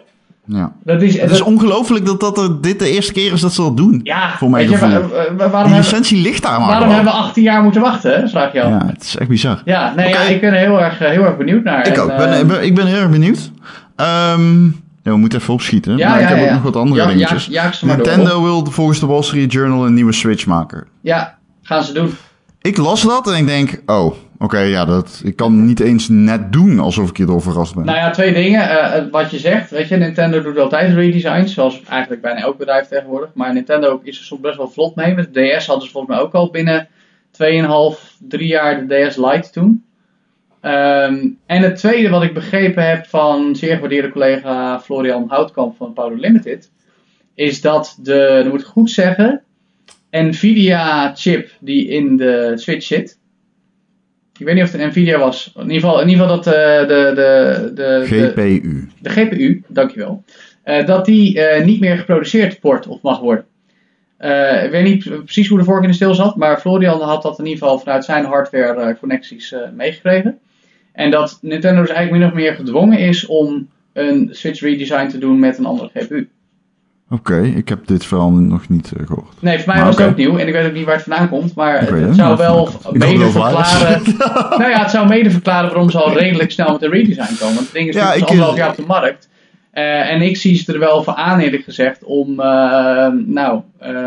Ja. 0.49 0.71
Dat 0.83 1.01
is, 1.01 1.11
Het 1.13 1.21
dat- 1.21 1.31
is 1.31 1.41
ongelooflijk 1.41 2.05
dat, 2.05 2.19
dat 2.19 2.37
er 2.37 2.61
dit 2.61 2.79
de 2.79 2.89
eerste 2.89 3.13
keer 3.13 3.33
is 3.33 3.41
dat 3.41 3.53
ze 3.53 3.61
dat 3.61 3.77
doen. 3.77 3.99
Ja, 4.03 4.29
voor 4.37 4.59
je, 4.59 4.77
wa- 4.77 5.01
wa- 5.37 5.49
waarom, 5.49 5.71
Die 5.71 5.79
licentie 5.79 6.21
ligt 6.21 6.43
daar 6.43 6.59
maar 6.59 6.69
waarom 6.69 6.87
hebben 6.89 7.13
we 7.13 7.19
18 7.19 7.43
jaar 7.43 7.63
moeten 7.63 7.81
wachten, 7.81 8.29
vraag 8.29 8.53
je 8.53 8.61
al. 8.61 8.69
Ja, 8.69 8.75
Ja, 8.75 8.85
het 8.93 9.03
is 9.03 9.17
echt 9.17 9.29
bizar. 9.29 9.61
nee, 9.65 10.09
ja, 10.09 10.21
ik 10.21 10.41
ben 10.41 10.53
er 10.53 10.59
heel 10.59 10.81
erg, 10.81 10.99
eh, 11.01 11.09
heel 11.09 11.23
erg 11.23 11.37
benieuwd 11.37 11.63
naar. 11.63 11.87
Ik 11.87 11.93
En, 11.95 12.01
ook. 12.01 12.09
eh, 12.09 12.17
Ben, 12.17 12.39
ik 12.39 12.47
ben, 12.47 12.63
ik 12.65 12.75
ben 12.75 12.85
heel 12.85 12.97
erg 12.99 13.09
benieuwd. 13.09 13.51
Ehm, 13.95 14.63
ja, 15.03 15.11
we 15.13 15.17
moeten 15.17 15.39
even 15.39 15.53
opschieten. 15.53 15.97
ja, 15.97 16.09
maar 16.09 16.17
ja, 16.19 16.23
ik 16.23 16.29
heb 16.29 16.37
ja, 16.37 16.43
ook 16.43 16.49
ja. 16.49 16.53
nog 16.55 16.63
wat 16.63 16.75
andere 16.75 17.01
ja, 17.01 17.07
dingetjes. 17.07 17.81
Nintendo 17.81 18.43
wil 18.43 18.65
volgens 18.65 18.99
de 18.99 19.05
Wall 19.05 19.23
Street 19.23 19.51
Journal 19.51 19.85
een 19.85 19.93
nieuwe 19.93 20.13
Switch 20.13 20.45
maken. 20.45 20.85
Ja, 21.01 21.37
gaan 21.61 21.83
ze 21.83 21.93
doen. 21.93 22.11
Ik 22.61 22.77
las 22.77 23.01
dat 23.01 23.27
en 23.31 23.37
ik 23.37 23.47
denk, 23.47 23.81
oh, 23.85 24.13
oké, 24.39 24.59
ja, 24.59 24.85
dat, 24.85 25.21
ik 25.23 25.35
kan 25.35 25.65
niet 25.65 25.79
eens 25.79 26.09
net 26.09 26.51
doen 26.53 26.79
alsof 26.79 27.09
ik 27.09 27.17
hierdoor 27.17 27.41
verrast 27.41 27.75
ben. 27.75 27.85
Nou 27.85 27.97
ja, 27.97 28.09
twee 28.09 28.33
dingen. 28.33 28.69
Eh, 28.69 28.97
eh, 28.97 29.11
wat 29.11 29.31
je 29.31 29.39
zegt, 29.39 29.69
weet 29.69 29.87
je, 29.87 29.95
Nintendo 29.95 30.41
doet 30.41 30.57
altijd 30.57 30.93
redesigns, 30.93 31.53
zoals 31.53 31.83
eigenlijk 31.83 32.21
bijna 32.21 32.39
elk 32.39 32.57
bedrijf 32.57 32.87
tegenwoordig. 32.87 33.29
Maar 33.33 33.53
Nintendo 33.53 33.99
is 34.03 34.19
er 34.19 34.25
soms 34.25 34.41
best 34.41 34.57
wel 34.57 34.69
vlot 34.69 34.95
mee. 34.95 35.15
De 35.15 35.31
DS 35.31 35.65
hadden 35.65 35.85
ze 35.85 35.91
volgens 35.91 36.15
mij 36.15 36.23
ook 36.25 36.33
al 36.33 36.49
binnen 36.49 36.87
2,5, 37.31 38.17
3 38.19 38.47
jaar 38.47 38.87
de 38.87 39.07
DS 39.07 39.15
Lite 39.15 39.49
toen. 39.51 39.85
Ehm, 40.61 41.27
en 41.45 41.61
het 41.61 41.75
tweede 41.75 42.09
wat 42.09 42.23
ik 42.23 42.33
begrepen 42.33 42.87
heb 42.87 43.05
van 43.05 43.55
zeer 43.55 43.73
gewaardeerde 43.75 44.09
collega 44.09 44.79
Florian 44.79 45.25
Houtkamp 45.27 45.75
van 45.77 45.93
Power 45.93 46.19
Limited, 46.19 46.71
is 47.35 47.61
dat 47.61 47.97
de, 48.01 48.41
dat 48.43 48.51
moet 48.51 48.61
ik 48.61 48.67
goed 48.67 48.91
zeggen, 48.91 49.41
Nvidia 50.11 51.15
chip 51.15 51.51
die 51.59 51.87
in 51.87 52.17
de 52.17 52.51
Switch 52.55 52.85
zit. 52.85 53.16
Ik 54.37 54.45
weet 54.45 54.55
niet 54.55 54.63
of 54.63 54.71
het 54.71 54.81
een 54.81 54.87
Nvidia 54.87 55.17
was. 55.17 55.53
In 55.55 55.61
ieder 55.61 55.79
geval, 55.79 56.01
in 56.01 56.09
ieder 56.09 56.23
geval 56.23 56.41
dat 56.41 56.53
uh, 56.53 56.87
de, 56.87 57.11
de, 57.15 57.71
de, 57.73 58.01
GPU. 58.05 58.61
De, 58.61 58.87
de 59.01 59.09
GPU, 59.09 59.63
dankjewel. 59.67 60.23
Uh, 60.65 60.85
dat 60.85 61.05
die 61.05 61.37
uh, 61.37 61.65
niet 61.65 61.79
meer 61.79 61.97
geproduceerd 61.97 62.61
wordt 62.61 62.87
of 62.87 63.01
mag 63.01 63.19
worden. 63.19 63.45
ik 64.63 64.71
weet 64.71 64.83
niet 64.83 65.23
precies 65.23 65.47
hoe 65.47 65.57
de 65.57 65.63
vork 65.63 65.83
in 65.83 65.89
de 65.89 65.95
stil 65.95 66.13
zat, 66.13 66.35
maar 66.35 66.59
Florian 66.59 67.01
had 67.01 67.21
dat 67.21 67.39
in 67.39 67.45
ieder 67.45 67.63
geval 67.63 67.79
vanuit 67.79 68.05
zijn 68.05 68.25
hardware 68.25 68.97
connecties 68.99 69.55
meegekregen. 69.75 70.39
En 70.91 71.11
dat 71.11 71.39
Nintendo 71.41 71.81
dus 71.81 71.89
eigenlijk 71.89 72.21
min 72.21 72.29
of 72.29 72.35
meer 72.35 72.53
gedwongen 72.53 72.99
is 72.99 73.25
om 73.25 73.69
een 73.93 74.29
Switch 74.31 74.61
redesign 74.61 75.07
te 75.07 75.17
doen 75.17 75.39
met 75.39 75.57
een 75.57 75.65
andere 75.65 75.89
GPU. 75.93 76.29
Oké, 77.09 77.41
ik 77.41 77.69
heb 77.69 77.87
dit 77.87 78.05
verhaal 78.05 78.31
nog 78.31 78.69
niet 78.69 78.91
uh, 78.97 79.07
gehoord. 79.07 79.33
Nee, 79.39 79.57
voor 79.57 79.67
mij 79.67 79.75
maar 79.75 79.85
was 79.85 79.97
het 79.97 80.07
ook 80.07 80.15
nieuw 80.15 80.37
en 80.37 80.47
ik 80.47 80.53
weet 80.53 80.65
ook 80.65 80.73
niet 80.73 80.85
waar 80.85 80.95
het 80.95 81.03
vandaan 81.03 81.29
komt. 81.29 81.55
Maar 81.55 81.79
het, 81.79 81.89
het 81.89 82.15
zou 82.15 82.37
wel 82.37 82.69
mede 82.91 83.31
verklaren. 83.31 84.01
nou 84.59 84.69
ja, 84.69 84.81
het 84.81 84.91
zou 84.91 85.07
mede 85.07 85.31
verklaren 85.31 85.69
waarom 85.69 85.89
ze 85.89 85.97
al 85.97 86.17
redelijk 86.17 86.51
snel 86.51 86.71
met 86.71 86.83
een 86.83 86.89
redesign 86.89 87.37
komen. 87.39 87.55
Want 87.55 87.65
het 87.65 87.73
ding 87.73 87.89
is 87.89 87.95
ja, 87.95 88.13
ik, 88.13 88.23
anderhalf 88.23 88.55
jaar 88.55 88.69
op 88.69 88.75
de 88.75 88.83
markt. 88.87 89.29
Uh, 89.73 90.11
en 90.11 90.21
ik 90.21 90.37
zie 90.37 90.55
ze 90.55 90.73
er 90.73 90.79
wel 90.79 91.03
voor 91.03 91.13
aan, 91.13 91.39
eerlijk 91.39 91.63
gezegd, 91.63 92.03
om. 92.03 92.29
Uh, 92.39 93.07
nou. 93.25 93.61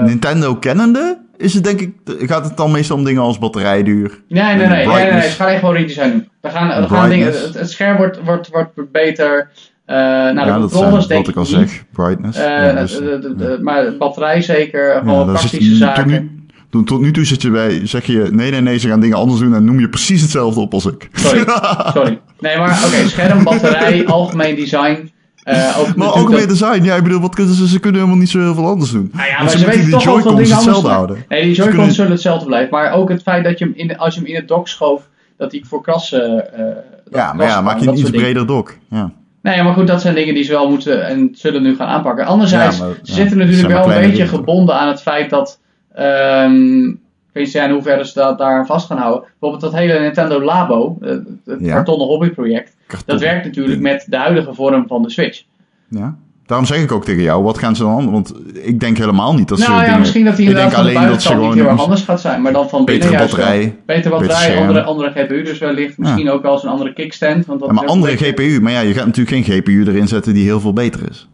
Nintendo 0.05 0.55
kennende 0.55 1.19
is 1.37 1.55
het 1.55 1.65
denk 1.65 1.81
ik. 1.81 1.93
Gaat 2.05 2.45
het 2.45 2.57
dan 2.57 2.71
meestal 2.71 2.97
om 2.97 3.05
dingen 3.05 3.23
als 3.23 3.39
batterijduur? 3.39 4.21
Nee, 4.29 4.45
nee, 4.45 4.67
nee. 4.67 4.87
nee, 4.87 4.87
nee, 4.87 5.13
nee, 5.13 5.23
Ze 5.23 5.31
gaan 5.31 5.49
echt 5.49 5.59
gewoon 5.59 5.75
redesign 5.75 6.11
doen. 6.11 6.29
We 6.41 6.51
gaan, 6.51 6.83
we 6.83 6.89
gaan 6.89 7.09
dingen, 7.09 7.27
het, 7.27 7.55
het, 7.55 7.71
scherm 7.71 7.97
wordt, 7.97 8.21
wordt, 8.25 8.49
wordt 8.49 8.93
beter. 8.93 9.51
Uh, 9.91 9.97
nou, 9.97 10.47
ja, 10.47 10.55
de 10.55 10.61
controllers 10.61 11.07
denk 11.07 11.29
ik 11.29 11.37
al 11.37 11.45
zeg, 11.45 11.85
brightness. 11.93 12.39
Uh, 12.39 12.45
ja, 12.45 12.73
dus, 12.73 12.99
de, 12.99 13.19
de, 13.19 13.35
de, 13.37 13.59
maar 13.63 13.85
de 13.85 13.97
batterij 13.99 14.43
zeker, 14.43 14.95
gewoon 14.99 15.27
praktische 15.27 15.75
zaken. 15.75 16.39
Tot 16.71 16.81
nu, 16.81 16.87
tot 16.87 17.01
nu 17.01 17.13
toe 17.13 17.25
zit 17.25 17.43
je 17.43 17.51
bij, 17.51 17.87
zeg 17.87 18.07
je, 18.07 18.29
nee, 18.33 18.51
nee, 18.51 18.61
nee, 18.61 18.79
ze 18.79 18.89
gaan 18.89 19.01
dingen 19.01 19.17
anders 19.17 19.41
doen 19.41 19.55
en 19.55 19.65
noem 19.65 19.81
je 19.81 19.89
precies 19.89 20.21
hetzelfde 20.21 20.61
op 20.61 20.73
als 20.73 20.87
ik. 20.87 21.09
Sorry, 21.13 21.45
sorry. 21.95 22.21
Nee, 22.41 22.59
maar 22.59 22.77
oké, 22.77 22.87
okay, 22.87 23.09
scherm, 23.09 23.45
batterij, 23.45 24.07
algemeen 24.07 24.55
design. 24.55 25.11
Uh, 25.45 25.79
ook 25.79 25.95
maar 25.97 26.09
algemeen 26.09 26.49
design, 26.49 26.83
ja, 26.83 26.97
ik 26.97 27.03
bedoel, 27.03 27.21
wat 27.21 27.35
kunnen 27.35 27.55
ze, 27.55 27.69
ze 27.69 27.81
kunnen 27.81 28.01
helemaal 28.01 28.21
niet 28.21 28.31
zo 28.31 28.39
heel 28.39 28.55
veel 28.55 28.67
anders 28.67 28.91
doen. 28.91 29.11
Nou 29.13 29.29
ja, 29.29 29.35
maar, 29.35 29.43
maar 29.43 29.53
ze, 29.53 29.59
ze 29.59 29.67
weten 29.67 29.81
die 29.81 29.91
toch 29.91 30.03
Joy-Cons 30.03 30.51
hetzelfde 30.51 30.89
houden. 30.89 31.25
Nee, 31.29 31.43
die 31.43 31.55
Joy-Cons 31.55 31.77
kunnen... 31.77 31.95
zullen 31.95 32.11
hetzelfde 32.11 32.47
blijven, 32.47 32.71
maar 32.71 32.93
ook 32.93 33.09
het 33.09 33.23
feit 33.23 33.45
dat 33.45 33.59
je 33.59 33.65
hem 33.65 33.75
in, 33.77 33.99
als 33.99 34.15
je 34.15 34.21
hem 34.21 34.29
in 34.29 34.35
het 34.35 34.49
dock 34.49 34.69
schoof, 34.69 35.09
dat 35.37 35.53
hij 35.53 35.63
voor 35.67 35.83
krassen... 35.83 36.45
Uh, 36.59 36.65
ja, 37.11 37.33
maar 37.33 37.47
ja, 37.47 37.61
maak 37.61 37.81
je 37.81 37.89
een 37.89 37.99
iets 37.99 38.11
breder 38.11 38.47
dock, 38.47 38.77
ja. 38.91 39.13
Nee, 39.43 39.63
maar 39.63 39.75
goed, 39.75 39.87
dat 39.87 40.01
zijn 40.01 40.15
dingen 40.15 40.35
die 40.35 40.45
ze 40.45 40.53
wel 40.53 40.71
moeten 40.71 41.07
en 41.07 41.29
zullen 41.33 41.63
nu 41.63 41.77
gaan 41.77 41.89
aanpakken. 41.89 42.27
Anderzijds, 42.27 42.79
ja, 42.79 42.85
maar, 42.85 42.95
ze 43.03 43.13
zitten 43.13 43.39
natuurlijk 43.39 43.73
wel 43.73 43.93
een 43.93 44.01
beetje 44.01 44.27
gebonden 44.27 44.75
aan 44.75 44.89
het 44.89 45.03
feit 45.03 45.31
dat. 45.31 45.61
Um, 45.99 47.01
ik 47.33 47.37
weet 47.37 47.45
niet 47.45 47.55
in 47.55 47.71
hoeverre 47.71 48.07
ze 48.07 48.15
dat 48.15 48.39
daar 48.39 48.67
vast 48.67 48.87
gaan 48.87 48.99
houden. 48.99 49.23
Bijvoorbeeld 49.23 49.73
dat 49.73 49.81
hele 49.81 50.01
Nintendo 50.01 50.43
Labo, 50.43 50.97
het, 51.01 51.29
het 51.45 51.61
ja. 51.61 51.75
kartonnen 51.75 52.07
hobbyproject, 52.07 52.77
Karton. 52.87 53.07
dat 53.07 53.21
werkt 53.21 53.45
natuurlijk 53.45 53.81
met 53.81 54.07
de 54.09 54.17
huidige 54.17 54.55
vorm 54.55 54.87
van 54.87 55.03
de 55.03 55.11
Switch. 55.11 55.43
Ja. 55.89 56.17
Daarom 56.51 56.69
zeg 56.69 56.83
ik 56.83 56.93
ook 56.93 57.05
tegen 57.05 57.23
jou, 57.23 57.43
wat 57.43 57.59
gaan 57.59 57.77
ze 57.77 57.83
dan 57.83 58.11
Want 58.11 58.35
ik 58.53 58.81
denk 58.81 58.99
helemaal 58.99 59.35
niet 59.35 59.49
dat 59.49 59.59
nou, 59.59 59.71
ze 59.71 59.77
ja, 59.77 59.85
dingen... 59.85 59.99
misschien 59.99 60.25
dat 60.25 60.37
die 60.37 60.49
inderdaad 60.49 60.71
de 60.71 60.93
buitenkant 60.93 61.41
niet 61.41 61.55
heel 61.55 61.67
erg 61.67 61.81
anders 61.81 62.03
gaat 62.03 62.21
zijn. 62.21 62.43
Maar 62.43 62.53
dan 62.53 62.69
van 62.69 62.85
binnen 62.85 63.11
betere 63.11 63.27
batterij, 63.27 63.77
Betere 63.87 64.11
batterij, 64.11 64.61
andere, 64.61 64.83
andere 64.83 65.11
GPU 65.11 65.43
dus 65.43 65.59
wellicht. 65.59 65.99
Misschien 65.99 66.25
ja. 66.25 66.31
ook 66.31 66.43
wel 66.43 66.53
eens 66.53 66.63
een 66.63 66.69
andere 66.69 66.93
kickstand. 66.93 67.47
Want 67.47 67.61
dat 67.61 67.69
ja, 67.69 67.75
maar 67.75 67.87
andere 67.87 68.17
GPU. 68.17 68.61
Maar 68.61 68.73
ja, 68.73 68.81
je 68.81 68.95
gaat 68.95 69.07
natuurlijk 69.07 69.45
geen 69.45 69.59
GPU 69.59 69.85
erin 69.87 70.09
zetten 70.09 70.35
die 70.35 70.45
heel 70.45 70.61
veel 70.61 70.73
beter 70.73 71.11
is. 71.11 71.29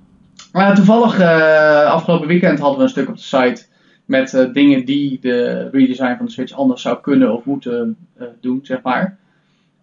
Maar 0.52 0.74
toevallig, 0.74 1.20
uh, 1.20 1.84
afgelopen 1.84 2.28
weekend 2.28 2.58
hadden 2.58 2.78
we 2.78 2.84
een 2.84 2.90
stuk 2.90 3.08
op 3.08 3.16
de 3.16 3.22
site... 3.22 3.64
met 4.04 4.32
uh, 4.32 4.52
dingen 4.52 4.84
die 4.84 5.18
de 5.20 5.68
redesign 5.72 6.14
van 6.16 6.26
de 6.26 6.32
Switch 6.32 6.52
anders 6.52 6.82
zou 6.82 6.98
kunnen 7.02 7.32
of 7.32 7.44
moeten 7.44 7.96
uh, 8.20 8.26
doen, 8.40 8.60
zeg 8.62 8.78
maar. 8.82 9.16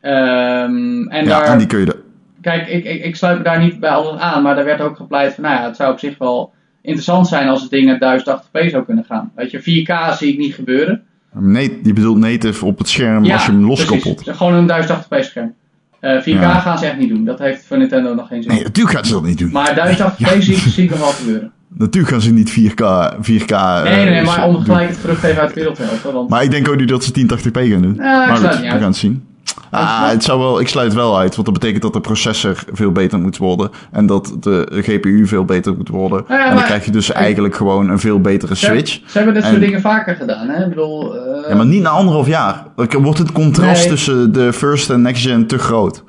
Um, 0.01 1.07
en 1.09 1.25
ja, 1.25 1.39
daar... 1.39 1.43
en 1.43 1.57
die 1.57 1.67
kun 1.67 1.79
je... 1.79 2.02
Kijk, 2.43 2.67
ik, 2.67 2.83
ik, 2.83 3.03
ik 3.03 3.15
sluit 3.15 3.37
me 3.37 3.43
daar 3.43 3.59
niet 3.59 3.79
bij 3.79 3.89
alles 3.89 4.19
aan, 4.19 4.43
maar 4.43 4.55
daar 4.55 4.65
werd 4.65 4.81
ook 4.81 4.95
gepleit 4.95 5.33
van, 5.33 5.43
nou 5.43 5.55
ja, 5.55 5.65
het 5.65 5.75
zou 5.75 5.91
op 5.91 5.99
zich 5.99 6.17
wel 6.17 6.53
interessant 6.81 7.27
zijn 7.27 7.47
als 7.47 7.61
het 7.61 7.69
ding 7.69 7.85
naar 7.85 8.19
1080p 8.19 8.69
zou 8.69 8.85
kunnen 8.85 9.03
gaan. 9.03 9.31
Weet 9.35 9.51
je, 9.51 9.59
4K 9.59 10.17
zie 10.17 10.31
ik 10.31 10.37
niet 10.37 10.53
gebeuren. 10.53 11.03
Nee, 11.31 11.79
je 11.83 11.93
bedoelt 11.93 12.17
native 12.17 12.65
op 12.65 12.77
het 12.77 12.89
scherm 12.89 13.23
ja, 13.23 13.33
als 13.33 13.45
je 13.45 13.51
hem 13.51 13.65
loskoppelt. 13.65 14.23
Gewoon 14.25 14.53
een 14.53 14.85
1080p 14.87 15.19
scherm. 15.19 15.53
Uh, 16.01 16.21
4K 16.21 16.23
ja. 16.23 16.59
gaan 16.59 16.77
ze 16.77 16.85
echt 16.85 16.97
niet 16.97 17.09
doen. 17.09 17.25
Dat 17.25 17.39
heeft 17.39 17.65
voor 17.65 17.77
Nintendo 17.77 18.13
nog 18.13 18.27
geen 18.27 18.43
zin. 18.43 18.51
Nee, 18.51 18.63
natuurlijk 18.63 18.95
gaan 18.95 19.05
ze 19.05 19.13
dat 19.13 19.23
niet 19.23 19.37
doen. 19.37 19.51
Maar 19.51 19.95
1080p 19.95 20.17
ja. 20.17 20.41
zie, 20.41 20.55
zie 20.55 20.83
ik 20.83 20.89
nog 20.89 20.99
wel 20.99 21.07
gebeuren. 21.07 21.51
Natuurlijk 21.67 22.13
gaan 22.13 22.21
ze 22.21 22.33
niet 22.33 22.51
4K. 22.51 22.83
4K 23.15 23.83
nee, 23.83 23.95
nee, 23.95 24.09
nee, 24.09 24.23
maar 24.23 24.47
om 24.47 24.63
gelijk 24.63 24.89
het 24.89 24.97
gerucht 24.97 25.23
even 25.23 25.41
uit 25.41 25.49
de 25.49 25.55
wereld 25.55 25.75
te 25.75 25.83
helpen. 25.83 26.13
Want... 26.13 26.29
Maar 26.29 26.43
ik 26.43 26.51
denk 26.51 26.69
ook 26.69 26.75
niet 26.75 26.89
dat 26.89 27.03
ze 27.03 27.11
1080p 27.21 27.51
gaan 27.51 27.81
doen. 27.81 27.95
Maar 27.95 28.37
goed, 28.37 28.59
we 28.59 28.67
gaan 28.67 28.81
het 28.81 28.95
zien. 28.95 29.23
Ah, 29.69 30.09
het 30.09 30.23
zou 30.23 30.39
wel, 30.39 30.59
ik 30.59 30.67
sluit 30.67 30.93
wel 30.93 31.17
uit, 31.17 31.35
want 31.35 31.45
dat 31.45 31.59
betekent 31.59 31.81
dat 31.81 31.93
de 31.93 32.01
processor 32.01 32.63
veel 32.71 32.91
beter 32.91 33.19
moet 33.19 33.37
worden. 33.37 33.69
En 33.91 34.05
dat 34.05 34.35
de 34.39 34.67
GPU 34.69 35.27
veel 35.27 35.45
beter 35.45 35.75
moet 35.75 35.89
worden. 35.89 36.25
Ja, 36.27 36.37
ja, 36.37 36.49
en 36.49 36.55
dan 36.55 36.63
krijg 36.63 36.85
je 36.85 36.91
dus 36.91 37.11
eigenlijk 37.11 37.55
gewoon 37.55 37.89
een 37.89 37.99
veel 37.99 38.21
betere 38.21 38.55
switch. 38.55 38.91
Ze, 38.91 39.01
ze 39.05 39.17
hebben 39.17 39.33
dit 39.33 39.43
en, 39.43 39.49
soort 39.49 39.61
dingen 39.61 39.81
vaker 39.81 40.15
gedaan, 40.15 40.49
hè? 40.49 40.63
Ik 40.63 40.69
bedoel, 40.69 41.15
uh... 41.15 41.49
Ja, 41.49 41.55
maar 41.55 41.65
niet 41.65 41.81
na 41.81 41.89
anderhalf 41.89 42.27
jaar. 42.27 42.65
Wordt 42.75 43.19
het 43.19 43.31
contrast 43.31 43.81
nee. 43.81 43.89
tussen 43.89 44.31
de 44.31 44.53
first 44.53 44.89
en 44.89 45.01
next 45.01 45.25
gen 45.25 45.47
te 45.47 45.57
groot? 45.57 46.03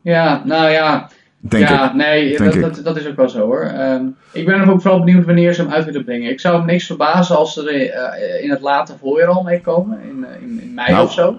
Ja, 0.00 0.42
nou 0.44 0.70
ja. 0.70 1.08
Denk 1.48 1.68
ja, 1.68 1.88
ik. 1.88 1.94
nee, 1.94 2.38
Denk 2.38 2.60
dat, 2.60 2.74
dat, 2.74 2.84
dat, 2.84 2.96
is 2.96 3.06
ook 3.06 3.16
wel 3.16 3.28
zo 3.28 3.40
hoor. 3.40 3.72
Um, 3.78 4.16
ik 4.32 4.46
ben 4.46 4.68
ook 4.68 4.80
vooral 4.80 5.04
benieuwd 5.04 5.24
wanneer 5.24 5.54
ze 5.54 5.62
hem 5.62 5.70
uit 5.70 5.84
willen 5.84 6.04
brengen. 6.04 6.30
Ik 6.30 6.40
zou 6.40 6.56
hem 6.56 6.66
niks 6.66 6.86
verbazen 6.86 7.36
als 7.36 7.52
ze 7.52 7.70
er 7.70 7.74
uh, 7.74 8.44
in 8.44 8.50
het 8.50 8.60
late 8.60 8.94
voorjaar 9.00 9.28
al 9.28 9.42
mee 9.42 9.60
komen, 9.60 10.00
in, 10.02 10.26
in, 10.40 10.60
in 10.62 10.74
mei 10.74 10.92
nou, 10.92 11.04
of 11.04 11.12
zo. 11.12 11.38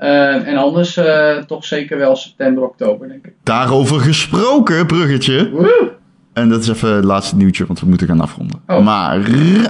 Uh, 0.00 0.48
en 0.48 0.56
anders 0.56 0.96
uh, 0.96 1.36
toch 1.36 1.64
zeker 1.64 1.98
wel 1.98 2.16
september, 2.16 2.62
oktober, 2.62 3.08
denk 3.08 3.26
ik. 3.26 3.32
Daarover 3.42 4.00
gesproken, 4.00 4.86
bruggetje. 4.86 5.50
Woe! 5.50 5.92
En 6.32 6.48
dat 6.48 6.60
is 6.60 6.68
even 6.68 6.92
het 6.92 7.04
laatste 7.04 7.36
nieuwtje, 7.36 7.66
want 7.66 7.80
we 7.80 7.86
moeten 7.86 8.06
gaan 8.06 8.20
afronden. 8.20 8.60
Oh. 8.66 8.84
Maar 8.84 9.28
uh, 9.28 9.64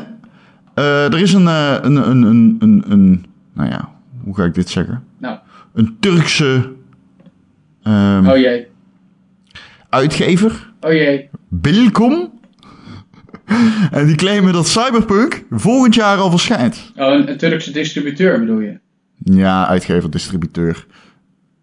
er 1.12 1.18
is 1.18 1.32
een, 1.32 1.46
een, 1.46 1.96
een, 1.96 2.22
een, 2.22 2.56
een, 2.60 2.84
een, 2.88 3.26
nou 3.52 3.70
ja, 3.70 3.88
hoe 4.24 4.36
ga 4.36 4.44
ik 4.44 4.54
dit 4.54 4.68
zeggen? 4.68 5.04
Nou. 5.18 5.38
Een 5.74 5.96
Turkse 6.00 6.74
um, 7.84 8.28
oh 8.28 8.36
jee. 8.36 8.66
uitgever. 9.88 10.72
Oh 10.80 10.92
jee. 10.92 11.28
Bilkom. 11.48 12.32
en 13.90 14.06
die 14.06 14.16
claimen 14.16 14.52
dat 14.52 14.68
Cyberpunk 14.68 15.44
volgend 15.50 15.94
jaar 15.94 16.16
al 16.18 16.30
verschijnt. 16.30 16.92
Oh, 16.96 17.12
een, 17.12 17.30
een 17.30 17.36
Turkse 17.36 17.70
distributeur 17.70 18.40
bedoel 18.40 18.60
je? 18.60 18.78
Ja, 19.24 19.66
uitgever, 19.66 20.10
distributeur. 20.10 20.86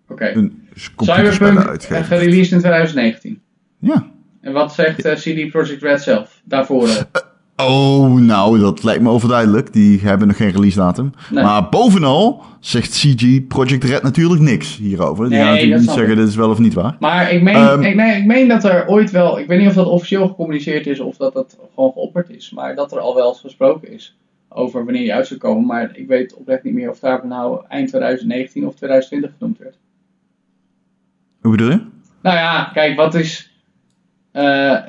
Oké. 0.08 0.14
Okay. 0.14 0.52
Cyberpunk 0.98 1.84
gereleased 1.84 2.52
in 2.52 2.60
2019. 2.60 3.42
Ja. 3.80 4.08
En 4.42 4.54
wat 4.54 4.74
zegt 4.74 5.06
uh, 5.06 5.14
CD 5.14 5.50
Projekt 5.50 5.82
Red 5.82 6.02
zelf 6.02 6.42
daarvoor? 6.44 6.88
Uh? 6.88 7.02
Oh, 7.58 8.14
nou, 8.14 8.60
dat 8.60 8.84
lijkt 8.84 9.02
me 9.02 9.10
overduidelijk. 9.10 9.74
Die 9.74 10.00
hebben 10.00 10.28
nog 10.28 10.38
geen 10.38 10.52
release 10.52 10.78
datum. 10.78 11.14
Nee. 11.30 11.44
Maar 11.44 11.70
bovenal 11.70 12.44
zegt 12.60 12.92
CG 12.92 13.48
Project 13.48 13.84
Red 13.84 14.04
natuurlijk 14.04 14.42
niks 14.42 14.78
hierover. 14.78 15.30
Die 15.30 15.38
nee, 15.38 15.44
gaan 15.44 15.54
natuurlijk 15.54 15.82
niet 15.82 15.92
zeggen 15.92 16.16
dit 16.16 16.28
is 16.28 16.36
wel 16.36 16.50
of 16.50 16.60
niet 16.60 16.74
waar. 16.74 16.96
Maar 17.00 17.32
ik 17.32 17.42
meen, 17.42 17.56
um, 17.56 17.82
ik, 17.82 17.96
nee, 17.96 18.18
ik 18.18 18.26
meen 18.26 18.48
dat 18.48 18.64
er 18.64 18.88
ooit 18.88 19.12
wel, 19.12 19.40
ik 19.40 19.48
weet 19.48 19.60
niet 19.60 19.68
of 19.68 19.74
dat 19.74 19.88
officieel 19.88 20.28
gecommuniceerd 20.28 20.88
is 20.88 21.00
of 21.00 21.18
dat 21.18 21.34
dat 21.34 21.58
gewoon 21.76 21.92
geopperd 21.92 22.30
is, 22.30 22.52
maar 22.52 22.76
dat 22.76 22.92
er 22.92 23.00
al 23.00 23.16
wel 23.16 23.30
eens 23.30 23.40
gesproken 23.40 23.94
is 23.94 24.18
over 24.54 24.84
wanneer 24.84 25.02
die 25.02 25.14
uit 25.14 25.28
zou 25.28 25.40
komen. 25.40 25.66
Maar 25.66 25.98
ik 25.98 26.08
weet 26.08 26.34
oprecht 26.34 26.64
niet 26.64 26.74
meer 26.74 26.90
of 26.90 27.00
daar 27.00 27.28
nou 27.28 27.66
eind 27.68 27.90
2019 27.90 28.68
of 28.68 28.76
2020 28.76 29.32
genoemd 29.38 29.58
werd. 29.58 29.78
Hoe 31.42 31.52
bedoel 31.52 31.70
je? 31.70 31.82
Nou 32.22 32.38
ja, 32.38 32.70
kijk, 32.74 32.96
wat 32.96 33.16
is 33.16 33.52
uh, 34.34 34.80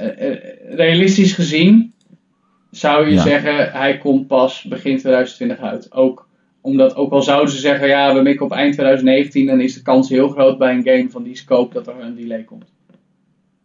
realistisch 0.70 1.32
gezien 1.32 1.94
zou 2.70 3.08
je 3.08 3.14
ja. 3.14 3.22
zeggen 3.22 3.72
hij 3.72 3.98
komt 3.98 4.26
pas 4.26 4.62
begin 4.62 4.98
2020 4.98 5.58
uit. 5.58 5.92
Ook 5.92 6.28
omdat, 6.60 6.96
ook 6.96 7.12
al 7.12 7.22
zouden 7.22 7.54
ze 7.54 7.60
zeggen, 7.60 7.88
ja, 7.88 8.14
we 8.14 8.22
mikken 8.22 8.46
op 8.46 8.52
eind 8.52 8.72
2019, 8.72 9.46
dan 9.46 9.60
is 9.60 9.74
de 9.74 9.82
kans 9.82 10.08
heel 10.08 10.28
groot 10.28 10.58
bij 10.58 10.74
een 10.74 10.84
game 10.84 11.10
van 11.10 11.22
die 11.22 11.36
scope 11.36 11.74
dat 11.74 11.86
er 11.86 12.00
een 12.00 12.14
delay 12.14 12.42
komt. 12.42 12.72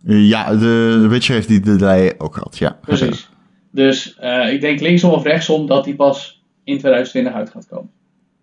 Ja, 0.03 0.55
de 0.55 1.05
Witcher 1.09 1.35
heeft 1.35 1.47
die 1.47 1.59
delay 1.59 2.13
ook 2.17 2.33
gehad, 2.33 2.57
ja. 2.57 2.77
Precies. 2.81 3.29
Dus 3.71 4.17
uh, 4.23 4.53
ik 4.53 4.61
denk 4.61 4.79
linksom 4.79 5.11
of 5.11 5.23
rechtsom 5.23 5.67
dat 5.67 5.83
die 5.83 5.95
pas 5.95 6.43
in 6.63 6.77
2020 6.77 7.33
uit 7.33 7.49
gaat 7.49 7.67
komen. 7.67 7.89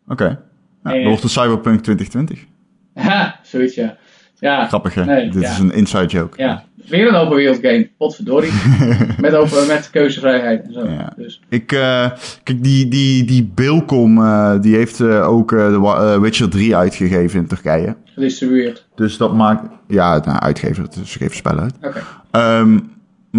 Oké. 0.09 0.12
Okay. 0.22 0.37
Ja, 0.85 0.91
En- 0.93 0.99
dat 0.99 1.07
wordt 1.09 1.22
de 1.22 1.29
Cyberpunk 1.29 1.81
2020. 1.83 2.45
Ha, 2.95 3.39
zoiets 3.43 3.74
ja. 3.74 3.97
Ja, 4.39 4.66
Grappig, 4.66 4.95
hè? 4.95 5.05
Nee, 5.05 5.29
Dit 5.31 5.43
ja. 5.43 5.51
is 5.51 5.59
een 5.59 5.72
inside 5.72 6.07
joke. 6.07 6.43
ja. 6.43 6.64
weer 6.89 7.09
een 7.09 7.14
open 7.14 7.37
wereld 7.37 7.59
game. 7.62 7.91
Potverdorie. 7.99 8.53
met, 9.20 9.35
open, 9.35 9.66
met 9.66 9.91
keuzevrijheid 9.91 10.66
en 10.66 10.72
zo. 10.72 10.89
Ja. 10.89 11.12
Dus, 11.16 11.41
Ik, 11.49 11.72
eh, 11.72 12.11
kijk, 12.43 12.62
die, 12.62 12.89
die, 12.89 13.24
die 13.24 13.45
Bilcom, 13.55 14.18
eh, 14.18 14.61
die 14.61 14.77
heeft 14.77 15.01
eh, 15.01 15.29
ook 15.29 15.53
eh, 15.53 15.68
de 15.68 15.74
eh, 15.87 16.18
Witcher 16.20 16.49
3 16.51 16.77
uitgegeven 16.77 17.41
in 17.41 17.47
Turkije. 17.47 17.97
gedistribueerd. 18.14 18.87
Dus 18.95 19.16
dat 19.16 19.35
maakt, 19.35 19.62
ja, 19.89 20.18
nou, 20.24 20.39
uitgever, 20.39 20.87
dus 20.95 21.11
ze 21.12 21.18
geven 21.18 21.37
spellen 21.37 21.62
uit. 21.62 21.74
Oké. 21.83 22.03
Ehm, 22.31 22.79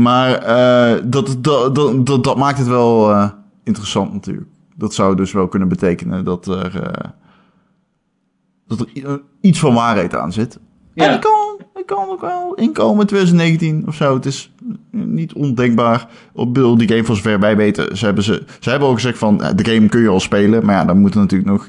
maar 0.01 0.33
eh, 0.33 1.01
dat, 1.03 1.37
dat, 1.39 1.75
dat, 1.75 2.05
dat, 2.05 2.23
dat 2.23 2.37
maakt 2.37 2.57
het 2.57 2.67
wel 2.67 3.11
eh, 3.11 3.29
interessant 3.63 4.13
natuurlijk. 4.13 4.47
Dat 4.75 4.93
zou 4.93 5.15
dus 5.15 5.31
wel 5.31 5.47
kunnen 5.47 5.67
betekenen 5.67 6.23
dat 6.23 6.47
er, 6.47 6.81
eh, 6.81 7.09
dat 8.67 8.79
er 8.79 9.21
iets 9.41 9.59
van 9.59 9.73
waarheid 9.73 10.15
aan 10.15 10.33
zit. 10.33 10.59
Ja. 10.93 11.11
En 11.11 11.19
kan, 11.19 11.59
ik 11.75 11.85
kan 11.85 12.09
ook 12.09 12.21
wel 12.21 12.53
inkomen 12.53 13.01
in 13.01 13.07
2019 13.07 13.83
of 13.87 13.95
zo. 13.95 14.13
Het 14.13 14.25
is 14.25 14.53
niet 14.91 15.33
ondenkbaar. 15.33 16.07
Op 16.33 16.53
bedoel, 16.53 16.77
die 16.77 16.87
game 16.87 17.03
voor 17.03 17.15
zover 17.15 17.39
wij 17.39 17.57
weten. 17.57 17.97
Ze 17.97 18.05
hebben, 18.05 18.23
ze, 18.23 18.43
ze 18.59 18.69
hebben 18.69 18.87
ook 18.87 18.95
gezegd 18.95 19.17
van, 19.17 19.37
de 19.37 19.65
game 19.65 19.87
kun 19.87 20.01
je 20.01 20.09
al 20.09 20.19
spelen. 20.19 20.65
Maar 20.65 20.75
ja, 20.75 20.85
daar 20.85 20.95
moet 20.95 21.13
er 21.13 21.19
natuurlijk 21.19 21.49
nog 21.49 21.67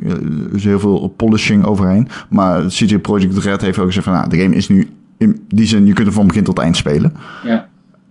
dus 0.51 0.64
heel 0.64 0.81
veel 0.81 1.09
polishing 1.16 1.64
overheen. 1.64 2.09
Maar 2.29 2.64
CJ 2.66 2.99
Project 2.99 3.39
Red 3.39 3.61
heeft 3.61 3.79
ook 3.79 3.87
gezegd 3.87 4.07
van, 4.07 4.14
nou, 4.14 4.29
de 4.29 4.39
game 4.39 4.55
is 4.55 4.68
nu 4.68 4.89
in 5.18 5.45
die 5.49 5.66
zin, 5.66 5.87
je 5.87 5.93
kunt 5.93 6.07
er 6.07 6.12
van 6.12 6.26
begin 6.26 6.45
tot 6.45 6.59
eind 6.59 6.76
spelen. 6.76 7.14
Ja. 7.45 7.68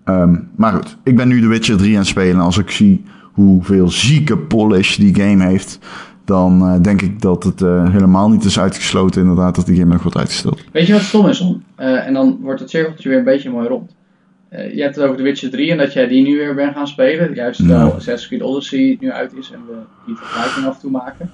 Ehm, 0.08 0.36
maar 0.56 0.74
goed, 0.74 0.98
ik 1.04 1.16
ben 1.16 1.28
nu 1.28 1.42
The 1.42 1.48
Witcher 1.48 1.78
3 1.78 1.92
aan 1.92 2.00
het 2.00 2.08
spelen. 2.08 2.34
En 2.34 2.42
als 2.42 2.58
ik 2.58 2.70
zie 2.70 3.04
hoeveel 3.22 3.90
zieke 3.90 4.38
polish 4.38 4.96
die 4.96 5.16
game 5.16 5.44
heeft, 5.44 5.80
dan 6.26 6.62
eh, 6.68 6.82
denk 6.82 7.02
ik 7.02 7.22
dat 7.22 7.44
het 7.44 7.62
eh, 7.62 7.92
helemaal 7.92 8.30
niet 8.30 8.44
is 8.44 8.60
uitgesloten 8.60 9.22
inderdaad 9.22 9.56
dat 9.56 9.66
die 9.66 9.78
game 9.78 9.94
nog 9.94 10.02
wordt 10.02 10.18
uitgesteld. 10.18 10.64
Weet 10.72 10.88
je 10.88 10.94
wat 10.94 11.02
stom 11.02 11.28
is, 11.28 11.40
om? 11.42 11.64
en 11.76 12.14
dan 12.14 12.38
wordt 12.42 12.60
het 12.60 12.70
cirkeltje 12.70 13.10
weer 13.10 13.18
een 13.18 13.24
beetje 13.24 13.50
mooi 13.50 13.68
rond. 13.68 13.96
Eh, 14.50 14.76
je 14.76 14.82
hebt 14.82 14.96
het 14.96 15.04
over 15.04 15.18
The 15.18 15.24
Witcher 15.24 15.50
3 15.50 15.72
en 15.72 15.78
dat 15.78 15.94
jij 15.94 16.08
die 16.08 16.24
nu 16.24 16.38
weer 16.38 16.56
bent 16.56 16.76
gaan 16.76 16.88
spelen. 16.88 17.34
Juist 17.34 17.60
terwijl 17.60 17.80
Ja. 17.80 17.86
Assassin's 17.86 18.28
Creed 18.28 18.42
Odyssey 18.42 18.98
nu 19.00 19.12
uit 19.12 19.34
is 19.34 19.52
en 19.52 19.60
we 19.68 19.76
die 20.06 20.16
vergelijking 20.16 20.66
af 20.66 20.76
en 20.76 20.82
toe 20.82 20.92
maken. 20.92 21.30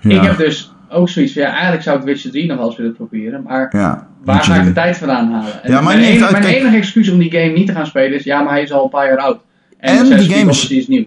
Ja, 0.00 0.20
Ik 0.20 0.28
heb 0.28 0.36
dus 0.38 0.72
ook 0.90 1.08
zoiets 1.08 1.32
van, 1.32 1.42
ja, 1.42 1.50
eigenlijk 1.52 1.82
zou 1.82 1.98
ik 1.98 2.04
Witcher 2.04 2.30
3 2.30 2.46
nog 2.46 2.56
wel 2.56 2.66
eens 2.66 2.76
willen 2.76 2.92
proberen. 2.94 3.42
Maar 3.42 3.68
ja, 3.76 4.06
waar 4.24 4.42
ga 4.42 4.52
ik 4.54 4.58
de 4.58 4.60
3. 4.62 4.72
tijd 4.74 4.96
vandaan 4.96 5.30
halen? 5.32 5.62
En 5.62 5.70
Ja, 5.70 5.80
maar 5.80 5.96
mijn, 5.96 6.08
enige, 6.08 6.24
uit- 6.24 6.32
mijn 6.32 6.54
enige 6.54 6.76
excuus 6.76 7.08
om 7.10 7.18
die 7.18 7.30
game 7.30 7.52
niet 7.52 7.66
te 7.66 7.72
gaan 7.72 7.86
spelen 7.86 8.18
is, 8.18 8.24
ja, 8.24 8.42
maar 8.42 8.52
hij 8.52 8.62
is 8.62 8.72
al 8.72 8.84
een 8.84 8.90
paar 8.90 9.06
jaar 9.08 9.18
oud. 9.18 9.40
En, 9.78 9.96
En 10.12 10.18
die 10.18 10.28
game 10.32 10.50
is- 10.50 10.86
nieuw. 10.88 11.04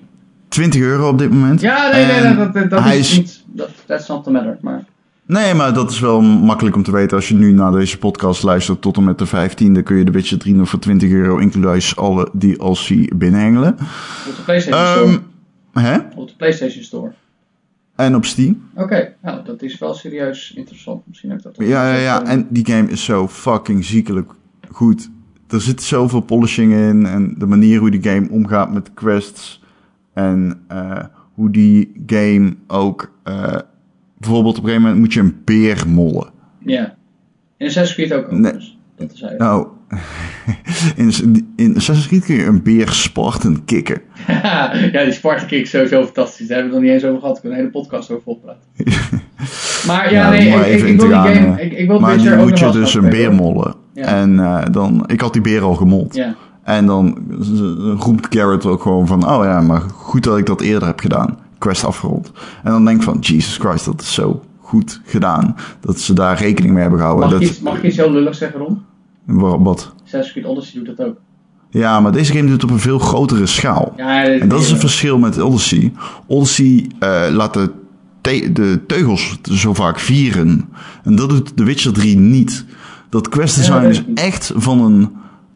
20 0.47 0.81
euro 0.81 1.07
op 1.07 1.17
dit 1.17 1.29
moment. 1.31 1.61
Ja, 1.61 1.91
nee, 1.91 2.05
nee, 2.05 2.35
dat, 2.35 2.69
dat, 2.69 2.85
is, 2.85 2.97
is 2.99 3.17
niet, 3.17 3.43
dat, 3.47 3.69
that's 3.85 4.07
not 4.07 4.23
the 4.23 4.31
matter. 4.31 4.57
Maar 4.61 4.83
Nee, 5.25 5.53
maar 5.53 5.73
dat 5.73 5.91
is 5.91 5.99
wel 5.99 6.21
makkelijk 6.21 6.75
om 6.75 6.83
te 6.83 6.91
weten. 6.91 7.17
Als 7.17 7.27
je 7.27 7.33
nu 7.35 7.51
naar 7.51 7.71
deze 7.71 7.97
podcast 7.97 8.43
luistert 8.43 8.81
tot 8.81 8.97
en 8.97 9.03
met 9.03 9.17
de 9.17 9.27
15e, 9.27 9.83
kun 9.83 9.97
je 9.97 10.03
de 10.03 10.11
Witcher 10.11 10.37
3 10.37 10.55
nog 10.55 10.69
voor 10.69 10.79
20 10.79 11.11
euro 11.11 11.37
inclusief 11.37 11.97
alle 11.97 12.29
DLC 12.39 13.17
binnenhengelen. 13.17 13.69
op 14.29 14.35
de 14.35 14.41
PlayStation 14.45 14.85
Ehm 14.85 15.09
Store. 15.09 15.87
hè? 15.87 15.97
Op 16.15 16.27
de 16.27 16.33
PlayStation 16.37 16.83
Store. 16.83 17.11
En 17.95 18.15
op 18.15 18.25
Steam. 18.25 18.69
Oké, 18.75 19.15
nou, 19.21 19.43
dat 19.45 19.61
is 19.61 19.77
wel 19.79 19.93
serieus 19.93 20.53
interessant. 20.55 21.07
Misschien 21.07 21.29
heb 21.29 21.37
ik 21.39 21.43
dat 21.43 21.55
Ja, 21.57 21.93
ja, 21.93 21.99
ja. 21.99 22.25
En 22.25 22.47
die 22.49 22.65
game 22.65 22.89
is 22.89 23.03
zo 23.03 23.27
fucking 23.27 23.85
ziekelijk 23.85 24.31
goed. 24.71 25.09
Er 25.47 25.61
zit 25.61 25.81
zoveel 25.81 26.19
polishing 26.21 26.73
in. 26.73 27.05
En 27.05 27.35
de 27.37 27.45
manier 27.45 27.79
hoe 27.79 27.91
die 27.91 28.03
game 28.03 28.29
omgaat 28.29 28.73
met 28.73 28.93
quests. 28.93 29.63
En 30.13 30.63
eh, 30.67 31.03
hoe 31.33 31.49
die 31.49 31.91
game 32.05 32.55
ook... 32.67 33.11
eh, 33.23 33.55
bijvoorbeeld 34.17 34.57
op 34.57 34.63
een 34.63 34.69
gegeven 34.69 34.81
moment 34.81 34.99
moet 34.99 35.13
je 35.13 35.19
een 35.19 35.41
beer 35.45 35.83
mollen. 35.87 36.29
Ja. 36.59 36.95
In 37.57 37.67
Assassin's 37.67 37.93
Creed 38.07 38.13
ook 38.23 38.31
Nee. 38.31 38.39
overigens. 38.39 38.77
Dat 38.95 39.11
is 39.13 39.21
hij. 39.21 39.35
Nou, 39.37 39.67
in, 40.95 41.47
in 41.55 41.75
Assassin's 41.75 42.07
Creed 42.07 42.25
kun 42.25 42.35
je 42.35 42.45
een 42.45 42.63
beer 42.63 42.89
Spartan 42.89 43.65
kicken. 43.65 44.01
ja, 44.91 45.03
die 45.03 45.11
Spartan 45.11 45.47
Kick 45.47 45.61
is 45.61 45.69
sowieso 45.69 46.03
fantastisch. 46.03 46.47
Daar 46.47 46.57
hebben 46.57 46.79
we 46.79 46.87
het 46.87 46.87
nog 46.87 46.93
niet 46.93 47.03
eens 47.03 47.03
over 47.03 47.19
gehad. 47.19 47.37
Ik 47.37 47.43
heb 47.43 47.51
een 47.51 47.57
hele 47.57 47.69
podcast 47.69 48.11
over 48.11 48.23
volgepraat. 48.23 48.57
Maar 49.87 50.11
ja, 50.11 50.23
Ja, 50.23 50.29
nee, 50.29 50.49
maar 50.49 50.59
ik, 50.59 50.65
ik, 50.65 50.71
even 50.73 50.87
ik 50.87 50.93
in 50.93 50.97
te 50.99 51.07
wil 51.07 51.23
die 51.23 51.33
gaan, 51.33 51.43
game... 51.43 51.61
Ik, 51.61 51.71
ik 51.71 51.87
wil 51.87 51.99
Maar 51.99 52.39
ook 52.39 52.47
moet 52.47 52.59
je 52.59 52.69
dus 52.71 52.93
een 52.93 53.09
beer 53.09 53.33
mollen. 53.33 53.75
Ja. 53.93 54.05
En 54.05 54.39
eh, 54.39 54.61
dan, 54.71 55.03
ik 55.07 55.21
had 55.21 55.33
die 55.33 55.41
beer 55.41 55.61
al 55.61 55.75
gemold. 55.75 56.15
Ja. 56.15 56.35
En 56.63 56.85
dan 56.85 57.17
roept 57.99 58.35
Garrett 58.35 58.65
ook 58.65 58.81
gewoon 58.81 59.07
van, 59.07 59.29
oh 59.29 59.43
ja, 59.43 59.61
maar 59.61 59.81
goed 59.81 60.23
dat 60.23 60.37
ik 60.37 60.45
dat 60.45 60.61
eerder 60.61 60.87
heb 60.87 60.99
gedaan. 60.99 61.37
Quest 61.57 61.85
afgerond. 61.85 62.31
En 62.63 62.71
dan 62.71 62.85
denk 62.85 62.97
ik 62.97 63.03
van, 63.03 63.17
Jesus 63.19 63.57
Christ, 63.57 63.85
dat 63.85 64.01
is 64.01 64.13
zo 64.13 64.43
goed 64.59 65.01
gedaan. 65.05 65.55
Dat 65.79 65.99
ze 65.99 66.13
daar 66.13 66.37
rekening 66.37 66.73
mee 66.73 66.81
hebben 66.81 66.99
gehouden. 66.99 67.29
Mag, 67.29 67.35
ik 67.35 67.41
Dat, 67.41 67.49
iets, 67.49 67.59
mag 67.59 67.83
iets 67.83 67.97
heel 67.97 68.11
lullig 68.11 68.35
zeggen, 68.35 68.59
Ron? 68.59 68.81
Wa- 69.25 69.59
wat? 69.59 69.92
Assassin's 70.13 70.31
Creed 70.31 70.45
Odyssey 70.57 70.83
doet 70.83 70.97
dat 70.97 71.07
ook. 71.07 71.17
Ja, 71.69 71.99
maar 71.99 72.11
deze 72.11 72.31
game 72.31 72.43
doet 72.43 72.51
het 72.61 72.63
op 72.63 72.69
een 72.69 72.79
veel 72.79 72.99
grotere 72.99 73.45
schaal. 73.45 73.93
Ja, 73.97 74.23
En 74.23 74.47
dat 74.49 74.61
is 74.61 74.69
het 74.69 74.79
verschil 74.79 75.17
met 75.17 75.41
Odyssey. 75.41 75.91
Odyssey 76.27 76.87
eh, 76.99 77.23
laat 77.31 77.53
de, 77.53 77.69
te- 78.21 78.49
de 78.53 78.79
teugels 78.87 79.37
zo 79.51 79.73
vaak 79.73 79.99
vieren. 79.99 80.69
En 81.03 81.15
dat 81.15 81.29
doet 81.29 81.57
The 81.57 81.63
Witcher 81.63 81.93
3 81.93 82.17
niet. 82.17 82.65
Dat 83.09 83.29
quest 83.29 83.67
Ja, 83.67 83.81
is 83.81 83.99
ik 83.99 84.07
niet. 84.07 84.19
echt 84.19 84.51
van 84.55 84.79
een 84.81 85.09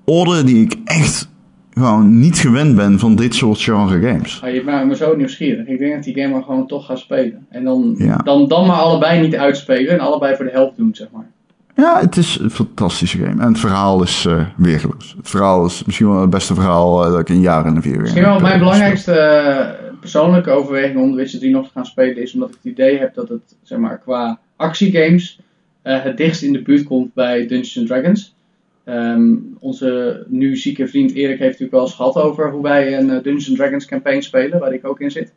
orde 0.06 0.44
die 0.44 0.62
ik 0.64 0.76
echt 0.86 1.30
gewoon 1.74 2.20
niet 2.20 2.38
gewend 2.40 2.76
ben 2.76 3.00
van 3.00 3.16
dit 3.16 3.36
soort 3.36 3.60
genre 3.62 4.00
games. 4.08 4.42
Ah, 4.44 4.54
je 4.54 4.64
maakt 4.66 4.88
me 4.88 4.96
zo 4.96 5.16
nieuwsgierig. 5.16 5.68
Ik 5.68 5.80
denk 5.80 5.94
dat 5.94 6.04
die 6.04 6.14
game 6.22 6.34
maar 6.34 6.44
gewoon 6.44 6.68
toch 6.68 6.86
gaat 6.86 7.00
spelen. 7.00 7.46
En 7.50 7.64
dan, 7.64 7.96
Ja. 7.98 8.18
dan, 8.18 8.48
dan 8.48 8.68
maar 8.68 8.76
allebei 8.78 9.22
niet 9.22 9.36
uitspelen 9.36 9.90
en 9.94 10.00
allebei 10.00 10.36
voor 10.36 10.46
de 10.46 10.52
helft 10.52 10.78
doen, 10.78 10.90
zeg 10.94 11.08
maar. 11.14 11.30
Ja, 11.78 12.00
het 12.00 12.18
is 12.18 12.40
een 12.40 12.52
fantastische 12.52 13.18
game. 13.18 13.42
En 13.42 13.48
het 13.48 13.60
verhaal 13.60 14.04
is 14.04 14.26
eh 14.26 14.46
weergeloos. 14.56 15.14
Het 15.18 15.30
verhaal 15.30 15.66
is 15.66 15.84
misschien 15.86 16.10
wel 16.10 16.22
het 16.22 16.30
beste 16.30 16.54
verhaal 16.54 17.06
eh, 17.06 17.12
dat 17.12 17.20
ik 17.20 17.30
in 17.30 17.40
jaren 17.40 17.76
en 17.76 17.82
vier 17.82 18.02
Misschien 18.02 18.24
wel 18.24 18.40
mijn 18.40 18.60
belangrijkste 18.60 19.14
eh, 19.14 19.90
persoonlijke 20.00 20.50
overweging 20.50 21.00
om 21.00 21.10
The 21.10 21.16
Witcher 21.16 21.40
3 21.40 21.52
nog 21.52 21.66
te 21.66 21.72
gaan 21.74 21.86
spelen 21.86 22.22
is 22.22 22.34
omdat 22.34 22.50
ik 22.50 22.56
het 22.56 22.72
idee 22.72 22.98
heb 22.98 23.14
dat 23.14 23.30
het, 23.30 23.56
zeg 23.62 23.78
maar, 23.78 23.98
qua 23.98 24.40
actiegames 24.56 25.40
het 25.82 26.18
dichtst 26.18 26.42
in 26.42 26.54
de 26.54 26.62
buurt 26.62 26.84
komt 26.84 27.14
bij 27.14 27.48
Dungeons 27.48 27.88
Dragons. 27.88 28.36
Ehm, 28.84 29.36
onze 29.60 30.24
nu 30.28 30.56
zieke 30.56 30.88
vriend 30.88 31.12
Erik 31.12 31.40
heeft 31.40 31.60
natuurlijk 31.60 31.72
wel 31.72 31.82
eens 31.82 31.94
gehad 31.94 32.16
over 32.16 32.52
hoe 32.52 32.64
wij 32.64 32.98
een 32.98 33.08
Dungeons 33.08 33.56
Dragons 33.56 33.86
campaign 33.86 34.22
spelen, 34.22 34.60
waar 34.60 34.74
ik 34.74 34.86
ook 34.86 35.00
in 35.00 35.12
zit. 35.12 35.34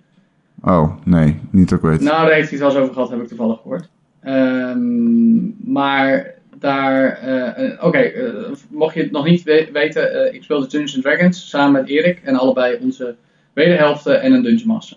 Oh, 0.62 0.92
nee, 1.04 1.38
niet 1.50 1.68
dat 1.68 1.78
ik 1.78 1.84
weet. 1.84 2.00
Nou, 2.00 2.26
daar 2.26 2.34
heeft 2.34 2.50
hij 2.50 2.58
het 2.58 2.66
wel 2.66 2.68
eens 2.68 2.78
over 2.78 2.94
gehad, 2.94 3.10
heb 3.10 3.20
ik 3.20 3.28
toevallig 3.28 3.60
gehoord. 3.60 3.88
Ehm, 4.22 5.72
maar 5.72 6.26
daar, 6.58 7.18
eh, 7.22 7.64
eh, 7.64 7.84
oké, 7.84 7.98
eh, 7.98 8.24
mocht 8.70 8.94
je 8.94 9.02
het 9.02 9.10
nog 9.10 9.24
niet 9.24 9.42
we- 9.42 9.68
weten, 9.72 10.12
eh, 10.26 10.34
ik 10.34 10.42
speelde 10.42 10.66
Dungeons 10.66 11.00
Dragons 11.02 11.48
samen 11.48 11.72
met 11.80 11.90
Erik 11.90 12.20
en 12.24 12.34
allebei 12.36 12.78
onze 12.82 13.14
wederhelften 13.52 14.20
en 14.22 14.32
een 14.32 14.42
Dungeon 14.42 14.68
Master. 14.68 14.96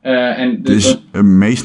En 0.00 0.50
Het 0.50 0.68
is 0.68 0.84
dat- 0.86 1.00
het 1.12 1.22
meest 1.24 1.64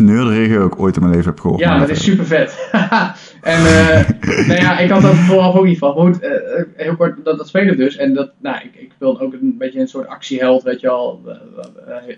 dat 0.59 0.71
ik 0.71 0.79
ooit 0.79 0.95
in 0.95 1.01
mijn 1.01 1.13
leven 1.15 1.29
heb 1.29 1.39
gehoord. 1.39 1.59
ja, 1.59 1.79
het 1.79 1.89
is 1.89 2.03
super 2.03 2.25
vet. 2.25 2.69
en 3.41 3.57
eh, 3.65 4.09
nou 4.47 4.61
ja, 4.61 4.79
ik 4.79 4.89
had 4.89 5.01
dat 5.01 5.15
vooraf 5.15 5.55
ook 5.55 5.65
niet 5.65 5.77
van. 5.77 5.95
Maar 5.95 6.05
goed, 6.13 6.29
heel 6.75 6.95
kort, 6.95 7.17
dat, 7.23 7.37
dat 7.37 7.47
spelen 7.47 7.77
dus. 7.77 7.95
En 7.97 8.13
dat, 8.13 8.31
nou, 8.41 8.55
ik, 8.63 8.81
ik 8.81 8.91
speelde 8.95 9.19
ook 9.19 9.33
een 9.33 9.55
beetje 9.57 9.79
een 9.79 9.87
soort 9.87 10.07
actieheld, 10.07 10.63
weet 10.63 10.79
je 10.79 10.89
al, 10.89 11.21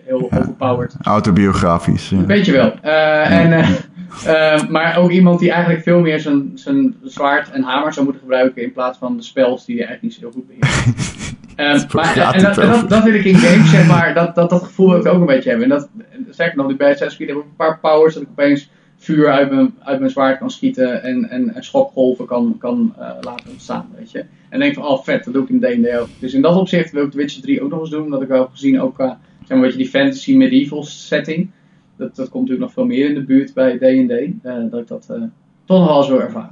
heel 0.05 0.27
Ja. 0.31 0.37
overpowered. 0.37 0.95
Autobiografisch. 1.01 2.09
ja. 2.09 2.25
Weet 2.25 2.45
je 2.45 2.51
wel. 2.51 2.73
Eh, 2.81 3.39
en, 3.39 3.65
eh, 4.25 4.53
eh, 4.53 4.69
maar 4.69 4.97
ook 4.97 5.11
iemand 5.11 5.39
die 5.39 5.51
eigenlijk 5.51 5.83
veel 5.83 5.99
meer 5.99 6.19
zijn, 6.19 6.51
zijn 6.55 6.95
zwaard 7.03 7.51
en 7.51 7.63
hamer 7.63 7.93
zou 7.93 8.05
moeten 8.05 8.23
gebruiken 8.23 8.63
in 8.63 8.71
plaats 8.71 8.97
van 8.97 9.17
de 9.17 9.23
spels 9.23 9.65
die 9.65 9.77
hij 9.77 9.85
eigenlijk 9.85 10.01
niet 10.01 10.13
zo 10.13 10.19
heel 10.19 10.41
goed 10.41 10.47
beheerst. 10.47 11.27
Eh, 11.59 11.65
Waar 11.65 11.87
maar, 11.91 12.33
en, 12.33 12.43
dat, 12.43 12.57
en 12.57 12.69
dat, 12.69 12.89
dat 12.89 13.03
wil 13.03 13.13
ik 13.13 13.23
in 13.23 13.35
games, 13.35 13.69
zeg 13.69 13.87
maar, 13.87 14.13
dat, 14.13 14.35
dat, 14.35 14.49
dat 14.49 14.63
gevoel 14.63 14.89
wil 14.89 14.99
ik 14.99 15.05
ook 15.05 15.19
een 15.19 15.25
beetje 15.25 15.49
hebben. 15.49 15.71
En 15.71 15.77
dat, 15.77 15.89
sterker 16.29 16.57
nog, 16.57 16.75
bij 16.75 16.91
Assassin's 16.91 17.29
heb 17.29 17.37
ik 17.37 17.43
een 17.43 17.55
paar 17.55 17.79
powers 17.79 18.13
dat 18.13 18.23
ik 18.23 18.29
opeens 18.29 18.69
vuur 18.97 19.31
uit 19.31 19.51
mijn, 19.51 19.75
uit 19.79 19.99
mijn 19.99 20.11
zwaard 20.11 20.37
kan 20.37 20.51
schieten 20.51 21.03
en, 21.03 21.29
en, 21.29 21.53
en 21.55 21.63
schokgolven 21.63 22.25
kan, 22.25 22.55
kan 22.59 22.93
eh, 22.97 23.11
laten 23.21 23.51
ontstaan, 23.51 23.89
weet 23.97 24.11
je. 24.11 24.25
En 24.49 24.59
denk 24.59 24.73
van, 24.73 24.85
oh 24.85 25.03
vet, 25.03 25.23
dat 25.23 25.33
doe 25.33 25.43
ik 25.43 25.49
in 25.49 25.59
D&D 25.59 25.99
ook. 25.99 26.07
Dus 26.19 26.33
in 26.33 26.41
dat 26.41 26.55
opzicht 26.55 26.91
wil 26.91 27.03
ik 27.03 27.11
The 27.11 27.17
Witcher 27.17 27.41
3 27.41 27.61
ook 27.63 27.69
nog 27.69 27.79
eens 27.79 27.89
doen, 27.89 28.03
omdat 28.03 28.21
ik 28.21 28.27
wel 28.27 28.41
heb 28.41 28.51
gezien 28.51 28.81
ook 28.81 28.93
qua, 28.93 29.19
zeg 29.39 29.47
maar, 29.47 29.57
een 29.57 29.63
beetje 29.63 29.77
die 29.77 29.89
fantasy 29.89 30.35
medieval 30.35 30.83
setting. 30.83 31.51
Dat, 31.99 32.15
dat 32.15 32.29
komt 32.29 32.43
natuurlijk 32.49 32.59
nog 32.61 32.73
veel 32.73 32.85
meer 32.85 33.09
in 33.09 33.13
de 33.15 33.23
buurt 33.23 33.53
bij 33.53 33.77
D&D, 33.77 34.11
eh, 34.45 34.53
dat 34.71 34.79
ik 34.81 34.87
dat 34.87 35.05
eh, 35.09 35.21
toch 35.65 35.79
nog 35.79 35.87
wel 35.87 36.09
wil 36.09 36.21
ervaren. 36.21 36.51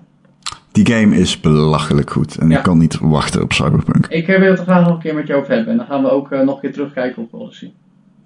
Die 0.72 0.86
game 0.94 1.16
is 1.16 1.40
belachelijk 1.40 2.10
goed. 2.12 2.38
En 2.38 2.50
Ja. 2.50 2.58
ik 2.58 2.64
kan 2.64 2.78
niet 2.78 2.98
wachten 3.02 3.42
op 3.42 3.54
Cyberpunk. 3.54 4.08
Ik 4.08 4.28
eh, 4.28 4.40
wil 4.40 4.50
het 4.50 4.60
er 4.60 4.66
graag 4.66 4.84
nog 4.86 4.94
een 4.94 5.00
keer 5.02 5.16
met 5.16 5.28
je 5.28 5.34
over 5.36 5.54
hebben 5.54 5.72
en 5.72 5.78
dan 5.78 5.86
gaan 5.86 6.02
we 6.04 6.10
ook 6.10 6.30
nog 6.30 6.56
een 6.56 6.60
keer 6.62 6.72
terugkijken 6.74 7.22
op 7.22 7.34
Odyssey. 7.34 7.74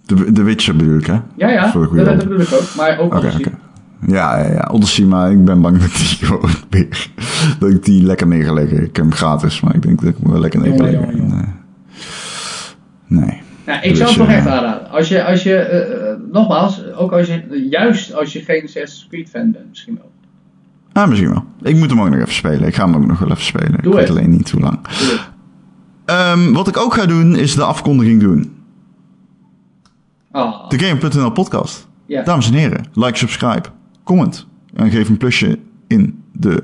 De, 0.05 0.31
de 0.31 0.43
Witcher 0.43 0.75
bedoel 0.75 0.97
ik, 0.97 1.05
hè? 1.05 1.19
Ja, 1.35 1.49
ja, 1.49 1.71
dat, 1.71 2.17
bedoel 2.17 2.39
ik 2.39 2.51
ook, 2.53 2.75
maar 2.77 2.99
ook 2.99 3.13
Odyssey. 3.15 3.45
Ja, 4.07 4.37
ja, 4.39 4.47
ja. 4.51 4.69
Odyssey, 4.71 5.05
maar 5.05 5.31
ik 5.31 5.45
ben 5.45 5.61
bang 5.61 5.77
dat 5.81 5.91
die 5.91 6.05
gewoon 6.27 6.49
weer... 6.69 7.07
Dat 7.59 7.69
ik 7.69 7.85
die 7.85 8.03
lekker 8.03 8.27
neer 8.27 8.43
ga 8.43 8.53
leggen. 8.53 8.77
Ik 8.77 8.95
heb 8.95 9.05
hem 9.05 9.11
gratis, 9.13 9.61
maar 9.61 9.75
ik 9.75 9.81
denk 9.81 9.99
dat 9.99 10.09
ik 10.09 10.15
hem 10.21 10.31
wel 10.31 10.39
lekker 10.41 10.59
neer 10.59 10.69
ga 10.71 10.75
Jongen, 10.77 10.91
leggen. 10.99 11.17
jongen, 11.17 11.37
En, 11.37 11.41
eh, 13.17 13.17
nee. 13.27 13.41
Nou, 13.71 13.83
ik 13.83 13.95
zou 13.95 14.07
Dus, 14.07 14.17
het 14.17 14.17
toch 14.17 14.27
eh, 14.27 14.37
echt 14.37 14.47
aanraden. 14.47 14.89
Als 14.89 15.07
je, 15.07 15.23
als 15.25 15.43
je 15.43 15.55
eh, 15.55 16.09
eh, 16.11 16.17
nogmaals, 16.31 16.93
ook 16.93 17.11
als 17.11 17.27
je, 17.27 17.67
juist 17.69 18.13
als 18.13 18.33
je 18.33 18.39
geen 18.41 18.63
Assassin's 18.63 19.07
Creed 19.09 19.29
fan 19.29 19.51
bent, 19.51 19.69
misschien 19.69 19.95
wel. 19.95 20.11
Ah, 20.93 21.09
misschien 21.09 21.29
wel. 21.29 21.43
Ik 21.61 21.75
moet 21.75 21.89
hem 21.89 22.01
ook 22.01 22.09
nog 22.09 22.19
even 22.19 22.33
spelen. 22.33 22.67
Ik 22.67 22.75
ga 22.75 22.85
hem 22.85 22.95
ook 22.95 23.05
nog 23.05 23.19
wel 23.19 23.29
even 23.29 23.43
spelen. 23.43 23.73
ik 23.83 23.93
weet 23.93 24.09
alleen 24.09 24.29
niet 24.29 24.51
hoe 24.51 24.61
lang. 24.61 24.79
Ehm, 26.05 26.51
wat 26.53 26.67
ik 26.67 26.77
ook 26.77 26.93
ga 26.93 27.05
doen, 27.05 27.35
is 27.35 27.55
de 27.55 27.63
afkondiging 27.63 28.19
doen. 28.21 28.55
Ah, 30.31 30.69
De 30.69 30.79
Game.nl 30.79 31.31
podcast. 31.31 31.87
ja. 32.05 32.23
Dames 32.23 32.47
en 32.47 32.53
heren, 32.53 32.85
like, 32.93 33.17
subscribe, 33.17 33.69
comment. 34.03 34.47
En 34.73 34.89
geef 34.89 35.09
een 35.09 35.17
plusje 35.17 35.59
in 35.87 36.23
de 36.33 36.63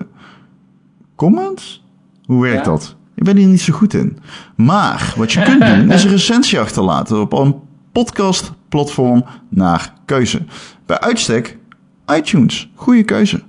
comments. 1.16 1.84
Hoe 2.26 2.42
werkt 2.42 2.66
Ja. 2.66 2.72
dat? 2.72 2.96
Ik 3.18 3.24
ben 3.24 3.38
hier 3.38 3.48
niet 3.48 3.62
zo 3.62 3.74
goed 3.74 3.94
in. 3.94 4.18
Maar 4.56 5.14
wat 5.18 5.32
je 5.32 5.42
kunt 5.44 5.66
doen, 5.66 5.92
is 5.92 6.04
een 6.04 6.10
recensie 6.10 6.60
achterlaten 6.60 7.22
op 7.22 7.34
een 7.34 7.56
podcastplatform 7.92 9.26
naar 9.50 9.94
keuze. 10.06 10.42
Bij 10.86 11.00
uitstek 11.00 11.58
iTunes. 12.16 12.70
Goede 12.76 13.04
keuze. 13.04 13.42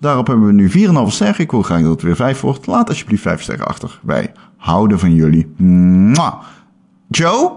Daarop 0.00 0.26
hebben 0.26 0.46
we 0.46 0.52
nu 0.52 0.70
4,5 0.70 0.74
sterren. 1.06 1.38
Ik 1.40 1.50
wil 1.50 1.62
graag 1.62 1.80
dat 1.82 1.90
het 1.90 2.02
weer 2.02 2.16
5 2.16 2.40
wordt. 2.40 2.66
Laat 2.66 2.88
alsjeblieft 2.88 3.22
5 3.22 3.42
sterren 3.42 3.66
achter. 3.66 4.00
Wij 4.02 4.32
houden 4.56 4.98
van 4.98 5.14
jullie. 5.14 5.46
Mwah. 5.56 6.34
Joe, 7.08 7.52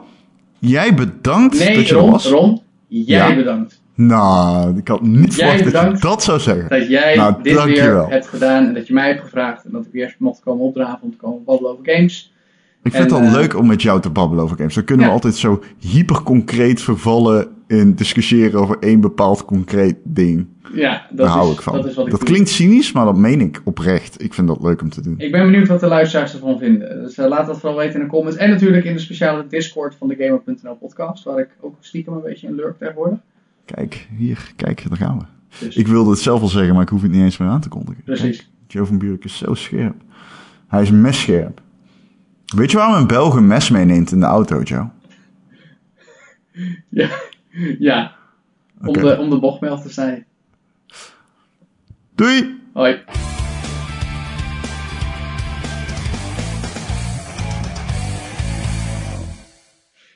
jij 0.59 0.93
bedankt 0.93 1.57
dat 1.57 1.67
je 1.67 1.95
er 1.95 2.01
Ron, 2.01 2.11
was. 2.11 2.25
Ron, 2.27 2.61
jij 2.87 3.29
Ja. 3.29 3.35
bedankt. 3.35 3.78
Nou, 4.01 4.77
ik 4.77 4.87
had 4.87 5.01
niet 5.01 5.33
verwacht 5.33 5.71
dat 5.71 5.91
je 5.91 5.99
dat 5.99 6.23
zou 6.23 6.39
zeggen. 6.39 6.69
Dat 6.69 6.87
jij 6.87 7.15
Nou, 7.15 7.43
dit 7.43 7.55
dankjewel. 7.55 8.05
weer 8.05 8.13
hebt 8.13 8.27
gedaan 8.27 8.65
en 8.67 8.73
dat 8.73 8.87
je 8.87 8.93
mij 8.93 9.07
hebt 9.07 9.21
gevraagd 9.21 9.65
en 9.65 9.71
dat 9.71 9.85
ik 9.85 9.91
weer 9.91 10.15
mocht 10.19 10.39
komen 10.39 10.65
opdraven 10.65 10.99
om 11.01 11.11
te 11.11 11.17
komen 11.17 11.43
babbelen 11.43 11.71
over 11.71 11.85
games. 11.93 12.33
Ik 12.83 12.91
vind 12.91 13.11
En, 13.11 13.15
het 13.15 13.21
al 13.21 13.27
eh, 13.27 13.33
leuk 13.33 13.57
om 13.57 13.67
met 13.67 13.81
jou 13.81 14.01
te 14.01 14.09
babbelen 14.09 14.43
over 14.43 14.57
games. 14.57 14.75
Dan 14.75 14.83
kunnen 14.83 15.05
we 15.05 15.11
altijd 15.11 15.35
zo 15.35 15.63
hyperconcreet 15.79 16.81
vervallen 16.81 17.47
in 17.67 17.93
discussiëren 17.95 18.59
over 18.59 18.77
één 18.79 19.01
bepaald 19.01 19.45
concreet 19.45 19.95
ding. 20.03 20.47
Ja, 20.73 21.05
dat 21.09 21.17
Daar 21.17 21.27
is, 21.27 21.33
hou 21.33 21.51
ik 21.51 21.61
van. 21.61 21.73
Dat, 21.75 21.85
is 21.85 21.95
wat 21.95 22.05
ik 22.05 22.11
doe. 22.11 22.23
klinkt 22.23 22.49
cynisch, 22.49 22.91
maar 22.91 23.05
dat 23.05 23.17
meen 23.17 23.41
ik 23.41 23.61
oprecht. 23.63 24.23
Ik 24.23 24.33
vind 24.33 24.47
dat 24.47 24.61
leuk 24.61 24.81
om 24.81 24.89
te 24.89 25.01
doen. 25.01 25.15
Ik 25.17 25.31
ben 25.31 25.45
benieuwd 25.51 25.67
wat 25.67 25.79
de 25.79 25.87
luisteraars 25.87 26.33
ervan 26.33 26.57
vinden. 26.57 27.01
Dus 27.03 27.17
eh, 27.17 27.27
laat 27.27 27.47
dat 27.47 27.59
vooral 27.59 27.77
weten 27.77 27.99
in 27.99 28.05
de 28.05 28.11
comments. 28.11 28.37
En 28.37 28.49
natuurlijk 28.49 28.85
in 28.85 28.93
de 28.93 28.99
speciale 28.99 29.45
Discord 29.47 29.95
van 29.95 30.07
de 30.07 30.15
Gamer.nl 30.15 30.75
podcast, 30.75 31.23
waar 31.23 31.39
ik 31.39 31.49
ook 31.61 31.75
stiekem 31.79 32.13
een 32.13 32.21
beetje 32.21 32.47
in 32.47 32.55
lurk 32.55 32.77
tegenwoordig. 32.77 33.17
Kijk, 33.75 34.07
hier, 34.17 34.51
kijk, 34.55 34.85
daar 34.87 34.97
gaan 34.97 35.17
we. 35.17 35.25
Dus, 35.65 35.75
Ik 35.75 35.87
wilde 35.87 36.09
het 36.09 36.19
zelf 36.19 36.41
al 36.41 36.47
zeggen, 36.47 36.73
maar 36.73 36.83
ik 36.83 36.89
hoef 36.89 37.01
het 37.01 37.11
niet 37.11 37.21
eens 37.21 37.37
meer 37.37 37.49
aan 37.49 37.61
te 37.61 37.69
kondigen. 37.69 38.03
Precies. 38.03 38.37
Kijk, 38.37 38.49
Joe 38.67 38.85
van 38.85 38.97
Buurik 38.97 39.23
is 39.23 39.37
zo 39.37 39.53
scherp. 39.53 39.95
Hij 40.67 40.81
is 40.81 40.91
messcherp. 40.91 41.61
Weet 42.45 42.71
je 42.71 42.77
waarom 42.77 42.95
een 42.95 43.07
Belg 43.07 43.35
een 43.35 43.47
mes 43.47 43.69
meeneemt 43.69 44.11
in 44.11 44.19
de 44.19 44.25
auto, 44.25 44.61
Joe? 44.61 44.87
ja, 46.89 47.09
ja. 47.79 48.15
Om, 48.81 48.93
de, 48.93 49.17
om 49.17 49.29
de 49.29 49.39
bocht 49.39 49.61
mee 49.61 49.69
af 49.69 49.81
te 49.81 49.89
snijden. 49.89 50.25
Doei! 52.15 52.59
Hoi. 52.73 53.03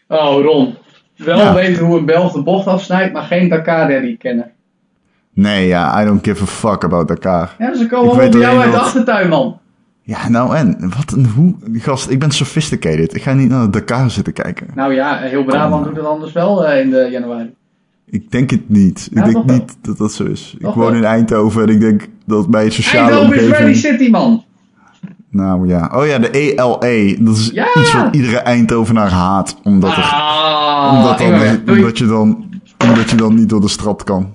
Oh, 0.08 0.44
Ron. 0.44 0.78
Wel 1.16 1.38
Ja. 1.38 1.54
weten 1.54 1.86
hoe 1.86 1.98
een 1.98 2.06
Belg 2.06 2.32
de 2.32 2.44
bocht 2.44 2.68
afsnijdt, 2.68 3.14
maar 3.14 3.24
geen 3.24 3.50
Dakar 3.50 3.92
Rally 3.92 4.16
kennen. 4.18 4.52
Nee, 5.34 5.68
ja, 5.68 6.02
I 6.02 6.06
don't 6.06 6.26
give 6.26 6.44
a 6.44 6.46
fuck 6.46 6.84
about 6.84 7.10
elkaar. 7.10 7.56
Ja, 7.60 7.76
ze 7.76 7.88
komen 7.88 8.18
weet 8.18 8.36
op 8.36 8.42
jou 8.42 8.60
uit 8.60 8.72
de 8.72 8.78
achtertuin, 8.78 9.30
man. 9.30 9.60
Ja, 10.02 10.30
nou 10.30 10.56
en? 10.56 10.92
Wat 10.96 11.12
een 11.12 11.26
hoe... 11.26 11.56
Gast, 11.74 12.10
ik 12.10 12.20
ben 12.20 12.32
sophisticated. 12.32 13.16
Ik 13.16 13.22
ga 13.22 13.34
niet 13.34 13.50
naar 13.50 13.64
de 13.64 13.70
Dakar 13.70 14.10
zitten 14.12 14.34
kijken. 14.34 14.68
Nou 14.76 14.94
ja, 14.94 15.18
heel 15.18 15.44
Brabant 15.44 15.86
doet 15.86 15.96
het 15.96 16.06
anders 16.06 16.32
wel 16.32 16.66
eh, 16.66 16.80
in 16.80 16.90
de 16.90 17.08
januari. 17.12 17.54
Ik 18.06 18.32
denk 18.32 18.50
het 18.50 18.70
niet. 18.70 19.10
Ja, 19.12 19.24
ik 19.24 19.34
denk 19.34 19.46
wel. 19.46 19.56
niet 19.56 19.78
dat 19.82 19.98
dat 19.98 20.14
zo 20.14 20.24
is. 20.24 20.56
Toch 20.60 20.70
ik 20.70 20.76
woon 20.76 20.92
wel. 20.92 20.96
in 20.96 21.04
Eindhoven 21.04 21.62
en 21.64 21.70
ik 21.70 21.80
denk 21.80 22.08
dat 22.26 22.48
bij 22.50 22.64
het 22.64 22.74
sociale 22.74 23.12
Eindhoven 23.12 23.36
is 23.36 23.42
Rally 23.42 23.52
omgeving... 23.52 23.76
City, 23.76 24.10
man. 24.10 24.44
Nou 25.34 25.68
ja. 25.68 25.92
Oh 25.96 26.06
ja, 26.06 26.18
de 26.20 26.30
ELE. 26.30 27.18
Dat 27.20 27.36
is 27.38 27.50
Ja! 27.54 27.68
iets 27.80 27.94
wat 27.94 28.16
iedere 28.16 28.38
Eindhovenaar 28.38 29.10
haat. 29.12 29.56
Omdat, 29.64 29.92
er, 29.92 30.04
Ah, 30.04 30.94
omdat, 30.94 31.18
dan, 31.18 31.76
omdat, 31.78 31.98
je 31.98 32.06
dan, 32.06 32.46
omdat 32.88 33.10
je 33.10 33.16
dan 33.16 33.36
niet 33.36 33.50
door 33.50 33.62
de 33.62 33.68
stad 33.68 34.04
kan. 34.04 34.28